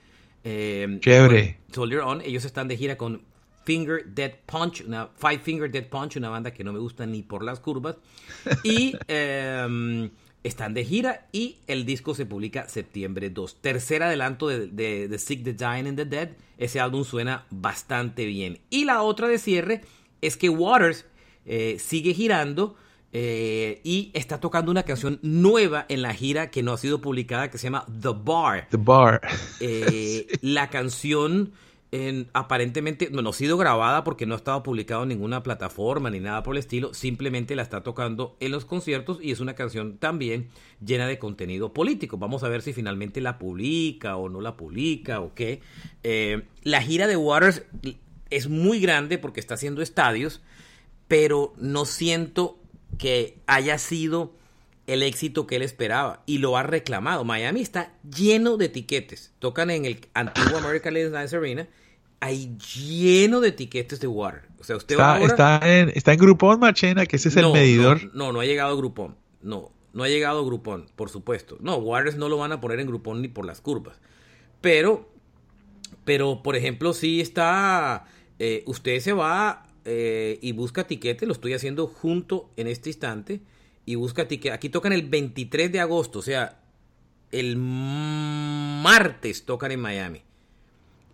Eh, 0.43 0.97
Chévere. 1.01 1.59
Soldier 1.71 2.01
On. 2.01 2.21
Ellos 2.21 2.45
están 2.45 2.67
de 2.67 2.77
gira 2.77 2.97
con 2.97 3.21
Finger 3.63 4.05
Dead 4.05 4.33
Punch, 4.45 4.83
una 4.85 5.09
Five 5.15 5.39
Finger 5.39 5.71
Dead 5.71 5.87
Punch, 5.87 6.15
una 6.15 6.29
banda 6.29 6.51
que 6.51 6.63
no 6.63 6.73
me 6.73 6.79
gusta 6.79 7.05
ni 7.05 7.21
por 7.21 7.43
las 7.43 7.59
curvas. 7.59 7.97
Y 8.63 8.93
em, 9.07 10.09
están 10.43 10.73
de 10.73 10.83
gira 10.83 11.27
y 11.31 11.57
el 11.67 11.85
disco 11.85 12.15
se 12.15 12.25
publica 12.25 12.67
septiembre 12.67 13.29
2. 13.29 13.61
Tercer 13.61 14.03
adelanto 14.03 14.47
de, 14.47 15.07
The 15.07 15.17
Sick, 15.17 15.43
The 15.43 15.53
Dying 15.53 15.87
and 15.87 15.97
The 15.97 16.05
Dead. 16.05 16.29
Ese 16.57 16.79
álbum 16.79 17.03
suena 17.03 17.45
bastante 17.49 18.25
bien. 18.25 18.59
Y 18.69 18.85
la 18.85 19.03
otra 19.03 19.27
de 19.27 19.37
cierre 19.37 19.81
es 20.21 20.37
que 20.37 20.49
Waters 20.49 21.05
eh, 21.45 21.77
sigue 21.79 22.13
girando 22.13 22.75
eh, 23.13 23.81
y 23.83 24.09
está 24.13 24.39
tocando 24.39 24.71
una 24.71 24.83
canción 24.83 25.19
nueva 25.21 25.85
en 25.89 26.01
la 26.01 26.13
gira 26.13 26.49
que 26.49 26.63
no 26.63 26.71
ha 26.73 26.77
sido 26.77 27.01
publicada 27.01 27.51
que 27.51 27.57
se 27.57 27.65
llama 27.65 27.85
The 28.01 28.09
Bar. 28.23 28.67
The 28.69 28.77
Bar. 28.77 29.21
Eh, 29.59 30.27
la 30.41 30.69
canción 30.69 31.51
aparentemente 32.31 33.09
no, 33.11 33.29
ha 33.29 33.33
sido 33.33 33.57
grabada 33.57 34.05
porque 34.05 34.25
no 34.25 34.33
ha 34.33 34.37
estado 34.37 34.63
publicado 34.63 35.03
en 35.03 35.09
ninguna 35.09 35.43
plataforma 35.43 36.09
ni 36.09 36.21
nada 36.21 36.41
por 36.41 36.55
el 36.55 36.59
estilo, 36.59 36.93
simplemente 36.93 37.53
la 37.53 37.63
está 37.63 37.83
tocando 37.83 38.37
en 38.39 38.51
los 38.51 38.63
conciertos 38.63 39.19
y 39.21 39.31
es 39.31 39.41
una 39.41 39.55
canción 39.55 39.97
también 39.97 40.47
llena 40.85 41.05
de 41.05 41.19
contenido 41.19 41.73
político. 41.73 42.17
Vamos 42.17 42.43
a 42.43 42.49
ver 42.49 42.61
si 42.61 42.71
finalmente 42.71 43.19
la 43.19 43.37
publica 43.37 44.15
o 44.15 44.29
no 44.29 44.39
la 44.39 44.55
publica 44.55 45.19
o 45.19 45.33
qué. 45.33 45.59
Eh, 46.03 46.43
la 46.63 46.81
gira 46.81 47.07
de 47.07 47.17
Waters 47.17 47.63
es 48.29 48.47
muy 48.47 48.79
grande 48.79 49.17
porque 49.17 49.41
está 49.41 49.55
haciendo 49.55 49.81
estadios, 49.81 50.41
pero 51.09 51.53
no 51.57 51.83
siento 51.83 52.57
que 52.97 53.37
haya 53.47 53.77
sido 53.77 54.33
el 54.87 55.03
éxito 55.03 55.45
que 55.45 55.57
él 55.57 55.61
esperaba 55.61 56.23
y 56.25 56.37
lo 56.37 56.55
ha 56.55 56.63
reclamado. 56.63 57.25
Miami 57.25 57.59
está 57.59 57.93
lleno 58.03 58.55
de 58.55 58.65
etiquetes. 58.65 59.33
Tocan 59.39 59.69
en 59.69 59.85
el 59.85 59.99
antiguo 60.13 60.59
American 60.59 60.95
Airlines 60.95 61.33
Arena 61.33 61.67
hay 62.21 62.55
lleno 62.57 63.41
de 63.41 63.49
etiquetas 63.49 63.99
de 63.99 64.07
water. 64.07 64.43
O 64.59 64.63
sea, 64.63 64.77
usted 64.77 64.93
está, 64.93 65.19
está, 65.21 65.59
en, 65.63 65.91
está 65.95 66.13
en 66.13 66.19
Groupon, 66.19 66.59
Machena, 66.59 67.07
que 67.07 67.15
ese 67.15 67.29
es 67.29 67.35
el 67.35 67.51
medidor. 67.51 68.13
No, 68.13 68.31
no, 68.31 68.39
ha 68.39 68.45
llegado 68.45 68.73
a 68.73 68.77
Groupon. 68.77 69.15
No, 69.41 69.71
no 69.91 70.03
ha 70.03 70.07
llegado 70.07 70.39
a 70.39 70.45
Groupon, 70.45 70.85
por 70.95 71.09
supuesto. 71.09 71.57
No, 71.61 71.77
Waters 71.77 72.17
no 72.17 72.29
lo 72.29 72.37
van 72.37 72.51
a 72.51 72.61
poner 72.61 72.79
en 72.79 72.87
Groupon 72.87 73.23
ni 73.23 73.27
por 73.27 73.45
las 73.45 73.59
curvas. 73.59 73.99
Pero, 74.61 75.09
pero 76.05 76.43
por 76.43 76.55
ejemplo, 76.55 76.93
si 76.93 77.21
está, 77.21 78.05
eh, 78.37 78.63
usted 78.67 78.99
se 78.99 79.13
va 79.13 79.65
eh, 79.83 80.37
y 80.43 80.51
busca 80.51 80.81
etiquete, 80.81 81.25
lo 81.25 81.33
estoy 81.33 81.55
haciendo 81.55 81.87
junto 81.87 82.51
en 82.55 82.67
este 82.67 82.89
instante, 82.89 83.41
y 83.83 83.95
busca 83.95 84.21
etiquete. 84.21 84.53
Aquí 84.53 84.69
tocan 84.69 84.93
el 84.93 85.09
23 85.09 85.71
de 85.71 85.79
agosto, 85.79 86.19
o 86.19 86.21
sea, 86.21 86.59
el 87.31 87.57
martes 87.57 89.43
tocan 89.43 89.71
en 89.71 89.79
Miami. 89.79 90.21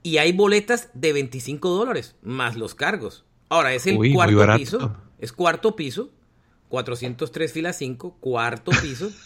Y 0.07 0.19
hay 0.19 0.31
boletas 0.31 0.89
de 0.93 1.11
25 1.11 1.67
dólares, 1.67 2.15
más 2.21 2.55
los 2.55 2.75
cargos. 2.75 3.25
Ahora, 3.49 3.73
es 3.73 3.87
el 3.87 3.97
cuarto 4.13 4.55
piso. 4.55 4.95
Es 5.19 5.33
cuarto 5.33 5.75
piso. 5.75 6.13
403 6.69 7.51
filas 7.51 7.77
5, 7.77 8.17
cuarto 8.21 8.71
piso. 8.81 9.11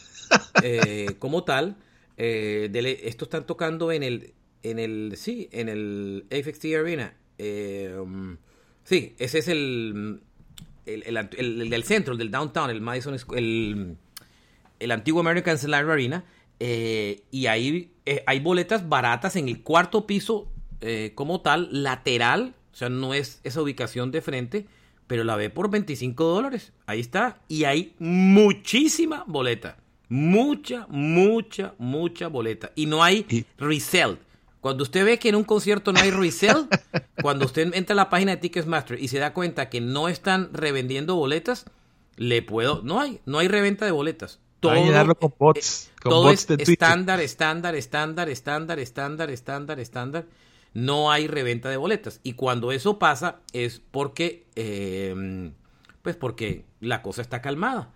Eh, 0.64 1.18
como 1.20 1.44
tal. 1.44 1.76
Eh, 2.16 2.72
esto 3.04 3.26
están 3.26 3.46
tocando 3.46 3.92
en 3.92 4.02
el. 4.02 4.34
En 4.64 4.80
el. 4.80 5.16
Sí, 5.18 5.50
en 5.52 5.68
el 5.68 6.26
FXT 6.30 6.66
Arena. 6.80 7.18
Eh, 7.38 7.94
um, 8.02 8.38
sí, 8.86 9.14
ese 9.20 9.40
es 9.40 9.50
el 9.50 10.22
el, 10.86 11.70
del 11.70 11.84
centro, 11.84 12.14
el 12.14 12.18
del 12.18 12.32
downtown, 12.32 12.70
el 12.70 12.80
Madison. 12.80 13.18
El, 13.36 13.98
el 14.80 14.92
antiguo 14.92 15.20
American 15.20 15.58
Cellular 15.58 15.90
Arena. 15.90 16.24
y 16.60 17.46
ahí 17.48 17.92
hay 18.26 18.40
boletas 18.40 18.88
baratas 18.88 19.36
en 19.36 19.50
el 19.50 19.62
cuarto 19.62 20.08
piso 20.08 20.51
eh, 20.82 21.12
como 21.16 21.42
tal, 21.42 21.70
lateral, 21.72 22.56
o 22.74 22.76
sea, 22.76 22.90
no 22.90 23.14
es 23.14 23.40
esa 23.44 23.62
ubicación 23.62 24.12
de 24.12 24.22
frente, 24.22 24.66
pero 25.06 25.24
la 25.24 25.36
ve 25.36 25.50
por 25.50 25.70
25 25.70 26.24
dólares. 26.24 26.72
Ahí 26.86 27.00
está. 27.00 27.38
Y 27.48 27.66
hay 27.66 27.94
muchísima 28.00 29.24
boleta. 29.28 29.78
Mucha, 30.10 30.88
mucha, 30.90 31.74
mucha 31.78 32.28
boleta. 32.28 32.72
Y 32.76 32.86
no 32.86 33.04
hay 33.04 33.46
resell. 33.58 34.18
Cuando 34.62 34.84
usted 34.84 35.06
ve 35.06 35.20
que 35.20 35.30
en 35.30 35.36
un 35.36 35.44
concierto 35.44 35.92
no 35.92 36.00
hay 36.00 36.12
resell, 36.12 36.68
cuando 37.22 37.46
usted 37.46 37.74
entra 37.74 37.94
a 37.94 37.98
la 37.98 38.10
página 38.10 38.32
de 38.32 38.38
Ticketmaster 38.38 39.00
y 39.00 39.10
se 39.10 39.20
da 39.20 39.34
cuenta 39.34 39.70
que 39.70 39.82
no 39.82 40.08
están 40.08 40.54
revendiendo 40.54 41.16
boletas, 41.16 41.66
le 42.16 42.42
puedo. 42.42 42.82
No 42.84 43.00
hay, 43.00 43.20
no 43.26 43.40
hay 43.40 43.48
reventa 43.48 43.86
de 43.86 43.92
boletas. 43.92 44.40
Todo, 44.60 44.76
con 45.20 45.34
bots, 45.40 45.92
todo 46.02 46.30
es 46.30 46.48
estándar, 46.50 47.20
estándar, 47.20 47.76
estándar, 47.76 48.30
estándar, 48.30 48.80
estándar, 48.80 49.30
estándar, 49.32 49.80
estándar 49.80 50.26
no 50.74 51.12
hay 51.12 51.28
reventa 51.28 51.70
de 51.70 51.78
boletas. 51.78 52.20
Y 52.24 52.34
cuando 52.34 52.72
eso 52.72 53.00
pasa 53.00 53.40
es 53.54 53.82
porque, 53.92 54.46
eh, 54.56 55.52
pues 56.02 56.16
porque 56.16 56.66
la 56.80 57.02
cosa 57.02 57.22
está 57.22 57.42
calmada. 57.42 57.90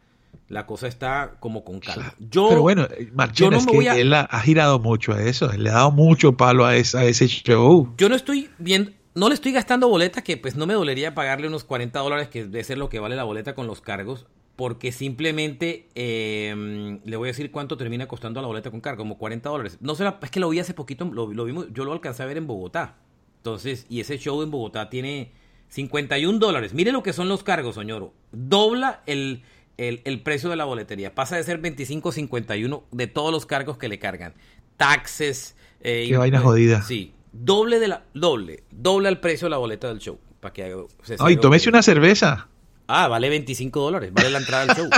La 0.47 0.67
cosa 0.67 0.87
está 0.87 1.37
como 1.39 1.63
con 1.63 1.79
calma. 1.79 2.13
Yo, 2.19 2.49
Pero 2.49 2.61
bueno, 2.61 2.87
Marchena, 3.13 3.57
es 3.57 3.65
que 3.65 4.01
él 4.01 4.13
ha, 4.13 4.27
girado 4.41 4.79
mucho 4.79 5.13
a 5.13 5.23
eso. 5.23 5.51
Él 5.51 5.63
le 5.63 5.69
ha 5.71 5.73
dado 5.73 5.91
mucho 5.91 6.37
palo 6.37 6.65
a, 6.65 6.75
esa, 6.75 6.99
a 6.99 7.05
ese 7.05 7.27
show. 7.27 7.91
Yo 7.97 8.09
no 8.09 8.15
estoy 8.15 8.49
viendo, 8.59 8.91
no 9.15 9.29
le 9.29 9.33
estoy 9.33 9.53
gastando 9.53 9.87
boletas 9.87 10.23
que 10.23 10.37
pues 10.37 10.55
no 10.55 10.67
me 10.67 10.73
dolería 10.75 11.15
pagarle 11.15 11.47
unos 11.47 11.63
40 11.63 11.97
dólares, 11.99 12.27
que 12.27 12.43
debe 12.43 12.63
ser 12.63 12.77
lo 12.77 12.89
que 12.89 12.99
vale 12.99 13.15
la 13.15 13.23
boleta 13.23 13.55
con 13.55 13.65
los 13.65 13.81
cargos 13.81 14.27
porque 14.55 14.91
simplemente 14.91 15.87
em, 15.95 16.99
le 17.03 17.17
voy 17.17 17.27
a 17.27 17.31
decir 17.31 17.51
cuánto 17.51 17.75
termina 17.75 18.07
costando 18.07 18.41
la 18.41 18.47
boleta 18.47 18.71
con 18.71 18.81
cargo, 18.81 18.99
como 18.99 19.17
40 19.17 19.49
dólares. 19.49 19.77
No 19.81 19.95
sé, 19.95 20.05
es 20.21 20.31
que 20.31 20.39
lo 20.39 20.49
vi 20.49 20.59
hace 20.59 20.73
poquito, 20.73 21.05
lo, 21.05 21.27
vimos, 21.27 21.67
yo 21.73 21.83
lo 21.83 21.91
alcancé 21.91 22.23
a 22.23 22.25
ver 22.25 22.37
en 22.37 22.47
Bogotá. 22.47 22.95
Entonces, 23.37 23.85
y 23.89 23.99
ese 23.99 24.17
show 24.17 24.41
en 24.41 24.51
Bogotá 24.51 24.89
tiene 24.89 25.31
51 25.69 26.39
dólares. 26.39 26.73
Mire 26.73 26.91
lo 26.91 27.03
que 27.03 27.13
son 27.13 27.27
los 27.27 27.43
cargos, 27.43 27.75
señor. 27.75 28.11
Dobla 28.31 29.01
el, 29.05 29.43
el, 29.77 30.01
el 30.05 30.21
precio 30.21 30.49
de 30.49 30.55
la 30.55 30.65
boletería. 30.65 31.13
Pasa 31.13 31.35
de 31.35 31.43
ser 31.43 31.61
25.51 31.61 32.83
de 32.91 33.07
todos 33.07 33.31
los 33.31 33.45
cargos 33.45 33.77
que 33.77 33.89
le 33.89 33.99
cargan. 33.99 34.33
Taxes. 34.77 35.55
Eh, 35.81 36.05
Qué 36.09 36.17
vaina 36.17 36.39
jodida. 36.39 36.81
Sí. 36.81 37.13
Doble 37.33 37.79
de 37.79 37.89
la. 37.89 38.03
Doble. 38.13 38.63
Doble 38.71 39.09
al 39.09 39.19
precio 39.19 39.47
de 39.47 39.51
la 39.51 39.57
boleta 39.57 39.89
del 39.89 39.99
show. 39.99 40.17
Para 40.39 40.53
que 40.53 40.75
Ay, 41.19 41.37
tómese 41.37 41.69
una 41.69 41.81
cerveza. 41.81 42.47
Ah, 42.87 43.07
vale 43.07 43.29
25 43.29 43.79
dólares, 43.79 44.11
vale 44.13 44.29
la 44.29 44.39
entrada 44.39 44.63
al 44.63 44.77
show. 44.77 44.89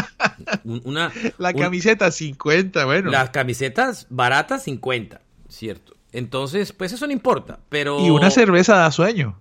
Una, 0.83 1.11
la 1.38 1.53
camiseta 1.53 2.11
50, 2.11 2.85
bueno. 2.85 3.11
Las 3.11 3.29
camisetas 3.29 4.07
baratas 4.09 4.63
50, 4.63 5.21
cierto. 5.47 5.95
Entonces, 6.11 6.73
pues 6.73 6.93
eso 6.93 7.05
no 7.05 7.13
importa, 7.13 7.59
pero... 7.69 8.05
Y 8.05 8.09
una 8.09 8.29
cerveza 8.31 8.75
da 8.75 8.91
sueño. 8.91 9.39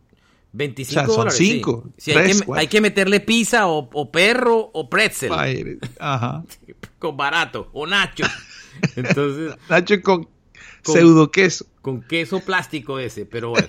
25 0.52 0.90
o 0.90 0.94
sea, 0.94 1.06
son 1.06 1.16
dólares. 1.16 1.38
Cinco, 1.38 1.84
sí. 1.96 2.12
hay, 2.12 2.32
que, 2.32 2.52
hay, 2.54 2.66
que, 2.66 2.80
meterle 2.80 3.20
pizza 3.20 3.66
o, 3.66 4.10
perro 4.10 4.70
o 4.72 4.88
pretzel. 4.88 5.32
Ajá. 5.98 6.44
con 6.98 7.16
barato. 7.16 7.68
O 7.72 7.86
nacho. 7.86 8.24
Entonces. 8.96 9.54
nacho 9.68 10.00
con, 10.02 10.28
pseudo 10.82 11.30
queso. 11.30 11.66
Con 11.82 12.02
queso 12.02 12.40
plástico 12.40 12.98
ese, 12.98 13.26
pero 13.26 13.50
bueno. 13.50 13.68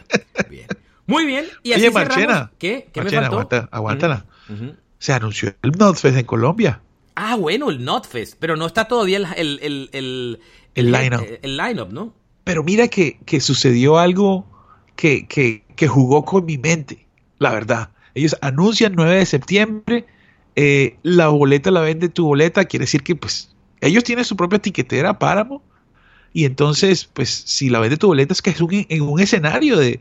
bien. 0.50 0.68
Muy 1.06 1.26
bien. 1.26 1.46
Y 1.64 1.74
así 1.74 1.84
Oye, 1.84 1.92
Marchena. 1.92 2.52
¿Qué? 2.58 2.90
¿Qué 2.92 3.02
me 3.02 3.10
faltó? 3.10 3.28
Aguanta, 3.32 3.70
aguántala. 3.72 4.26
Se 5.00 5.14
anunció 5.14 5.54
el 5.62 5.72
NotFest 5.72 6.18
en 6.18 6.26
Colombia. 6.26 6.82
Ah, 7.16 7.36
bueno, 7.36 7.70
el 7.70 7.84
NotFest. 7.84 8.36
Pero 8.40 8.56
no 8.56 8.66
está 8.66 8.88
todavía 8.88 9.18
el, 9.18 9.26
el, 9.36 9.60
el, 9.62 9.90
el, 9.92 10.40
el 10.76 10.92
line-up. 10.92 11.26
El, 11.42 11.58
line-up, 11.58 11.92
¿no? 11.92 12.14
Pero 12.44 12.64
mira 12.64 12.88
que, 12.88 13.20
que 13.26 13.40
sucedió 13.40 13.98
algo 13.98 14.46
que, 14.96 15.28
que, 15.28 15.64
que, 15.76 15.88
jugó 15.88 16.24
con 16.26 16.46
mi 16.46 16.58
mente, 16.58 17.08
la 17.40 17.52
verdad. 17.52 17.90
Ellos 18.14 18.36
anuncian 18.42 18.94
9 18.96 19.18
de 19.18 19.26
septiembre, 19.26 20.06
eh, 20.56 20.98
la 21.04 21.28
boleta 21.28 21.72
la 21.72 21.82
vende 21.82 22.10
tu 22.10 22.26
boleta, 22.26 22.66
quiere 22.66 22.84
decir 22.84 23.04
que 23.04 23.16
pues 23.16 23.54
ellos 23.82 24.04
tienen 24.04 24.26
su 24.26 24.36
propia 24.36 24.60
tiquetera, 24.60 25.20
Páramo, 25.20 25.62
y 26.34 26.46
entonces 26.46 27.06
pues 27.06 27.30
si 27.30 27.70
la 27.70 27.80
vende 27.80 27.98
tu 27.98 28.08
boleta 28.08 28.34
es 28.34 28.42
que 28.42 28.52
es 28.52 28.62
un, 28.62 28.70
en 28.72 29.02
un 29.02 29.20
escenario 29.20 29.78
de, 29.78 30.00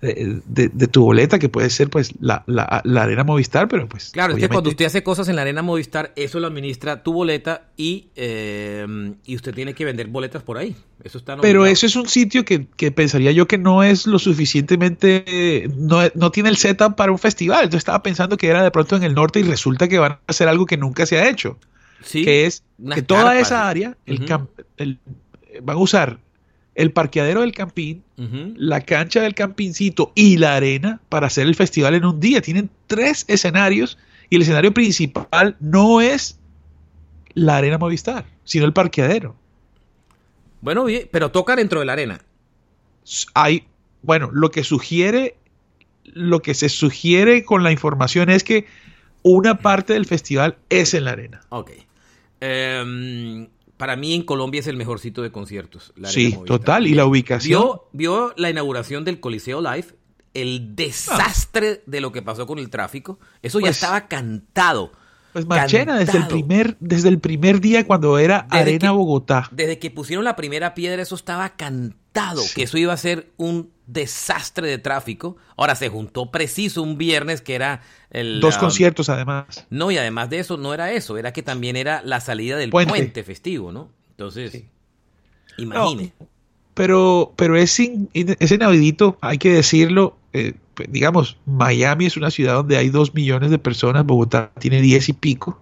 de, 0.00 0.88
tu 0.88 1.02
boleta, 1.04 1.38
que 1.38 1.48
puede 1.48 1.70
ser 1.70 1.88
pues 1.88 2.12
la, 2.20 2.44
la, 2.46 3.02
Arena 3.02 3.24
Movistar, 3.24 3.68
pero 3.68 3.88
pues... 3.88 4.10
Claro, 4.10 4.34
es 4.34 4.40
que 4.40 4.48
cuando 4.48 4.70
usted 4.70 4.84
hace 4.84 5.02
cosas 5.02 5.28
en 5.28 5.36
la 5.36 5.42
Arena 5.42 5.62
Movistar, 5.62 6.12
eso 6.16 6.40
lo 6.40 6.46
administra 6.46 7.02
tu 7.02 7.12
boleta 7.12 7.68
y, 7.76 8.08
eh, 8.16 9.14
y 9.24 9.36
usted 9.36 9.54
tiene 9.54 9.74
que 9.74 9.84
vender 9.84 10.08
boletas 10.08 10.42
por 10.42 10.58
ahí. 10.58 10.76
Eso 11.02 11.18
está 11.18 11.36
pero 11.38 11.66
eso 11.66 11.86
es 11.86 11.96
un 11.96 12.08
sitio 12.08 12.44
que, 12.44 12.66
que, 12.76 12.90
pensaría 12.90 13.32
yo 13.32 13.46
que 13.48 13.58
no 13.58 13.82
es 13.82 14.06
lo 14.06 14.18
suficientemente... 14.18 15.70
No, 15.76 16.00
no 16.14 16.30
tiene 16.30 16.50
el 16.50 16.56
setup 16.56 16.96
para 16.96 17.12
un 17.12 17.18
festival. 17.18 17.70
Yo 17.70 17.78
estaba 17.78 18.02
pensando 18.02 18.36
que 18.36 18.48
era 18.48 18.62
de 18.62 18.70
pronto 18.70 18.96
en 18.96 19.02
el 19.02 19.14
norte 19.14 19.40
y 19.40 19.42
resulta 19.42 19.88
que 19.88 19.98
van 19.98 20.12
a 20.12 20.20
hacer 20.26 20.48
algo 20.48 20.66
que 20.66 20.76
nunca 20.76 21.06
se 21.06 21.18
ha 21.18 21.28
hecho. 21.28 21.58
Sí, 22.02 22.24
que 22.24 22.46
es 22.46 22.62
que 22.94 23.02
toda 23.02 23.38
esa 23.38 23.68
área, 23.68 23.96
el, 24.04 24.26
el, 24.76 24.98
van 25.62 25.76
a 25.76 25.80
usar 25.80 26.18
el 26.74 26.92
parqueadero 26.92 27.42
del 27.42 27.52
Campín, 27.52 28.02
la 28.56 28.80
cancha 28.80 29.22
del 29.22 29.34
Campincito 29.34 30.12
y 30.14 30.38
la 30.38 30.56
arena 30.56 31.00
para 31.08 31.28
hacer 31.28 31.46
el 31.46 31.54
festival 31.54 31.94
en 31.94 32.04
un 32.04 32.20
día. 32.20 32.40
Tienen 32.40 32.70
tres 32.86 33.24
escenarios 33.28 33.98
y 34.30 34.36
el 34.36 34.42
escenario 34.42 34.74
principal 34.74 35.56
no 35.60 36.00
es 36.00 36.38
la 37.34 37.56
arena 37.56 37.78
Movistar, 37.78 38.26
sino 38.44 38.64
el 38.64 38.72
parqueadero. 38.72 39.36
Bueno, 40.60 40.86
pero 41.10 41.30
toca 41.30 41.54
dentro 41.56 41.80
de 41.80 41.86
la 41.86 41.92
arena. 41.92 42.20
Hay, 43.34 43.66
bueno, 44.02 44.30
lo 44.32 44.50
que 44.50 44.64
sugiere, 44.64 45.36
lo 46.04 46.40
que 46.42 46.54
se 46.54 46.68
sugiere 46.68 47.44
con 47.44 47.62
la 47.62 47.70
información 47.70 48.30
es 48.30 48.42
que 48.42 48.66
una 49.22 49.58
parte 49.58 49.92
del 49.92 50.06
festival 50.06 50.56
es 50.70 50.94
en 50.94 51.04
la 51.04 51.12
arena. 51.12 51.40
Ok. 51.50 51.70
Eh, 52.40 53.48
para 53.76 53.96
mí 53.96 54.14
en 54.14 54.22
Colombia 54.22 54.60
es 54.60 54.66
el 54.66 54.76
mejor 54.76 55.00
sitio 55.00 55.22
de 55.22 55.32
conciertos. 55.32 55.92
sí, 56.04 56.38
total. 56.46 56.86
Y 56.86 56.94
la 56.94 57.06
ubicación. 57.06 57.60
Vio, 57.60 57.88
vio 57.92 58.34
la 58.36 58.50
inauguración 58.50 59.04
del 59.04 59.20
Coliseo 59.20 59.60
Live, 59.60 59.86
el 60.32 60.74
desastre 60.76 61.82
de 61.86 62.00
lo 62.00 62.12
que 62.12 62.22
pasó 62.22 62.46
con 62.46 62.58
el 62.58 62.70
tráfico. 62.70 63.18
Eso 63.42 63.60
ya 63.60 63.66
pues 63.66 63.76
estaba 63.76 64.08
cantado. 64.08 64.92
Pues 65.32 65.46
Marchena, 65.46 65.98
desde 65.98 66.18
el 66.18 66.28
primer, 66.28 66.76
desde 66.78 67.08
el 67.08 67.18
primer 67.18 67.60
día 67.60 67.84
cuando 67.84 68.18
era 68.18 68.46
Arena 68.50 68.92
Bogotá. 68.92 69.48
Desde 69.50 69.80
que 69.80 69.90
pusieron 69.90 70.24
la 70.24 70.36
primera 70.36 70.74
piedra, 70.74 71.02
eso 71.02 71.16
estaba 71.16 71.56
cantado, 71.56 72.40
que 72.54 72.62
eso 72.62 72.78
iba 72.78 72.92
a 72.92 72.96
ser 72.96 73.32
un 73.36 73.73
desastre 73.86 74.68
de 74.68 74.78
tráfico. 74.78 75.36
Ahora 75.56 75.74
se 75.74 75.88
juntó 75.88 76.30
preciso 76.30 76.82
un 76.82 76.96
viernes 76.96 77.40
que 77.42 77.54
era 77.54 77.82
el... 78.10 78.40
Dos 78.40 78.58
conciertos 78.58 79.08
además. 79.08 79.66
No, 79.70 79.90
y 79.90 79.98
además 79.98 80.30
de 80.30 80.38
eso, 80.38 80.56
no 80.56 80.72
era 80.74 80.92
eso, 80.92 81.18
era 81.18 81.32
que 81.32 81.42
también 81.42 81.76
era 81.76 82.02
la 82.02 82.20
salida 82.20 82.56
del 82.56 82.70
puente, 82.70 83.24
festivo, 83.24 83.72
¿no? 83.72 83.90
Entonces, 84.10 84.64
imagine. 85.58 86.12
pero, 86.74 87.32
pero 87.36 87.56
es, 87.56 87.78
es 87.80 88.50
inaudito, 88.50 89.18
hay 89.20 89.38
que 89.38 89.52
decirlo, 89.52 90.16
eh, 90.32 90.54
pues, 90.74 90.90
digamos, 90.90 91.36
Miami 91.46 92.06
es 92.06 92.16
una 92.16 92.30
ciudad 92.30 92.54
donde 92.54 92.76
hay 92.76 92.90
dos 92.90 93.12
millones 93.12 93.50
de 93.50 93.58
personas, 93.58 94.06
Bogotá 94.06 94.52
tiene 94.58 94.80
diez 94.80 95.08
y 95.08 95.12
pico, 95.12 95.60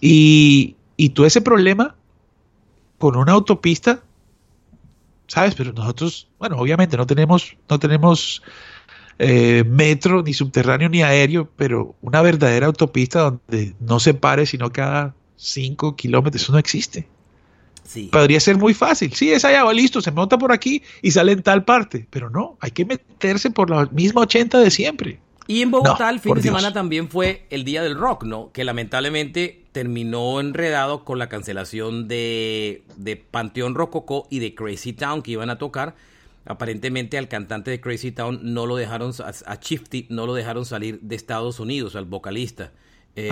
y, 0.00 0.76
y 0.96 1.10
tú 1.10 1.24
ese 1.24 1.40
problema 1.40 1.94
con 2.98 3.16
una 3.16 3.32
autopista, 3.32 4.02
¿sabes? 5.26 5.54
Pero 5.54 5.72
nosotros, 5.72 6.28
bueno, 6.38 6.56
obviamente 6.56 6.96
no 6.96 7.06
tenemos, 7.06 7.56
no 7.68 7.78
tenemos 7.78 8.42
eh, 9.18 9.64
metro, 9.66 10.22
ni 10.22 10.34
subterráneo, 10.34 10.88
ni 10.88 11.02
aéreo, 11.02 11.50
pero 11.56 11.94
una 12.02 12.22
verdadera 12.22 12.66
autopista 12.66 13.20
donde 13.22 13.74
no 13.80 14.00
se 14.00 14.14
pare 14.14 14.46
sino 14.46 14.70
cada 14.72 15.14
cinco 15.36 15.96
kilómetros, 15.96 16.42
eso 16.42 16.52
no 16.52 16.58
existe. 16.58 17.08
Podría 18.10 18.40
ser 18.40 18.56
muy 18.58 18.74
fácil. 18.74 19.12
Sí, 19.14 19.30
es 19.32 19.44
allá, 19.44 19.70
listo, 19.72 20.00
se 20.00 20.10
monta 20.10 20.36
por 20.38 20.52
aquí 20.52 20.82
y 21.02 21.12
sale 21.12 21.32
en 21.32 21.42
tal 21.42 21.64
parte. 21.64 22.06
Pero 22.10 22.30
no, 22.30 22.56
hay 22.60 22.72
que 22.72 22.84
meterse 22.84 23.50
por 23.50 23.70
la 23.70 23.86
misma 23.86 24.22
80 24.22 24.58
de 24.58 24.70
siempre. 24.70 25.20
Y 25.46 25.62
en 25.62 25.70
Bogotá 25.70 26.10
el 26.10 26.18
fin 26.18 26.34
de 26.34 26.42
semana 26.42 26.72
también 26.72 27.08
fue 27.08 27.46
el 27.50 27.64
Día 27.64 27.82
del 27.82 27.96
Rock, 27.96 28.24
¿no? 28.24 28.50
Que 28.52 28.64
lamentablemente 28.64 29.62
terminó 29.76 30.40
enredado 30.40 31.04
con 31.04 31.18
la 31.18 31.28
cancelación 31.28 32.08
de, 32.08 32.82
de 32.96 33.16
Panteón 33.16 33.74
Rococó 33.74 34.26
y 34.30 34.38
de 34.38 34.54
Crazy 34.54 34.94
Town 34.94 35.20
que 35.20 35.32
iban 35.32 35.50
a 35.50 35.58
tocar. 35.58 35.96
Aparentemente 36.46 37.18
al 37.18 37.28
cantante 37.28 37.70
de 37.70 37.78
Crazy 37.78 38.10
Town 38.10 38.40
no 38.42 38.64
lo 38.64 38.76
dejaron, 38.76 39.12
a, 39.22 39.60
Chifty 39.60 40.06
no 40.08 40.24
lo 40.24 40.32
dejaron 40.32 40.64
salir 40.64 40.98
de 41.02 41.14
Estados 41.14 41.60
Unidos, 41.60 41.94
al 41.94 42.06
vocalista. 42.06 42.72
Eh, 43.16 43.28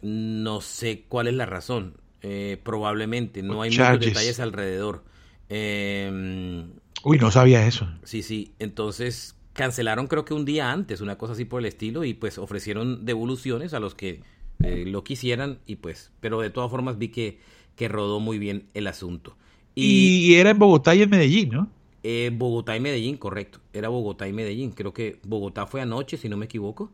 No 0.00 0.62
sé 0.62 1.04
cuál 1.06 1.28
es 1.28 1.34
la 1.34 1.44
razón. 1.44 1.98
Eh, 2.22 2.58
probablemente, 2.64 3.42
no 3.42 3.60
hay 3.60 3.68
muchos 3.68 4.00
detalles 4.00 4.40
alrededor. 4.40 5.04
Em, 5.50 6.70
Uy, 7.04 7.18
no 7.18 7.30
sabía 7.30 7.66
eso. 7.66 7.86
Sí, 8.02 8.22
sí, 8.22 8.54
entonces 8.58 9.34
cancelaron 9.52 10.06
creo 10.06 10.24
que 10.24 10.32
un 10.32 10.46
día 10.46 10.72
antes, 10.72 11.02
una 11.02 11.18
cosa 11.18 11.34
así 11.34 11.44
por 11.44 11.60
el 11.60 11.66
estilo, 11.66 12.04
y 12.04 12.14
pues 12.14 12.38
ofrecieron 12.38 13.04
devoluciones 13.04 13.74
a 13.74 13.78
los 13.78 13.94
que 13.94 14.22
eh, 14.62 14.84
lo 14.86 15.04
quisieran, 15.04 15.58
y 15.66 15.76
pues, 15.76 16.12
pero 16.20 16.40
de 16.40 16.50
todas 16.50 16.70
formas 16.70 16.98
vi 16.98 17.08
que, 17.08 17.38
que 17.76 17.88
rodó 17.88 18.20
muy 18.20 18.38
bien 18.38 18.66
el 18.74 18.86
asunto. 18.86 19.36
Y, 19.74 20.34
era 20.34 20.50
en 20.50 20.58
Bogotá 20.58 20.94
y 20.94 21.02
en 21.02 21.10
Medellín, 21.10 21.50
¿no? 21.50 21.68
Eh, 22.02 22.30
Bogotá 22.32 22.76
y 22.76 22.80
Medellín, 22.80 23.16
correcto. 23.16 23.60
Era 23.72 23.88
Bogotá 23.88 24.26
y 24.26 24.32
Medellín. 24.32 24.72
Creo 24.72 24.92
que 24.92 25.20
Bogotá 25.22 25.66
fue 25.66 25.80
anoche, 25.80 26.16
si 26.16 26.28
no 26.28 26.36
me 26.36 26.46
equivoco, 26.46 26.90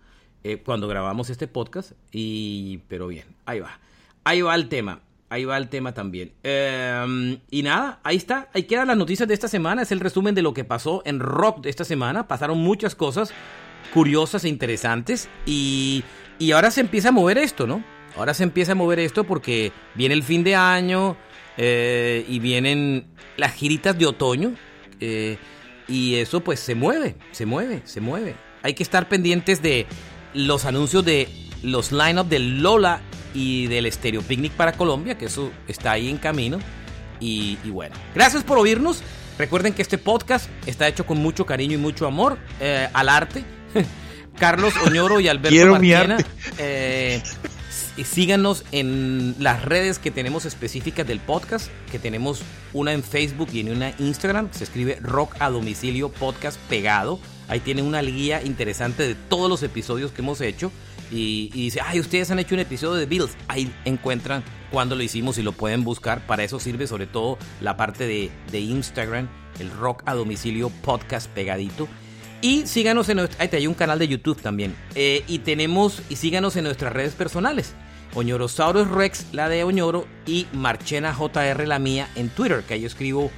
cuando 0.67 0.87
grabamos 0.87 1.31
este 1.31 1.49
podcast. 1.49 1.93
Y, 2.12 2.81
pero 2.89 3.07
bien, 3.07 3.25
ahí 3.47 3.61
va. 3.61 3.81
Ahí 4.25 4.43
va 4.43 4.55
el 4.55 4.69
tema. 4.69 5.01
Ahí 5.31 5.45
va 5.45 5.57
el 5.57 5.69
tema 5.69 5.93
también. 5.93 6.33
Em, 6.43 7.39
y 7.51 7.62
nada, 7.62 7.99
ahí 8.05 8.17
está. 8.17 8.49
Ahí 8.55 8.65
quedan 8.65 8.89
las 8.89 8.97
noticias 8.97 9.27
de 9.27 9.35
esta 9.35 9.49
semana. 9.49 9.83
Es 9.83 9.91
el 9.91 10.01
resumen 10.01 10.35
de 10.35 10.43
lo 10.43 10.55
que 10.55 10.65
pasó 10.65 11.03
en 11.05 11.19
Rock 11.19 11.62
de 11.62 11.71
esta 11.71 11.85
semana. 11.85 12.29
Pasaron 12.29 12.59
muchas 12.59 12.95
cosas 12.95 13.33
curiosas 13.93 14.45
e 14.45 14.49
interesantes. 14.49 15.29
Y, 15.47 16.05
y 16.39 16.53
ahora 16.53 16.70
se 16.70 16.80
empieza 16.80 17.09
a 17.09 17.12
mover 17.12 17.39
esto, 17.39 17.66
¿no? 17.66 17.85
Ahora 18.16 18.35
se 18.35 18.45
empieza 18.45 18.72
a 18.72 18.74
mover 18.74 18.99
esto 18.99 19.24
porque 19.24 19.72
viene 19.95 20.14
el 20.14 20.22
fin 20.22 20.45
de 20.45 20.55
año 20.55 21.16
eh, 21.57 22.24
y 22.28 22.39
vienen 22.39 23.07
las 23.37 23.55
giritas 23.55 23.99
de 23.99 24.07
otoño. 24.07 24.55
Eh, 25.01 25.37
y 25.89 26.16
eso 26.16 26.41
pues 26.41 26.61
se 26.61 26.74
mueve, 26.74 27.16
se 27.32 27.47
mueve, 27.47 27.82
se 27.85 28.01
mueve. 28.01 28.37
Hay 28.62 28.74
que 28.74 28.82
estar 28.82 29.09
pendientes 29.09 29.61
de 29.62 29.87
los 30.32 30.64
anuncios 30.64 31.05
de 31.05 31.28
los 31.62 31.93
line-up 31.93 32.28
de 32.28 32.39
Lola 32.39 33.01
y 33.35 33.66
del 33.66 33.91
Stereo 33.91 34.22
Picnic 34.22 34.53
para 34.53 34.72
Colombia, 34.72 35.18
que 35.18 35.26
eso 35.26 35.51
está 35.68 35.93
ahí 35.93 36.09
en 36.09 36.18
camino. 36.18 36.59
Y, 37.20 37.57
bueno, 37.70 37.97
gracias 38.14 38.45
por 38.45 38.59
oírnos. 38.59 39.03
Recuerden 39.39 39.72
que 39.72 39.82
este 39.82 39.99
podcast 39.99 40.51
está 40.66 40.87
hecho 40.87 41.07
con 41.07 41.18
mucho 41.18 41.47
cariño 41.47 41.74
y 41.74 41.78
mucho 41.78 42.07
amor 42.07 42.39
eh, 42.61 42.89
al 42.93 43.09
arte. 43.09 43.45
Carlos 44.39 44.74
Oñoro 44.85 45.20
y 45.20 45.28
Alberto 45.28 45.51
Quiero 45.51 45.78
eh, 46.59 47.22
síganos 48.05 48.64
en 48.72 49.37
las 49.39 49.64
redes 49.64 49.99
que 49.99 50.11
tenemos 50.11 50.45
específicas 50.45 51.07
del 51.07 51.20
podcast, 51.20 51.70
que 51.93 51.99
tenemos 51.99 52.43
una 52.72 52.93
en 52.93 53.03
Facebook 53.03 53.49
y 53.53 53.61
en 53.61 53.70
una 53.70 53.95
Instagram. 53.99 54.49
Se 54.53 54.64
escribe 54.64 54.99
Rock 55.01 55.37
a 55.39 55.51
Domicilio 55.51 56.11
Podcast 56.11 56.59
Pegado. 56.68 57.20
Ahí 57.49 57.61
tienen 57.61 57.85
una 57.85 58.03
guía 58.03 58.43
interesante 58.43 59.07
de 59.07 59.14
todos 59.14 59.49
los 59.49 59.62
episodios 59.62 60.11
que 60.11 60.22
hemos 60.22 60.41
hecho 60.41 60.72
y, 61.11 61.51
dice, 61.51 61.80
ay, 61.85 62.01
ustedes 62.01 62.30
han 62.30 62.39
hecho 62.39 62.55
un 62.55 62.61
episodio 62.61 62.95
de 62.95 63.07
Bills. 63.07 63.37
Ahí 63.47 63.72
encuentran 63.85 64.43
cuando 64.70 64.97
lo 64.97 65.03
hicimos 65.03 65.39
y 65.39 65.43
lo 65.43 65.53
pueden 65.53 65.85
buscar. 65.85 66.26
Para 66.26 66.43
eso 66.43 66.59
sirve 66.59 66.87
sobre 66.87 67.07
todo 67.07 67.39
la 67.61 67.76
parte 67.76 68.07
de, 68.07 68.30
de 68.51 68.61
Instagram, 68.61 69.28
el 69.61 69.70
Rock 69.70 70.03
a 70.07 70.14
Domicilio 70.14 70.70
Podcast 70.70 71.28
pegadito. 71.30 71.89
Y 72.45 72.67
síganos 72.67 73.09
en 73.09 73.17
nuestra... 73.17 73.43
Ahí 73.43 73.49
hay 73.53 73.67
un 73.67 73.73
canal 73.73 73.99
de 73.99 74.07
YouTube 74.07 74.39
también. 74.39 74.77
Eh, 74.95 75.25
y 75.27 75.39
tenemos... 75.39 76.03
Y 76.11 76.17
síganos 76.17 76.57
en 76.57 76.65
nuestras 76.65 76.93
redes 76.93 77.15
personales. 77.15 77.73
Oñorosaurus 78.15 78.87
Rex, 78.87 79.29
la 79.33 79.49
de 79.49 79.65
Oñoro, 79.65 80.07
y 80.27 80.47
Marchena 80.53 81.15
JR, 81.15 81.67
la 81.67 81.79
mía, 81.79 82.07
en 82.17 82.29
Twitter, 82.29 82.63
que 82.69 82.75
ahí 82.75 82.85
escribo 82.85 83.31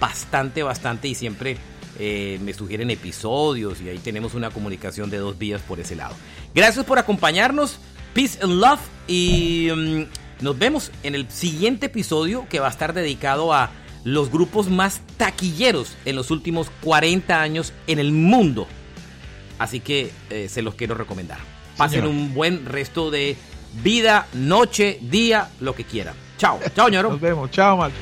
bastante, 0.00 0.62
bastante 0.62 1.08
y 1.08 1.14
siempre 1.14 1.58
eh, 1.98 2.38
me 2.42 2.54
sugieren 2.54 2.90
episodios 2.90 3.82
y 3.82 3.90
ahí 3.90 3.98
tenemos 3.98 4.32
una 4.32 4.48
comunicación 4.48 5.10
de 5.10 5.18
dos 5.18 5.36
vías 5.36 5.60
por 5.60 5.78
ese 5.78 5.94
lado. 5.94 6.14
Gracias 6.54 6.86
por 6.86 6.98
acompañarnos, 6.98 7.78
peace 8.14 8.38
and 8.40 8.54
love 8.60 8.80
y 9.06 9.68
mm, 9.76 10.42
nos 10.42 10.58
vemos 10.58 10.90
en 11.02 11.14
el 11.14 11.30
siguiente 11.30 11.86
episodio 11.86 12.46
que 12.48 12.60
va 12.60 12.68
a 12.68 12.70
estar 12.70 12.94
dedicado 12.94 13.52
a 13.52 13.70
los 14.04 14.30
grupos 14.30 14.68
más 14.68 15.00
taquilleros 15.16 15.96
en 16.04 16.16
los 16.16 16.30
últimos 16.30 16.70
40 16.82 17.40
años 17.40 17.72
en 17.86 17.98
el 17.98 18.12
mundo. 18.12 18.66
Así 19.58 19.80
que 19.80 20.12
eh, 20.30 20.48
se 20.48 20.62
los 20.62 20.74
quiero 20.74 20.94
recomendar. 20.94 21.38
Pasen 21.76 22.06
un 22.06 22.34
buen 22.34 22.66
resto 22.66 23.10
de 23.10 23.36
vida, 23.82 24.28
noche, 24.34 24.98
día, 25.00 25.50
lo 25.60 25.74
que 25.74 25.84
quieran. 25.84 26.14
Chao, 26.38 26.60
chao, 26.74 26.88
ñoro. 26.88 27.10
Nos 27.10 27.20
vemos, 27.20 27.50
chao, 27.50 27.76
Mal. 27.76 27.92